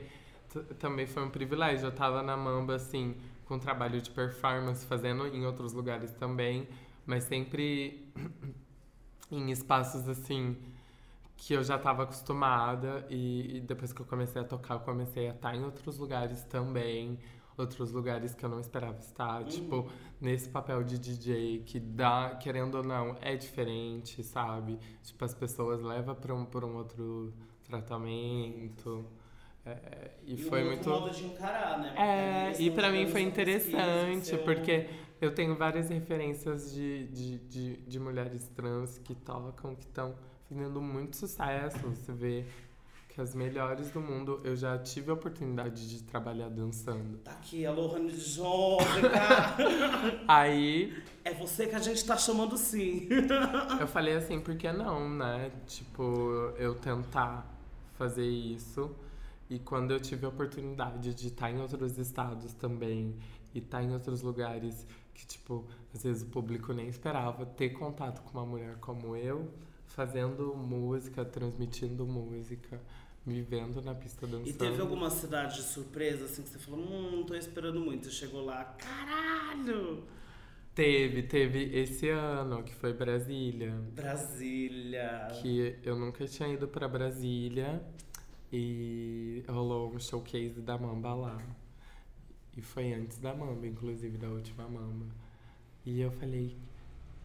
também 0.80 1.08
foi 1.08 1.24
um 1.24 1.30
privilégio. 1.30 1.88
Eu 1.88 1.92
tava 1.92 2.22
na 2.22 2.38
Mamba, 2.38 2.76
assim, 2.76 3.16
com 3.46 3.58
trabalho 3.58 4.02
de 4.02 4.10
performance, 4.12 4.86
fazendo 4.86 5.26
em 5.28 5.46
outros 5.46 5.74
lugares 5.74 6.12
também, 6.12 6.68
mas 7.06 7.24
sempre 7.24 8.08
em 9.32 9.52
espaços, 9.52 10.08
assim, 10.08 10.58
que 11.44 11.54
eu 11.56 11.64
já 11.64 11.78
tava 11.80 12.04
acostumada. 12.04 13.04
E, 13.10 13.58
e 13.58 13.62
depois 13.62 13.92
que 13.92 14.00
eu 14.02 14.06
comecei 14.06 14.40
a 14.42 14.46
tocar, 14.46 14.76
eu 14.76 14.80
comecei 14.82 15.28
a 15.28 15.32
estar 15.34 15.56
em 15.56 15.64
outros 15.64 15.98
lugares 15.98 16.44
também. 16.44 17.18
Outros 17.58 17.92
lugares 17.92 18.36
que 18.36 18.46
eu 18.46 18.50
não 18.50 18.60
esperava 18.60 19.00
estar. 19.00 19.44
Tipo, 19.46 19.90
nesse 20.20 20.50
papel 20.50 20.84
de 20.84 21.00
DJ 21.00 21.64
que 21.66 21.80
dá, 21.80 22.36
querendo 22.40 22.76
ou 22.76 22.84
não, 22.84 23.18
é 23.22 23.36
diferente, 23.36 24.24
sabe? 24.24 24.78
Tipo, 25.04 25.26
as 25.26 25.34
pessoas 25.34 25.82
levam 25.82 26.14
pra 26.16 26.34
um, 26.36 26.46
por 26.46 26.64
um 26.64 26.76
outro 26.78 27.34
tratamento. 27.64 29.06
É, 29.66 30.12
e, 30.24 30.36
E 30.36 30.38
foi 30.38 30.64
um 30.64 30.68
muito. 30.68 30.90
modo 30.90 31.10
de 31.12 31.26
encarar, 31.26 31.80
né? 31.80 31.94
Porque 32.00 32.02
É, 32.02 32.56
e 32.60 32.72
pra 32.72 32.92
mim 32.92 33.08
foi 33.08 33.22
interessante, 33.22 34.38
porque 34.40 34.88
eu 35.20 35.34
tenho 35.34 35.56
várias 35.56 35.90
referências 35.90 36.72
de, 36.74 37.08
de, 37.08 37.40
de, 37.40 37.78
de 37.78 38.00
mulheres 38.00 38.48
trans 38.50 38.98
que 39.00 39.14
tocam, 39.16 39.76
que 39.76 39.86
estão 39.86 40.16
fazendo 40.52 40.82
muito 40.82 41.16
sucesso. 41.16 41.78
Você 41.80 42.12
vê 42.12 42.46
que 43.08 43.22
as 43.22 43.34
melhores 43.34 43.90
do 43.90 44.02
mundo, 44.02 44.42
eu 44.44 44.56
já 44.56 44.78
tive 44.78 45.10
a 45.10 45.14
oportunidade 45.14 45.90
de 45.90 46.04
trabalhar 46.04 46.50
dançando. 46.50 47.18
Tá 47.20 47.32
aqui 47.32 47.66
a 47.66 47.72
Lohane 47.72 48.12
Jônica. 48.12 49.10
Aí, 50.28 50.94
É 51.24 51.34
você 51.34 51.68
que 51.68 51.76
a 51.76 51.80
gente 51.80 52.04
tá 52.06 52.18
chamando 52.18 52.58
sim. 52.58 53.08
eu 53.80 53.88
falei 53.88 54.16
assim, 54.16 54.40
por 54.40 54.56
que 54.56 54.72
não, 54.72 55.10
né? 55.10 55.52
Tipo, 55.68 56.04
eu 56.58 56.76
tentar 56.76 57.46
fazer 57.94 58.28
isso. 58.28 58.94
E 59.50 59.60
quando 59.60 59.92
eu 59.92 60.00
tive 60.00 60.26
a 60.26 60.30
oportunidade 60.30 61.14
de 61.14 61.28
estar 61.28 61.52
em 61.52 61.60
outros 61.62 61.98
estados 61.98 62.54
também 62.54 63.16
e 63.54 63.60
estar 63.60 63.84
em 63.84 63.94
outros 63.94 64.22
lugares 64.22 64.88
que, 65.14 65.26
tipo, 65.26 65.66
às 65.94 66.04
vezes 66.04 66.24
o 66.24 66.28
público 66.28 66.74
nem 66.74 66.88
esperava 66.88 67.46
ter 67.46 67.70
contato 67.70 68.22
com 68.22 68.38
uma 68.38 68.46
mulher 68.46 68.78
como 68.78 69.16
eu, 69.16 69.52
fazendo 69.92 70.56
música, 70.56 71.24
transmitindo 71.26 72.06
música, 72.06 72.82
me 73.26 73.42
vendo 73.42 73.82
na 73.82 73.94
pista 73.94 74.26
dançando. 74.26 74.50
E 74.50 74.54
teve 74.54 74.82
alguma 74.82 75.10
cidade 75.10 75.58
de 75.58 75.64
surpresa, 75.64 76.26
assim, 76.26 76.44
que 76.44 76.50
você 76.50 76.60
falou, 76.60 76.80
hum, 76.80 77.12
não 77.18 77.24
tô 77.24 77.36
esperando 77.36 77.80
muito. 77.80 78.06
Você 78.06 78.12
chegou 78.12 78.44
lá, 78.44 78.64
caralho! 78.64 80.04
Teve, 80.74 81.24
teve 81.24 81.78
esse 81.78 82.10
ano, 82.10 82.64
que 82.64 82.74
foi 82.74 82.94
Brasília. 82.94 83.72
Brasília. 83.94 85.28
Que 85.42 85.78
eu 85.84 85.98
nunca 85.98 86.26
tinha 86.26 86.48
ido 86.48 86.68
para 86.68 86.88
Brasília 86.88 87.84
e 88.52 89.44
rolou 89.50 89.94
um 89.94 90.00
showcase 90.00 90.62
da 90.62 90.78
Mamba 90.78 91.14
lá. 91.14 91.38
E 92.56 92.62
foi 92.62 92.94
antes 92.94 93.18
da 93.20 93.34
Mamba, 93.34 93.68
inclusive, 93.68 94.18
da 94.18 94.30
última 94.30 94.68
Mamba. 94.68 95.08
E 95.86 96.00
eu 96.00 96.12
falei, 96.12 96.58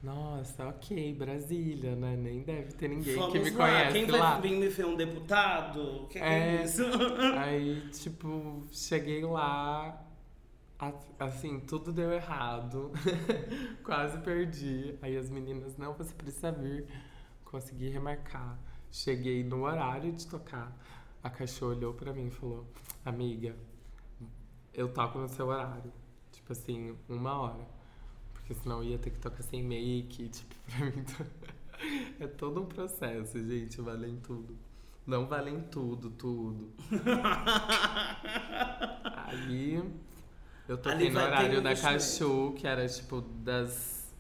nossa, 0.07 0.69
ok, 0.69 1.15
Brasília, 1.15 1.97
né? 1.97 2.17
Nem 2.17 2.43
deve 2.43 2.73
ter 2.75 2.89
ninguém 2.89 3.17
Vamos 3.17 3.33
que 3.33 3.39
me 3.41 3.51
lá. 3.51 3.57
conhece 3.57 3.93
Quem 3.93 4.07
vai 4.07 4.21
lá. 4.21 4.39
vir 4.39 4.57
me 4.57 4.69
ver 4.69 4.87
um 4.87 4.97
deputado? 4.97 6.05
O 6.05 6.07
que, 6.07 6.19
é, 6.19 6.59
é 6.59 6.63
isso? 6.63 6.83
Aí, 7.37 7.89
tipo, 7.91 8.65
cheguei 8.71 9.25
lá, 9.25 10.07
Assim, 11.19 11.59
tudo 11.59 11.93
deu 11.93 12.13
errado. 12.13 12.93
Quase 13.83 14.19
perdi. 14.19 14.97
Aí 15.01 15.17
as 15.17 15.31
meninas, 15.31 15.77
não, 15.77 15.95
você 15.95 16.15
precisa 16.15 16.53
vir. 16.53 16.87
Consegui 17.45 17.89
remarcar. 17.89 18.59
Cheguei 18.93 19.43
no 19.43 19.65
horário 19.65 20.13
de 20.13 20.27
tocar. 20.27 20.77
A 21.23 21.31
cachorra 21.31 21.75
olhou 21.75 21.95
pra 21.95 22.13
mim 22.13 22.27
e 22.27 22.31
falou: 22.31 22.67
Amiga, 23.05 23.57
eu 24.73 24.93
toco 24.93 25.19
no 25.19 25.29
seu 25.29 25.47
horário. 25.49 25.93
Tipo 26.31 26.53
assim, 26.53 26.95
uma 27.09 27.41
hora. 27.41 27.76
Porque 28.47 28.63
senão 28.63 28.81
eu 28.81 28.91
ia 28.91 28.99
ter 28.99 29.11
que 29.11 29.19
tocar 29.19 29.43
sem 29.43 29.61
make. 29.61 30.29
Tipo, 30.29 30.55
pra 30.71 30.87
mim. 30.87 31.05
é 32.21 32.27
todo 32.29 32.63
um 32.63 32.67
processo, 32.67 33.43
gente. 33.43 33.81
Valem 33.81 34.17
tudo. 34.19 34.57
Não 35.05 35.27
valem 35.27 35.61
tudo, 35.63 36.11
tudo. 36.11 36.71
Aí 39.27 39.83
eu 40.69 40.79
toquei 40.79 41.11
no 41.11 41.21
horário 41.21 41.61
da 41.61 41.75
Cachu, 41.75 42.55
que 42.57 42.67
era 42.67 42.89
tipo 42.89 43.21
das 43.21 44.13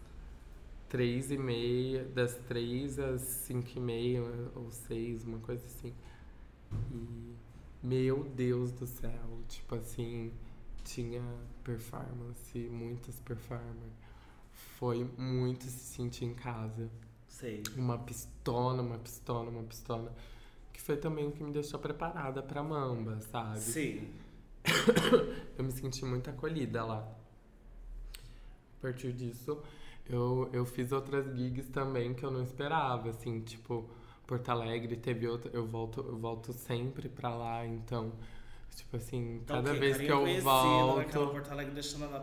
três 0.88 1.30
e 1.30 1.38
meia, 1.38 2.04
das 2.04 2.34
três 2.48 2.98
às 2.98 3.20
cinco 3.20 3.70
e 3.76 3.80
meia 3.80 4.22
ou 4.54 4.70
seis, 4.70 5.24
uma 5.24 5.38
coisa 5.38 5.64
assim. 5.66 5.92
E 6.92 7.34
meu 7.82 8.24
Deus 8.24 8.70
do 8.72 8.86
céu, 8.86 9.40
tipo 9.48 9.74
assim, 9.74 10.32
tinha 10.84 11.22
performance, 11.64 12.58
muitas 12.70 13.18
performances. 13.20 14.05
Foi 14.78 15.08
muito 15.16 15.64
se 15.64 15.94
sentir 15.94 16.26
em 16.26 16.34
casa. 16.34 16.90
Sei. 17.28 17.62
Uma 17.76 17.98
pistona, 17.98 18.82
uma 18.82 18.98
pistona, 18.98 19.50
uma 19.50 19.62
pistona. 19.62 20.12
Que 20.72 20.80
foi 20.80 20.96
também 20.96 21.26
o 21.26 21.32
que 21.32 21.42
me 21.42 21.50
deixou 21.50 21.80
preparada 21.80 22.42
pra 22.42 22.62
Mamba, 22.62 23.18
sabe? 23.20 23.60
Sim. 23.60 24.12
eu 25.56 25.64
me 25.64 25.72
senti 25.72 26.04
muito 26.04 26.28
acolhida 26.28 26.84
lá. 26.84 27.08
A 28.78 28.82
partir 28.82 29.12
disso, 29.14 29.62
eu, 30.08 30.50
eu 30.52 30.66
fiz 30.66 30.92
outras 30.92 31.34
gigs 31.34 31.70
também 31.70 32.12
que 32.12 32.24
eu 32.24 32.30
não 32.30 32.42
esperava, 32.42 33.08
assim, 33.10 33.40
tipo, 33.40 33.88
Porto 34.26 34.48
Alegre 34.50 34.96
teve 34.96 35.26
outra, 35.26 35.50
eu 35.52 35.66
volto, 35.66 36.00
eu 36.00 36.18
volto 36.18 36.52
sempre 36.52 37.08
pra 37.08 37.34
lá, 37.34 37.66
então, 37.66 38.12
tipo 38.76 38.96
assim, 38.96 39.36
então, 39.36 39.56
cada 39.56 39.70
okay, 39.70 39.80
vez 39.80 39.96
que 39.96 40.06
eu 40.06 40.42
volto, 40.42 41.06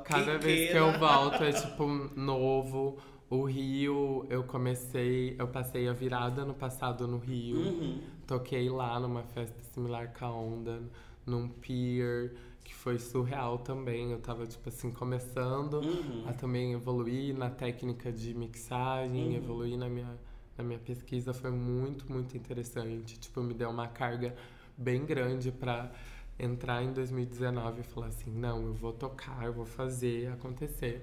cada 0.04 0.38
vez 0.38 0.72
que 0.72 0.78
eu 0.78 1.00
volto 1.00 1.44
é 1.44 1.52
tipo 1.52 1.86
novo. 2.16 2.98
O 3.30 3.46
Rio, 3.46 4.28
eu 4.30 4.44
comecei, 4.44 5.36
eu 5.40 5.48
passei 5.48 5.88
a 5.88 5.94
virada 5.94 6.46
no 6.46 6.54
passado 6.54 7.08
no 7.08 7.18
Rio, 7.18 7.58
uhum. 7.58 8.02
toquei 8.28 8.70
lá 8.70 9.00
numa 9.00 9.24
festa 9.24 9.58
similar 9.74 10.14
com 10.14 10.26
a 10.26 10.32
Onda 10.32 10.84
num 11.26 11.48
pier, 11.48 12.34
que 12.64 12.76
foi 12.76 13.00
surreal 13.00 13.58
também. 13.58 14.12
Eu 14.12 14.20
tava, 14.20 14.46
tipo 14.46 14.70
assim, 14.70 14.92
começando 14.92 15.76
uhum. 15.76 16.26
a 16.28 16.34
também 16.34 16.74
evoluir 16.74 17.36
na 17.36 17.50
técnica 17.50 18.12
de 18.12 18.36
mixagem, 18.36 19.30
uhum. 19.30 19.36
evoluir 19.36 19.78
na 19.80 19.90
minha, 19.90 20.16
na 20.56 20.64
minha 20.64 20.80
pesquisa. 20.80 21.34
Foi 21.34 21.50
muito, 21.50 22.12
muito 22.12 22.38
interessante. 22.38 23.18
Tipo, 23.18 23.42
me 23.42 23.56
deu 23.56 23.72
uma 23.72 23.88
carga 23.88 24.36
bem 24.78 25.06
grande 25.06 25.52
para 25.52 25.92
entrar 26.38 26.84
em 26.84 26.92
2019 26.92 27.82
e 27.82 27.84
falar 27.84 28.08
assim: 28.08 28.32
não, 28.32 28.66
eu 28.66 28.74
vou 28.74 28.94
tocar, 28.94 29.46
eu 29.46 29.54
vou 29.54 29.66
fazer 29.66 30.32
acontecer. 30.32 31.02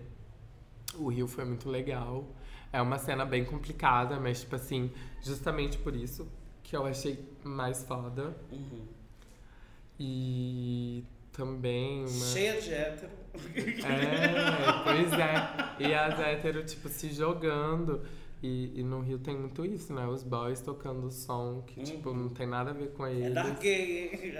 O 0.94 1.08
Rio 1.08 1.28
foi 1.28 1.44
muito 1.44 1.68
legal. 1.68 2.28
É 2.72 2.80
uma 2.80 2.98
cena 2.98 3.24
bem 3.24 3.44
complicada, 3.44 4.18
mas, 4.20 4.40
tipo 4.40 4.56
assim, 4.56 4.92
justamente 5.22 5.78
por 5.78 5.94
isso 5.94 6.30
que 6.62 6.76
eu 6.76 6.86
achei 6.86 7.18
mais 7.42 7.82
foda. 7.82 8.36
Uhum. 8.50 8.86
E 9.98 11.04
também 11.32 12.00
uma... 12.00 12.08
Cheia 12.08 12.60
de 12.60 12.72
hétero. 12.72 13.12
É, 13.34 14.82
pois 14.84 15.12
é. 15.12 15.88
E 15.88 15.94
as 15.94 16.18
hétero, 16.18 16.64
tipo, 16.64 16.88
se 16.88 17.12
jogando. 17.12 18.02
E, 18.42 18.80
e 18.80 18.82
no 18.82 19.00
Rio 19.00 19.18
tem 19.18 19.36
muito 19.36 19.66
isso, 19.66 19.92
né? 19.92 20.06
Os 20.06 20.22
boys 20.22 20.60
tocando 20.60 21.10
som 21.10 21.62
que, 21.66 21.82
tipo, 21.82 22.08
uhum. 22.08 22.14
tipo, 22.14 22.14
não 22.14 22.28
tem 22.30 22.46
nada 22.46 22.70
a 22.70 22.72
ver 22.72 22.92
com 22.92 23.06
eles. 23.06 23.26
É 23.26 23.30
da 23.30 23.50
gay. 23.50 24.34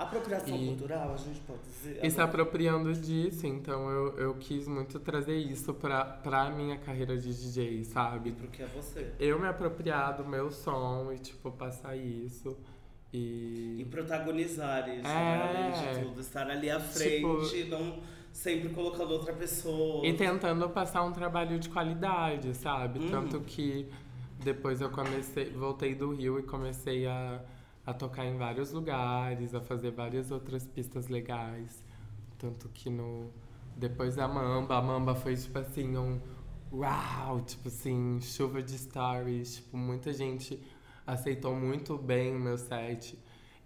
Apropriação 0.00 0.56
e, 0.56 0.68
cultural, 0.68 1.12
a 1.12 1.16
gente 1.18 1.40
pode 1.40 1.60
dizer. 1.60 2.00
E 2.02 2.10
se 2.10 2.18
apropriando 2.20 2.90
disso, 2.94 3.46
então 3.46 3.90
eu, 3.90 4.18
eu 4.18 4.34
quis 4.34 4.66
muito 4.66 4.98
trazer 4.98 5.36
isso 5.36 5.74
pra, 5.74 6.04
pra 6.04 6.48
minha 6.50 6.78
carreira 6.78 7.18
de 7.18 7.34
DJ, 7.34 7.84
sabe? 7.84 8.32
Porque 8.32 8.62
é 8.62 8.66
você. 8.66 9.12
Eu 9.18 9.38
me 9.38 9.46
apropriar 9.46 10.16
do 10.16 10.24
meu 10.24 10.50
som 10.50 11.12
e, 11.12 11.18
tipo, 11.18 11.52
passar 11.52 11.96
isso. 11.96 12.56
E, 13.12 13.76
e 13.80 13.84
protagonizar 13.90 14.88
isso, 14.88 15.06
é, 15.06 15.12
né? 15.12 15.72
além 15.74 15.94
de 15.94 16.00
tudo. 16.06 16.20
Estar 16.20 16.48
ali 16.48 16.70
à 16.70 16.80
frente, 16.80 17.50
tipo, 17.50 17.70
não 17.70 18.00
sempre 18.32 18.70
colocando 18.70 19.10
outra 19.10 19.34
pessoa. 19.34 20.06
E 20.06 20.14
tentando 20.14 20.66
passar 20.70 21.02
um 21.02 21.12
trabalho 21.12 21.58
de 21.58 21.68
qualidade, 21.68 22.54
sabe? 22.54 23.00
Hum. 23.00 23.10
Tanto 23.10 23.40
que 23.40 23.86
depois 24.42 24.80
eu 24.80 24.88
comecei, 24.88 25.50
voltei 25.50 25.94
do 25.94 26.14
Rio 26.14 26.38
e 26.38 26.42
comecei 26.42 27.06
a, 27.06 27.42
a 27.90 27.94
tocar 27.94 28.24
em 28.24 28.36
vários 28.36 28.72
lugares, 28.72 29.54
a 29.54 29.60
fazer 29.60 29.90
várias 29.90 30.30
outras 30.30 30.66
pistas 30.66 31.08
legais. 31.08 31.82
Tanto 32.38 32.68
que 32.68 32.88
no. 32.88 33.30
Depois 33.76 34.16
da 34.16 34.26
Mamba, 34.28 34.76
a 34.76 34.82
Mamba 34.82 35.14
foi 35.14 35.36
tipo 35.36 35.58
assim, 35.58 35.96
um. 35.96 36.20
Uau! 36.72 37.40
Tipo 37.42 37.68
assim, 37.68 38.20
chuva 38.20 38.62
de 38.62 38.78
stories, 38.78 39.56
tipo, 39.56 39.76
muita 39.76 40.12
gente 40.12 40.62
aceitou 41.06 41.54
muito 41.54 41.98
bem 41.98 42.36
o 42.36 42.40
meu 42.40 42.56
set. 42.56 43.18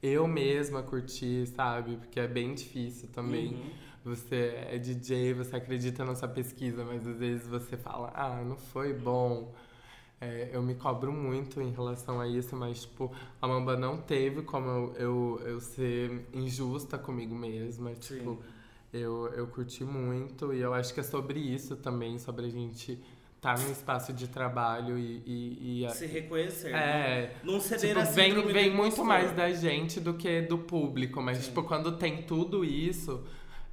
Eu 0.03 0.27
mesma 0.27 0.83
curti, 0.83 1.47
sabe? 1.47 1.97
Porque 1.97 2.21
é 2.21 2.29
bem 2.29 2.55
difícil 2.55 3.09
também. 3.09 3.55
Uhum. 3.55 3.71
Você 4.05 4.55
é 4.69 4.79
DJ, 4.79 5.33
você 5.33 5.57
acredita 5.57 6.05
na 6.05 6.15
sua 6.15 6.29
pesquisa, 6.29 6.85
mas 6.85 7.07
às 7.07 7.19
vezes 7.19 7.47
você 7.47 7.77
fala, 7.77 8.13
ah, 8.15 8.43
não 8.45 8.57
foi 8.57 8.93
bom. 8.93 9.55
É, 10.21 10.51
eu 10.53 10.63
me 10.63 10.75
cobro 10.75 11.13
muito 11.13 11.61
em 11.61 11.71
relação 11.71 12.21
a 12.21 12.27
isso, 12.27 12.57
mas, 12.57 12.83
tipo, 12.83 13.13
a 13.41 13.47
Mamba 13.47 13.77
não 13.77 13.99
teve 13.99 14.43
como 14.43 14.69
eu, 14.69 14.95
eu, 14.97 15.41
eu 15.45 15.61
ser 15.61 16.27
injusta 16.33 16.97
comigo 16.97 17.35
mesma. 17.35 17.93
Tipo, 17.95 18.43
eu, 18.93 19.27
eu 19.35 19.47
curti 19.49 19.85
muito 19.85 20.55
e 20.55 20.61
eu 20.61 20.73
acho 20.73 20.95
que 20.95 21.01
é 21.01 21.03
sobre 21.03 21.41
isso 21.41 21.77
também, 21.77 22.19
sobre 22.19 22.47
a 22.47 22.49
gente 22.49 22.93
estar 23.37 23.57
tá 23.57 23.61
no 23.61 23.71
espaço 23.71 24.13
de 24.13 24.27
trabalho 24.29 24.99
e, 24.99 25.23
e, 25.27 25.85
e 25.85 25.91
se 25.91 26.07
reconhecer. 26.07 26.69
É. 26.69 26.73
Né? 26.73 27.31
Não 27.43 27.61
ceder 27.61 27.91
tipo, 27.91 28.01
a 28.01 28.05
vem, 28.05 28.47
vem 28.47 28.71
muito 28.71 29.05
mais 29.05 29.33
da 29.33 29.51
gente 29.53 30.01
do 30.01 30.15
que 30.15 30.41
do 30.43 30.59
público, 30.59 31.21
mas 31.21 31.39
Sim. 31.39 31.49
tipo 31.49 31.63
quando 31.65 31.99
tem 31.99 32.23
tudo 32.23 32.65
isso 32.65 33.23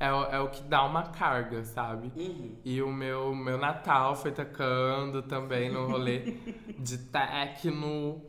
é, 0.01 0.35
é 0.35 0.39
o 0.39 0.49
que 0.49 0.63
dá 0.63 0.83
uma 0.83 1.03
carga, 1.03 1.63
sabe? 1.63 2.11
Uhum. 2.15 2.55
E 2.65 2.81
o 2.81 2.91
meu, 2.91 3.35
meu 3.35 3.55
Natal 3.55 4.15
foi 4.15 4.31
tocando 4.31 5.21
também 5.21 5.71
no 5.71 5.85
rolê 5.85 6.37
de 6.79 6.97
techno. 7.13 8.19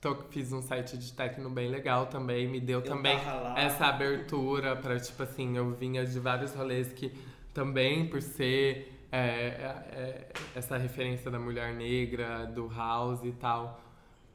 Tô, 0.00 0.16
fiz 0.30 0.52
um 0.52 0.60
site 0.60 0.98
de 0.98 1.12
techno 1.12 1.48
bem 1.48 1.70
legal 1.70 2.06
também. 2.06 2.48
Me 2.48 2.60
deu 2.60 2.80
eu 2.80 2.84
também 2.84 3.16
essa 3.54 3.86
abertura 3.86 4.74
para 4.74 4.98
tipo 4.98 5.22
assim, 5.22 5.56
eu 5.56 5.70
vinha 5.74 6.04
de 6.04 6.18
vários 6.18 6.52
rolês 6.54 6.92
que 6.92 7.12
também 7.54 8.08
por 8.08 8.20
ser 8.20 8.92
é, 9.12 9.18
é, 9.18 9.86
é, 9.92 10.28
essa 10.56 10.76
referência 10.76 11.30
da 11.30 11.38
mulher 11.38 11.72
negra, 11.72 12.46
do 12.46 12.66
house 12.66 13.22
e 13.22 13.30
tal, 13.30 13.80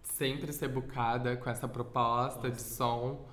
sempre 0.01 0.53
ser 0.53 0.69
bucada 0.69 1.35
com 1.35 1.49
essa 1.49 1.67
proposta 1.67 2.47
Nossa. 2.47 2.51
de 2.51 2.61
som. 2.61 3.29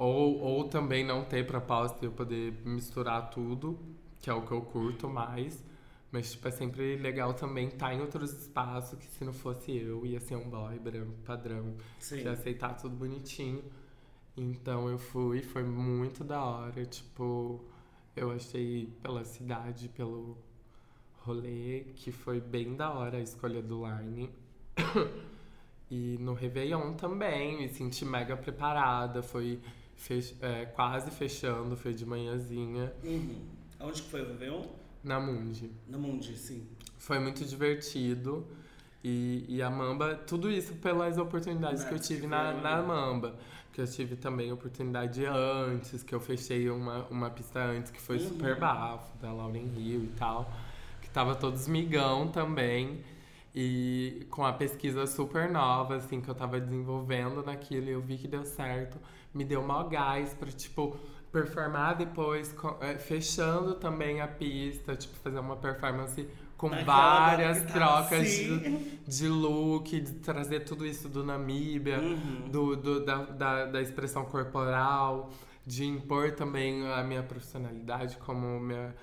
Ou, 0.00 0.40
ou 0.40 0.64
também 0.64 1.04
não 1.04 1.26
ter 1.26 1.46
proposta 1.46 1.98
e 2.02 2.08
eu 2.08 2.12
poder 2.12 2.54
misturar 2.64 3.28
tudo, 3.28 3.78
que 4.18 4.30
é 4.30 4.32
o 4.32 4.40
que 4.40 4.50
eu 4.50 4.62
curto 4.62 5.10
mais. 5.10 5.62
Mas, 6.10 6.32
tipo, 6.32 6.48
é 6.48 6.50
sempre 6.50 6.96
legal 6.96 7.34
também 7.34 7.68
estar 7.68 7.92
em 7.92 8.00
outros 8.00 8.32
espaços 8.32 8.98
que 8.98 9.04
se 9.04 9.22
não 9.26 9.34
fosse 9.34 9.76
eu, 9.76 10.06
ia 10.06 10.18
ser 10.18 10.36
um 10.36 10.48
boy 10.48 10.78
branco, 10.78 11.12
padrão. 11.26 11.76
Sim. 11.98 12.16
Que 12.16 12.22
ia 12.22 12.32
aceitar 12.32 12.78
tudo 12.78 12.96
bonitinho. 12.96 13.62
Então 14.34 14.88
eu 14.88 14.98
fui, 14.98 15.42
foi 15.42 15.64
muito 15.64 16.24
da 16.24 16.42
hora. 16.42 16.82
Tipo, 16.86 17.62
eu 18.16 18.30
achei 18.30 18.86
pela 19.02 19.22
cidade, 19.22 19.90
pelo 19.90 20.38
rolê, 21.18 21.88
que 21.94 22.10
foi 22.10 22.40
bem 22.40 22.74
da 22.74 22.90
hora 22.90 23.18
a 23.18 23.20
escolha 23.20 23.60
do 23.60 23.82
line. 23.86 24.30
e 25.90 26.16
no 26.18 26.32
Réveillon 26.32 26.94
também, 26.94 27.58
me 27.58 27.68
senti 27.68 28.02
mega 28.06 28.34
preparada. 28.34 29.22
Foi 29.22 29.60
fech 30.00 30.34
é, 30.40 30.64
quase 30.64 31.10
fechando, 31.10 31.76
foi 31.76 31.92
de 31.92 32.06
manhãzinha. 32.06 32.92
Uhum. 33.04 33.42
Onde 33.78 34.02
que 34.02 34.08
foi 34.08 34.22
o 34.22 34.28
Réveillon? 34.28 34.62
Na 35.04 35.20
Mundi. 35.20 35.70
Na 35.86 35.98
Mundi, 35.98 36.36
sim. 36.36 36.66
Foi 36.98 37.18
muito 37.18 37.44
divertido. 37.44 38.46
E, 39.02 39.44
e 39.48 39.62
a 39.62 39.70
Mamba, 39.70 40.14
tudo 40.14 40.50
isso 40.50 40.74
pelas 40.74 41.16
oportunidades 41.16 41.84
que 41.84 41.92
eu 41.92 41.98
tive 41.98 42.26
na, 42.26 42.52
na 42.52 42.82
Mamba. 42.82 43.36
Que 43.72 43.80
eu 43.80 43.86
tive 43.86 44.16
também 44.16 44.50
oportunidade 44.52 45.24
antes, 45.24 46.02
que 46.02 46.14
eu 46.14 46.20
fechei 46.20 46.68
uma, 46.68 47.06
uma 47.08 47.30
pista 47.30 47.60
antes 47.60 47.90
que 47.90 48.00
foi 48.00 48.16
uhum. 48.16 48.28
super 48.28 48.58
bafo, 48.58 49.16
da 49.18 49.32
Lauren 49.32 49.70
Hill 49.76 50.04
e 50.04 50.12
tal. 50.18 50.50
Que 51.00 51.10
tava 51.10 51.34
todos 51.34 51.68
migão 51.68 52.28
também. 52.28 53.02
E 53.54 54.26
com 54.30 54.44
a 54.44 54.52
pesquisa 54.52 55.06
super 55.06 55.50
nova, 55.50 55.96
assim, 55.96 56.20
que 56.20 56.28
eu 56.28 56.34
tava 56.34 56.60
desenvolvendo 56.60 57.42
naquilo, 57.42 57.86
e 57.86 57.90
eu 57.90 58.00
vi 58.00 58.16
que 58.16 58.28
deu 58.28 58.44
certo. 58.44 58.98
Me 59.32 59.44
deu 59.44 59.62
maior 59.62 59.88
gás 59.88 60.34
pra, 60.34 60.50
tipo, 60.50 60.96
performar 61.30 61.96
depois, 61.96 62.54
é, 62.80 62.98
fechando 62.98 63.74
também 63.74 64.20
a 64.20 64.28
pista, 64.28 64.96
tipo, 64.96 65.14
fazer 65.16 65.38
uma 65.38 65.56
performance 65.56 66.28
com 66.60 66.68
Naquela 66.68 66.84
várias 66.84 67.72
trocas 67.72 68.28
de, 68.28 69.00
de, 69.08 69.28
look, 69.28 69.98
de 69.98 70.12
trazer 70.16 70.60
tudo 70.60 70.84
isso 70.84 71.08
do 71.08 71.24
Namíbia, 71.24 71.98
uhum. 71.98 72.48
do, 72.50 72.76
do 72.76 73.04
da, 73.04 73.24
da, 73.24 73.64
da, 73.64 73.80
expressão 73.80 74.26
corporal, 74.26 75.30
de 75.64 75.86
impor 75.86 76.32
também 76.32 76.86
a 76.86 77.02
minha 77.02 77.22
profissionalidade 77.22 78.18
como 78.18 78.60
minha 78.60 78.94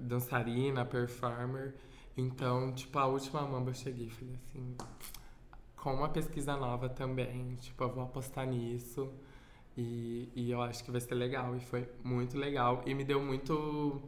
dançarina, 0.00 0.84
performer. 0.84 1.74
Então, 2.16 2.72
tipo, 2.72 2.98
a 2.98 3.06
última 3.06 3.42
mamba 3.42 3.70
eu 3.70 3.74
cheguei 3.74 4.06
e 4.06 4.10
falei 4.10 4.34
assim, 4.34 4.76
com 5.76 5.94
uma 5.94 6.08
pesquisa 6.08 6.56
nova 6.56 6.88
também, 6.88 7.54
tipo, 7.60 7.84
eu 7.84 7.92
vou 7.92 8.02
apostar 8.02 8.44
nisso. 8.44 9.08
E, 9.76 10.28
e 10.34 10.50
eu 10.50 10.60
acho 10.60 10.84
que 10.84 10.90
vai 10.90 11.00
ser 11.00 11.14
legal. 11.14 11.56
E 11.56 11.60
foi 11.60 11.88
muito 12.02 12.36
legal. 12.38 12.82
E 12.86 12.94
me 12.94 13.04
deu 13.04 13.20
muito. 13.20 14.02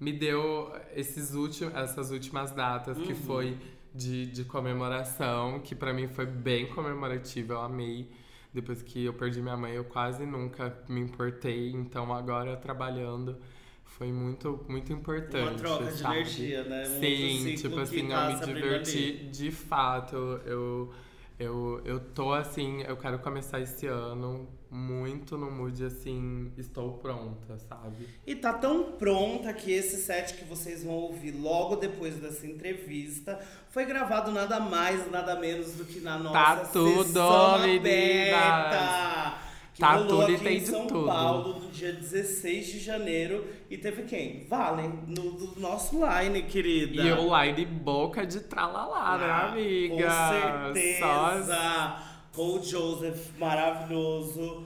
Me 0.00 0.12
deu 0.12 0.72
esses 0.94 1.34
últimos, 1.34 1.74
essas 1.74 2.10
últimas 2.10 2.50
datas 2.50 2.96
uhum. 2.98 3.04
que 3.04 3.14
foi 3.14 3.56
de, 3.94 4.26
de 4.26 4.44
comemoração, 4.44 5.60
que 5.60 5.74
para 5.74 5.92
mim 5.92 6.08
foi 6.08 6.26
bem 6.26 6.66
comemorativo. 6.66 7.52
Eu 7.52 7.60
amei. 7.60 8.10
Depois 8.52 8.82
que 8.82 9.04
eu 9.04 9.12
perdi 9.12 9.42
minha 9.42 9.56
mãe, 9.56 9.72
eu 9.72 9.84
quase 9.84 10.24
nunca 10.24 10.76
me 10.88 11.00
importei. 11.00 11.70
Então 11.72 12.14
agora 12.14 12.56
trabalhando 12.56 13.36
foi 13.84 14.10
muito, 14.12 14.64
muito 14.68 14.92
importante. 14.92 15.50
Uma 15.50 15.54
troca 15.54 15.90
sabe? 15.92 16.14
de 16.14 16.20
energia, 16.20 16.64
né? 16.64 16.82
Um 16.82 17.00
Sim, 17.00 17.54
tipo 17.56 17.78
assim, 17.78 18.12
eu 18.12 18.26
me 18.26 18.40
diverti 18.44 19.28
de 19.30 19.50
fato. 19.50 20.16
Eu, 20.44 20.92
eu, 21.38 21.80
eu 21.84 21.98
tô 21.98 22.32
assim, 22.32 22.82
eu 22.82 22.96
quero 22.96 23.18
começar 23.18 23.60
esse 23.60 23.86
ano 23.86 24.48
muito 24.70 25.36
no 25.36 25.50
mood 25.50 25.84
assim, 25.84 26.52
estou 26.56 26.98
pronta, 26.98 27.58
sabe? 27.58 28.08
E 28.26 28.34
tá 28.34 28.52
tão 28.52 28.92
pronta 28.92 29.52
que 29.52 29.72
esse 29.72 29.96
set 29.96 30.34
que 30.34 30.44
vocês 30.44 30.84
vão 30.84 30.94
ouvir 30.94 31.32
logo 31.32 31.76
depois 31.76 32.16
dessa 32.16 32.46
entrevista 32.46 33.38
foi 33.70 33.84
gravado 33.84 34.30
nada 34.30 34.60
mais, 34.60 35.10
nada 35.10 35.34
menos 35.38 35.72
do 35.74 35.84
que 35.84 36.00
na 36.00 36.18
nossa 36.18 36.62
tá 36.62 36.68
tudo, 36.72 37.04
sessão 37.04 37.54
aberta. 37.56 39.38
Tá 39.78 39.94
rolou 39.94 40.20
tudo 40.20 40.34
aqui 40.34 40.44
tem 40.44 40.56
em 40.58 40.64
São 40.64 40.86
tudo. 40.86 41.06
Paulo 41.06 41.58
no 41.60 41.70
dia 41.70 41.92
16 41.92 42.66
de 42.66 42.78
janeiro. 42.78 43.44
E 43.68 43.76
teve 43.76 44.02
quem? 44.04 44.46
Valen, 44.48 45.00
no 45.08 45.32
do 45.32 45.60
nosso 45.60 45.96
line, 46.04 46.42
querida. 46.42 47.02
E 47.02 47.12
o 47.12 47.42
line 47.42 47.64
boca 47.66 48.24
de 48.24 48.40
tralalá, 48.40 49.18
né, 49.18 49.24
Ah, 49.26 49.48
amiga? 49.48 49.94
Com 49.94 50.74
certeza. 50.74 51.54
Só... 51.54 52.14
Com 52.32 52.58
o 52.58 52.62
Joseph, 52.62 53.30
maravilhoso. 53.38 54.64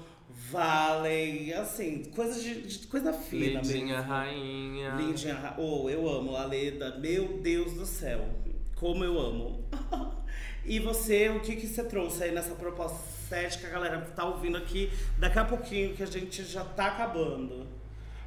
Valen, 0.50 1.52
assim, 1.54 2.04
coisa 2.14 2.40
de, 2.40 2.62
de 2.62 2.86
coisa 2.86 3.12
fina 3.12 3.60
Lindinha 3.60 3.96
mesmo. 3.98 4.10
rainha. 4.10 4.90
Lindinha 4.94 5.34
Rainha. 5.34 5.54
Oh, 5.58 5.88
eu 5.90 6.08
amo 6.08 6.34
a 6.36 6.44
Leda. 6.46 6.96
Meu 6.98 7.38
Deus 7.38 7.74
do 7.74 7.84
céu. 7.84 8.24
Como 8.74 9.04
eu 9.04 9.18
amo. 9.18 9.68
e 10.64 10.78
você, 10.78 11.28
o 11.28 11.40
que, 11.40 11.56
que 11.56 11.66
você 11.66 11.84
trouxe 11.84 12.22
aí 12.24 12.32
nessa 12.32 12.54
proposta 12.54 12.96
estética? 13.28 13.68
A 13.68 13.70
galera 13.70 14.00
tá 14.00 14.24
ouvindo 14.24 14.56
aqui 14.56 14.90
daqui 15.18 15.38
a 15.38 15.44
pouquinho, 15.44 15.94
que 15.94 16.02
a 16.02 16.06
gente 16.06 16.42
já 16.44 16.64
tá 16.64 16.86
acabando. 16.86 17.66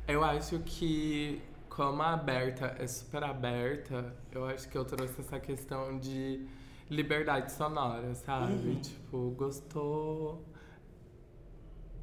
Eu 0.07 0.23
acho 0.23 0.59
que, 0.59 1.41
como 1.67 2.01
a 2.01 2.13
aberta 2.13 2.75
é 2.79 2.85
super 2.85 3.23
aberta, 3.23 4.13
eu 4.31 4.45
acho 4.45 4.69
que 4.69 4.77
eu 4.77 4.85
trouxe 4.85 5.19
essa 5.19 5.39
questão 5.39 5.97
de 5.97 6.45
liberdade 6.89 7.51
sonora, 7.51 8.13
sabe? 8.13 8.53
Uhum. 8.53 8.81
Tipo, 8.81 9.31
gostou 9.31 10.45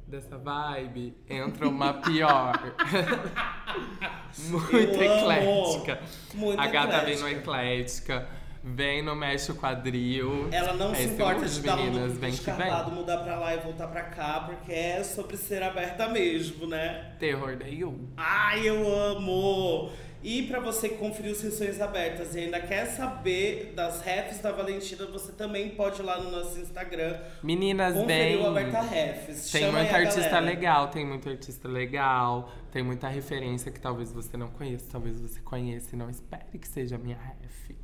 dessa 0.07 0.37
vibe? 0.37 1.15
Entra 1.29 1.67
uma 1.67 1.93
pior. 1.93 2.53
Muito 4.49 4.75
Eu 4.75 5.01
eclética. 5.03 6.01
Muito 6.33 6.59
a 6.59 6.67
gata 6.67 7.05
vem 7.05 7.13
eclética. 7.13 7.21
no 7.21 7.29
eclética. 7.29 8.29
Vem 8.61 9.01
no 9.01 9.15
mexe 9.15 9.51
o 9.51 9.55
quadril. 9.55 10.49
Ela 10.51 10.73
não 10.73 10.93
se 10.93 11.03
importa 11.03 11.45
de 11.45 11.55
de 11.55 11.61
dar 11.61 11.77
um 11.77 11.83
meninas, 11.83 12.17
descartado, 12.17 12.89
vem. 12.91 12.99
mudar 12.99 13.17
pra 13.19 13.39
lá 13.39 13.53
e 13.55 13.57
voltar 13.59 13.87
pra 13.87 14.01
cá, 14.03 14.41
porque 14.41 14.71
é 14.73 15.01
sobre 15.03 15.37
ser 15.37 15.63
aberta 15.63 16.09
mesmo, 16.09 16.67
né? 16.67 17.13
Terror 17.19 17.55
nenhum. 17.57 18.07
Ai, 18.17 18.67
eu 18.67 18.93
amo! 18.93 19.89
E 20.21 20.43
pra 20.43 20.59
você 20.59 20.89
que 20.89 20.95
conferiu 20.95 21.33
sessões 21.33 21.79
abertas 21.79 22.35
e 22.35 22.39
ainda 22.39 22.59
quer 22.59 22.85
saber 22.87 23.71
das 23.73 24.01
refs 24.01 24.39
da 24.39 24.51
Valentina, 24.51 25.05
você 25.05 25.31
também 25.31 25.69
pode 25.69 26.01
ir 26.01 26.03
lá 26.03 26.19
no 26.19 26.29
nosso 26.29 26.59
Instagram 26.59 27.17
Meninas, 27.41 27.93
conferir 27.93 28.37
bem. 28.37 28.41
o 28.41 28.47
Aberta 28.47 28.81
Refs. 28.81 29.49
Tem 29.49 29.71
muita 29.71 29.95
artista 29.95 30.21
galera. 30.21 30.45
legal, 30.45 30.87
tem 30.89 31.05
muito 31.05 31.29
artista 31.29 31.69
legal, 31.69 32.51
tem 32.69 32.83
muita 32.83 33.07
referência 33.07 33.71
que 33.71 33.79
talvez 33.79 34.11
você 34.11 34.35
não 34.35 34.49
conheça, 34.49 34.87
talvez 34.91 35.21
você 35.21 35.39
conheça 35.39 35.95
e 35.95 35.97
não 35.97 36.09
espere 36.09 36.59
que 36.59 36.67
seja 36.67 36.95
a 36.95 36.99
minha 36.99 37.17
ref. 37.17 37.75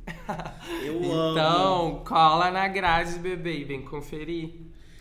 Eu 0.84 1.00
então, 1.32 1.86
amo! 1.86 2.04
cola 2.04 2.50
na 2.50 2.68
grade, 2.68 3.18
bebê, 3.18 3.60
e 3.60 3.64
vem 3.64 3.82
conferir. 3.82 4.60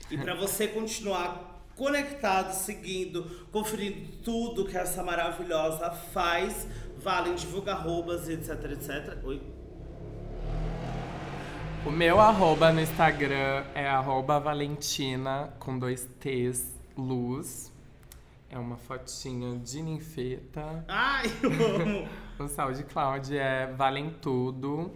E 0.10 0.18
pra 0.18 0.36
você 0.36 0.70
continuar 0.70 1.54
conectado, 1.76 2.54
seguindo, 2.54 3.24
conferindo 3.52 4.08
tudo 4.24 4.66
que 4.66 4.78
essa 4.78 5.04
maravilhosa 5.04 5.92
faz, 5.92 6.68
valem 7.06 7.36
divulga 7.36 7.74
arrobas, 7.74 8.28
etc, 8.28 8.72
etc. 8.72 9.24
Oi. 9.24 9.40
O 11.86 11.92
meu 11.92 12.20
arroba 12.20 12.72
no 12.72 12.82
Instagram 12.82 13.64
é 13.76 13.88
arroba 13.88 14.40
Valentina 14.40 15.54
com 15.60 15.78
dois 15.78 16.10
T's, 16.20 16.76
luz. 16.98 17.72
É 18.50 18.58
uma 18.58 18.76
fotinha 18.76 19.60
de 19.60 19.84
ninfeta. 19.84 20.84
Ai, 20.88 21.32
eu 21.44 21.52
amo! 21.52 22.10
O 22.38 22.50
SoundCloud 22.50 23.38
é 23.38 23.68
Valem 23.78 24.10
Tudo. 24.10 24.92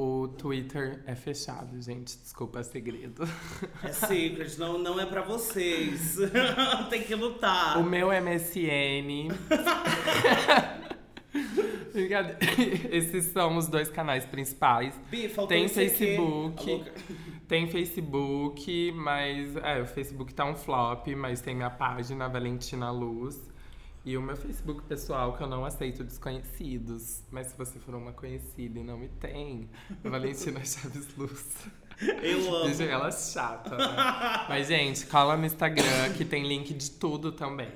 O 0.00 0.28
Twitter 0.28 1.02
é 1.06 1.16
fechado, 1.16 1.82
gente. 1.82 2.16
Desculpa, 2.18 2.60
é 2.60 2.62
segredo. 2.62 3.24
É 3.82 3.92
secret, 3.92 4.56
não, 4.56 4.78
não 4.78 5.00
é 5.00 5.04
pra 5.04 5.22
vocês. 5.22 6.16
Tem 6.88 7.02
que 7.02 7.16
lutar. 7.16 7.76
O 7.78 7.82
meu 7.82 8.10
MSN. 8.10 9.34
Brincadeira. 11.92 12.38
Esses 12.92 13.24
são 13.32 13.56
os 13.56 13.66
dois 13.66 13.88
canais 13.88 14.24
principais. 14.24 14.94
Bi, 15.10 15.28
Tem. 15.48 15.68
Facebook. 15.68 16.70
Louca. 16.70 16.92
Tem 17.48 17.66
Facebook, 17.66 18.92
mas. 18.92 19.56
É, 19.56 19.82
o 19.82 19.86
Facebook 19.86 20.32
tá 20.32 20.44
um 20.44 20.54
flop, 20.54 21.08
mas 21.16 21.40
tem 21.40 21.56
minha 21.56 21.70
página, 21.70 22.28
Valentina 22.28 22.92
Luz. 22.92 23.50
E 24.08 24.16
o 24.16 24.22
meu 24.22 24.38
Facebook 24.38 24.84
pessoal, 24.84 25.36
que 25.36 25.42
eu 25.42 25.46
não 25.46 25.66
aceito 25.66 26.02
desconhecidos. 26.02 27.22
Mas 27.30 27.48
se 27.48 27.58
você 27.58 27.78
for 27.78 27.94
uma 27.94 28.10
conhecida 28.10 28.78
e 28.78 28.82
não 28.82 28.96
me 28.96 29.08
tem, 29.08 29.68
Valentina 30.02 30.64
Chaves 30.64 31.14
Luz. 31.14 31.54
Eu 32.22 32.48
amo. 32.56 32.64
Deixa 32.64 32.84
ela 32.84 33.12
chata, 33.12 33.76
né? 33.76 34.46
Mas, 34.48 34.66
gente, 34.66 35.04
cola 35.04 35.36
no 35.36 35.44
Instagram 35.44 36.14
que 36.16 36.24
tem 36.24 36.48
link 36.48 36.72
de 36.72 36.92
tudo 36.92 37.32
também. 37.32 37.70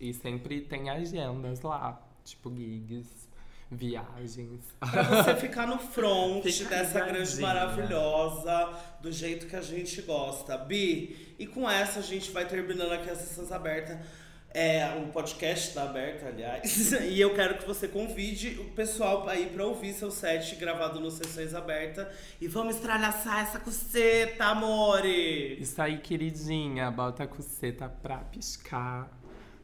E 0.00 0.14
sempre 0.14 0.62
tem 0.62 0.88
agendas 0.88 1.60
lá, 1.60 2.02
tipo 2.24 2.50
gigs, 2.56 3.28
viagens. 3.70 4.62
Pra 4.80 5.02
você 5.02 5.36
ficar 5.36 5.66
no 5.66 5.78
front 5.78 6.44
Fica 6.50 6.78
dessa 6.78 7.00
grande 7.00 7.40
maravilhosa, 7.42 8.70
do 9.02 9.12
jeito 9.12 9.46
que 9.46 9.56
a 9.56 9.60
gente 9.60 10.00
gosta. 10.00 10.56
Bi, 10.56 11.34
e 11.38 11.46
com 11.46 11.68
essa 11.68 11.98
a 11.98 12.02
gente 12.02 12.30
vai 12.30 12.46
terminando 12.48 12.92
aqui 12.92 13.10
as 13.10 13.18
sessões 13.18 13.52
abertas. 13.52 14.23
É 14.54 14.96
o 14.96 15.08
podcast 15.08 15.74
da 15.74 15.82
Aberta, 15.82 16.28
aliás. 16.28 16.92
E 17.02 17.20
eu 17.20 17.34
quero 17.34 17.58
que 17.58 17.66
você 17.66 17.88
convide 17.88 18.56
o 18.60 18.70
pessoal 18.70 19.28
aí 19.28 19.46
pra 19.46 19.66
ouvir 19.66 19.92
seu 19.92 20.12
set 20.12 20.54
gravado 20.54 21.00
no 21.00 21.10
Sessões 21.10 21.52
Aberta. 21.52 22.08
E 22.40 22.46
vamos 22.46 22.76
estralhaçar 22.76 23.40
essa 23.40 23.58
cuceta, 23.58 24.44
amore! 24.44 25.60
Isso 25.60 25.82
aí, 25.82 25.98
queridinha. 25.98 26.88
Bota 26.92 27.24
a 27.24 27.26
cuceta 27.26 27.88
pra 27.88 28.18
piscar. 28.18 29.10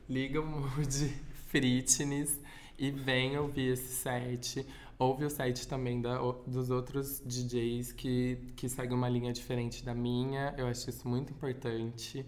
Liga 0.08 0.40
o 0.40 0.46
mood 0.46 1.14
fitness 1.46 2.40
e 2.76 2.90
vem 2.90 3.38
ouvir 3.38 3.74
esse 3.74 3.94
set. 3.94 4.66
Ouve 4.98 5.24
o 5.24 5.30
set 5.30 5.68
também 5.68 6.00
da, 6.00 6.18
dos 6.46 6.68
outros 6.68 7.22
DJs 7.24 7.92
que, 7.92 8.38
que 8.56 8.68
seguem 8.68 8.96
uma 8.96 9.08
linha 9.08 9.32
diferente 9.32 9.84
da 9.84 9.94
minha. 9.94 10.52
Eu 10.58 10.66
acho 10.66 10.90
isso 10.90 11.06
muito 11.08 11.32
importante. 11.32 12.26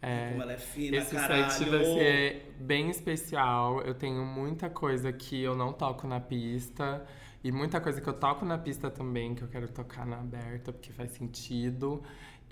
É, 0.00 0.30
Como 0.30 0.42
ela 0.42 0.52
é 0.52 0.58
fina, 0.58 0.96
esse 0.98 1.14
caralho. 1.14 1.50
set 1.50 1.68
vai 1.68 1.84
ser 1.84 2.54
bem 2.60 2.88
especial. 2.90 3.80
Eu 3.82 3.94
tenho 3.94 4.24
muita 4.24 4.70
coisa 4.70 5.12
que 5.12 5.42
eu 5.42 5.56
não 5.56 5.72
toco 5.72 6.06
na 6.06 6.20
pista. 6.20 7.04
E 7.42 7.52
muita 7.52 7.80
coisa 7.80 8.00
que 8.00 8.08
eu 8.08 8.12
toco 8.14 8.44
na 8.44 8.58
pista 8.58 8.90
também, 8.90 9.34
que 9.34 9.42
eu 9.42 9.48
quero 9.48 9.68
tocar 9.68 10.04
na 10.04 10.18
aberta, 10.18 10.72
porque 10.72 10.92
faz 10.92 11.12
sentido. 11.12 12.02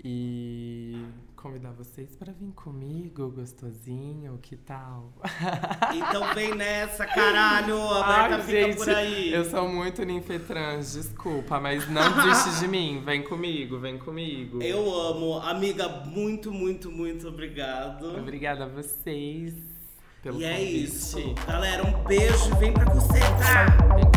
E 0.03 1.05
convidar 1.35 1.71
vocês 1.71 2.15
para 2.15 2.31
vir 2.31 2.51
comigo, 2.53 3.31
gostosinho, 3.31 4.37
que 4.41 4.55
tal? 4.55 5.11
Então 5.95 6.33
vem 6.33 6.53
nessa, 6.55 7.05
caralho! 7.05 7.79
A 7.89 8.05
Ai, 8.05 8.41
fica 8.41 8.61
gente, 8.61 8.77
por 8.77 8.89
aí. 8.89 9.33
Eu 9.33 9.45
sou 9.45 9.67
muito 9.67 10.03
ninfetrans, 10.03 10.93
desculpa, 10.93 11.59
mas 11.59 11.89
não 11.89 12.01
desiste 12.23 12.59
de 12.61 12.67
mim. 12.67 13.01
Vem 13.03 13.23
comigo, 13.23 13.79
vem 13.79 13.97
comigo. 13.97 14.61
Eu 14.61 14.93
amo. 14.93 15.39
Amiga, 15.39 15.87
muito, 16.05 16.51
muito, 16.51 16.91
muito 16.91 17.27
obrigado. 17.27 18.17
Obrigada 18.17 18.65
a 18.65 18.67
vocês 18.67 19.53
pelo 20.21 20.39
E 20.39 20.45
é 20.45 20.51
convite. 20.57 20.83
isso. 20.83 21.35
Galera, 21.47 21.83
um 21.85 22.03
beijo. 22.03 22.55
Vem 22.57 22.73
pra! 22.73 22.85
Vem 22.85 22.93
você, 22.95 23.19
tá? 23.19 24.16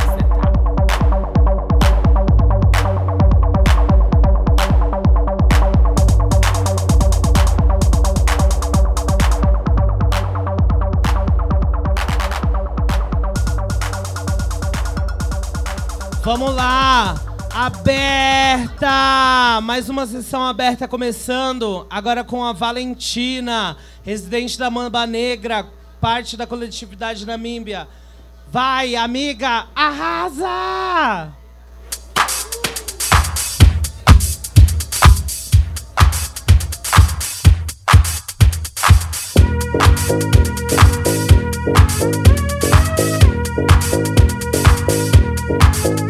Vamos 16.33 16.55
lá! 16.55 17.17
Aberta! 17.53 18.89
Mais 19.65 19.89
uma 19.89 20.07
sessão 20.07 20.47
aberta 20.47 20.87
começando. 20.87 21.85
Agora 21.91 22.23
com 22.23 22.45
a 22.45 22.53
Valentina, 22.53 23.77
residente 24.05 24.57
da 24.57 24.71
Mamba 24.71 25.09
Negra, 25.09 25.67
parte 26.01 26.37
da 26.37 26.47
coletividade 26.47 27.27
Namíbia. 27.27 27.89
Vai, 28.49 28.95
amiga, 28.95 29.67
arrasa! 29.75 31.33
In 45.83 46.10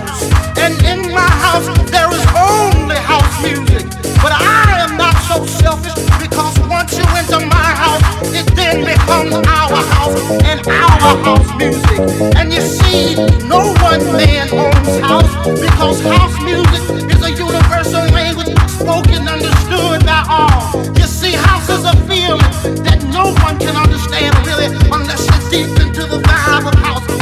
House 1.51 1.67
there 1.91 2.07
is 2.13 2.25
only 2.31 2.95
house 2.95 3.43
music. 3.43 3.83
But 4.23 4.31
I 4.31 4.87
am 4.87 4.95
not 4.95 5.13
so 5.27 5.45
selfish 5.45 5.99
because 6.17 6.57
once 6.71 6.97
you 6.97 7.03
enter 7.19 7.45
my 7.45 7.71
house, 7.75 8.01
it 8.31 8.47
then 8.55 8.85
becomes 8.85 9.35
our 9.35 9.75
house 9.91 10.15
and 10.47 10.65
our 10.65 11.11
house 11.27 11.51
music. 11.59 11.99
And 12.39 12.53
you 12.53 12.61
see, 12.61 13.15
no 13.51 13.75
one 13.83 13.99
man 14.15 14.47
owns 14.53 14.99
house 15.03 15.35
because 15.59 15.99
house 15.99 16.39
music 16.41 16.83
is 17.11 17.21
a 17.21 17.31
universal 17.31 18.05
language 18.15 18.55
spoken, 18.71 19.27
understood 19.27 20.05
by 20.05 20.23
all. 20.29 20.71
You 20.95 21.03
see, 21.03 21.33
house 21.33 21.67
is 21.67 21.83
a 21.83 21.95
feeling 22.07 22.47
that 22.87 23.03
no 23.11 23.35
one 23.43 23.59
can 23.59 23.75
understand 23.75 24.31
really 24.47 24.71
unless 24.87 25.27
you're 25.27 25.49
deep 25.51 25.79
into 25.83 26.07
the 26.07 26.23
vibe 26.23 26.71
of 26.71 26.75
house. 26.79 27.20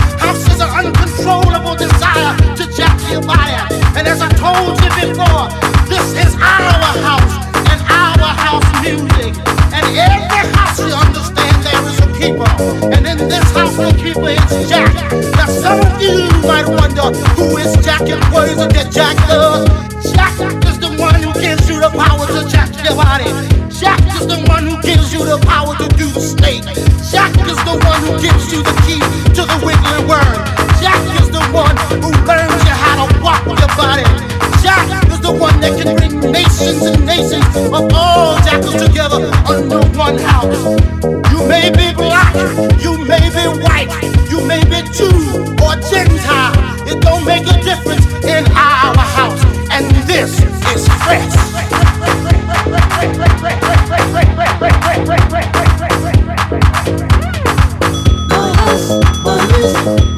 Before, 5.00 5.48
this 5.88 6.12
is 6.12 6.36
our 6.36 6.92
house 7.00 7.36
and 7.72 7.80
our 7.88 8.32
house 8.36 8.68
music. 8.84 9.32
And 9.72 9.86
every 9.96 10.44
house 10.52 10.80
you 10.80 10.92
understand 10.92 11.56
there 11.64 11.84
is 11.88 12.00
a 12.04 12.10
keeper. 12.20 12.52
And 12.92 13.08
in 13.08 13.18
this 13.32 13.48
house 13.56 13.76
the 13.80 13.96
keeper 13.96 14.36
is 14.36 14.68
Jack. 14.68 14.92
Now 15.40 15.48
some 15.48 15.80
of 15.80 16.02
you 16.02 16.28
might 16.44 16.68
wonder 16.68 17.16
who 17.40 17.56
is 17.58 17.72
Jack 17.86 18.02
and 18.12 18.24
what 18.34 18.50
is 18.50 18.60
it 18.60 18.74
that 18.76 18.92
Jack 18.92 19.16
does? 19.32 19.64
Jack 20.12 20.36
is 20.68 20.80
the 20.80 20.92
one 21.00 21.16
who 21.16 21.32
gives 21.40 21.70
you 21.70 21.80
the 21.80 21.92
power 21.96 22.28
to 22.28 22.44
jack 22.52 22.68
your 22.84 22.96
body. 22.96 23.32
Jack 23.72 24.00
is 24.20 24.28
the 24.28 24.44
one 24.52 24.68
who 24.68 24.76
gives 24.82 25.14
you 25.14 25.24
the 25.24 25.40
power 25.48 25.76
to 25.80 25.88
do 25.96 26.08
the 26.12 26.20
snake. 26.20 26.64
Jack 27.08 27.32
is 27.48 27.60
the 27.64 27.76
one 27.88 28.00
who 28.04 28.20
gives 28.20 28.52
you 28.52 28.60
the 28.64 28.76
key 28.84 29.00
to 29.32 29.48
the 29.48 29.58
wiggling 29.64 30.08
worm. 30.12 30.36
Jack 30.84 31.00
is 31.24 31.32
the 31.32 31.44
one 31.56 31.76
who 32.04 32.12
learns 32.28 32.60
you 32.68 32.76
how 32.84 33.08
to 33.08 33.24
walk 33.24 33.46
with 33.46 33.60
your 33.60 33.74
body. 33.80 34.09
That 35.62 35.76
can 35.82 35.96
bring 35.96 36.32
nations 36.32 36.82
and 36.84 37.06
nations 37.06 37.46
of 37.56 37.92
all 37.94 38.38
jackals 38.44 38.76
together 38.76 39.20
under 39.48 39.82
one 39.98 40.18
house. 40.18 40.56
You 41.32 41.48
may 41.48 41.70
be 41.72 41.94
black, 41.94 42.34
you 42.82 42.98
may 43.06 43.26
be 43.30 43.46
white, 43.64 43.92
you 44.30 44.46
may 44.46 44.64
be 44.66 44.82
Jew 44.92 45.12
or 45.64 45.76
Gentile. 45.90 46.54
It 46.88 47.02
don't 47.02 47.26
make 47.26 47.46
a 47.48 47.58
difference 47.64 48.06
in 48.24 48.46
our 48.56 48.98
house. 48.98 49.44
And 49.72 49.90
this 50.08 50.40
is 50.74 50.88
fresh. 51.04 51.34
My 58.30 58.54
house, 58.56 60.09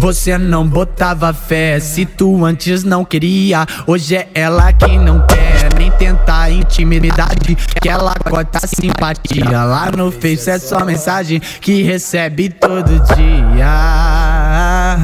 Você 0.00 0.38
não 0.38 0.66
botava 0.66 1.30
fé 1.34 1.78
se 1.78 2.06
tu 2.06 2.42
antes 2.46 2.82
não 2.82 3.04
queria. 3.04 3.66
Hoje 3.86 4.16
é 4.16 4.28
ela 4.34 4.72
que 4.72 4.96
não 4.96 5.26
quer 5.26 5.74
nem 5.76 5.90
tentar 5.90 6.50
intimidade. 6.50 7.54
Que 7.82 7.86
ela 7.86 8.14
corta 8.14 8.66
simpatia. 8.66 9.62
Lá 9.62 9.90
no 9.90 10.10
Face 10.10 10.48
é 10.48 10.58
só 10.58 10.86
mensagem 10.86 11.38
que 11.38 11.82
recebe 11.82 12.48
todo 12.48 12.98
dia. 13.14 14.96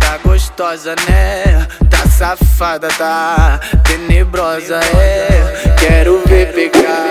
Tá 0.00 0.18
gostosa, 0.24 0.96
né? 1.08 1.64
Tá 1.88 2.08
safada, 2.08 2.88
tá 2.88 3.60
tenebrosa, 3.84 4.80
é. 4.96 5.76
Quero 5.78 6.24
ver 6.26 6.52
pegar. 6.52 7.07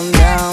down, 0.00 0.12
down. 0.12 0.49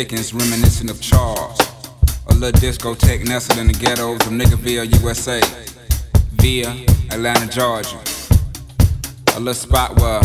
Dickens, 0.00 0.32
reminiscent 0.32 0.88
of 0.88 0.98
Charles. 1.02 1.58
A 2.28 2.34
little 2.34 2.58
discotheque 2.58 3.28
nestled 3.28 3.58
in 3.58 3.66
the 3.66 3.74
ghettos 3.74 4.26
of 4.26 4.32
Niggerville, 4.32 4.98
USA, 4.98 5.42
via 6.36 6.70
Atlanta, 7.10 7.46
Georgia. 7.46 8.00
A 9.36 9.38
little 9.38 9.52
spot 9.52 10.00
where 10.00 10.22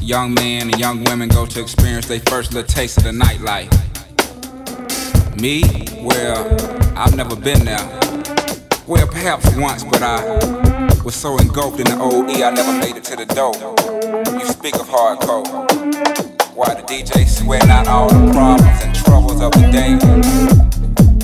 young 0.00 0.34
men 0.34 0.70
and 0.70 0.78
young 0.78 1.02
women 1.02 1.28
go 1.28 1.46
to 1.46 1.60
experience 1.60 2.06
their 2.06 2.20
first 2.28 2.54
little 2.54 2.68
taste 2.72 2.98
of 2.98 3.02
the 3.02 3.10
nightlife. 3.10 3.72
Me? 5.40 5.64
Well, 6.00 6.96
I've 6.96 7.16
never 7.16 7.34
been 7.34 7.64
there. 7.64 7.88
Well, 8.86 9.08
perhaps 9.08 9.52
once, 9.56 9.82
but 9.82 10.00
I 10.00 11.02
was 11.02 11.16
so 11.16 11.36
engulfed 11.38 11.80
in 11.80 11.86
the 11.86 11.98
OE, 12.00 12.44
I 12.44 12.50
never 12.50 12.72
made 12.78 12.94
it 12.94 13.02
to 13.06 13.16
the 13.16 13.26
door. 13.26 13.52
You 14.38 14.46
speak 14.46 14.76
of 14.76 14.86
hardcore. 14.86 15.44
Why 16.54 16.74
the 16.74 16.82
DJ 16.82 17.26
sweating 17.26 17.70
out 17.70 17.88
all 17.88 18.08
the 18.08 18.32
problems 18.32 18.87
cause 19.38 19.56
of 19.56 19.62
the 19.62 19.70
day. 19.70 19.94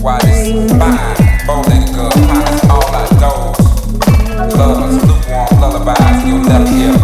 Why 0.01 0.19
this 0.21 0.71
fine, 0.73 1.47
bowling 1.47 1.87
gun, 1.95 2.71
all 2.71 2.95
I 2.95 3.07
dose. 3.21 4.57
Love's 4.57 5.05
lukewarm 5.05 5.61
lullabies, 5.61 6.27
you'll 6.27 6.41
never 6.41 6.69
hear. 6.69 7.04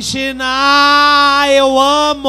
Argentina, 0.00 1.44
eu 1.50 1.78
amo! 1.78 2.24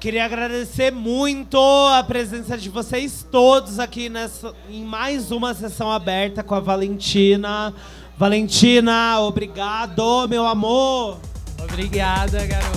Queria 0.00 0.24
agradecer 0.24 0.90
muito 0.90 1.58
a 1.58 2.02
presença 2.02 2.56
de 2.56 2.70
vocês 2.70 3.26
todos 3.30 3.78
aqui 3.78 4.08
nessa, 4.08 4.54
em 4.70 4.82
mais 4.82 5.30
uma 5.30 5.52
sessão 5.52 5.92
aberta 5.92 6.42
com 6.42 6.54
a 6.54 6.60
Valentina. 6.60 7.74
Valentina, 8.16 9.20
obrigado, 9.20 10.26
meu 10.26 10.46
amor! 10.46 11.20
Obrigada, 11.62 12.46
garoto. 12.46 12.73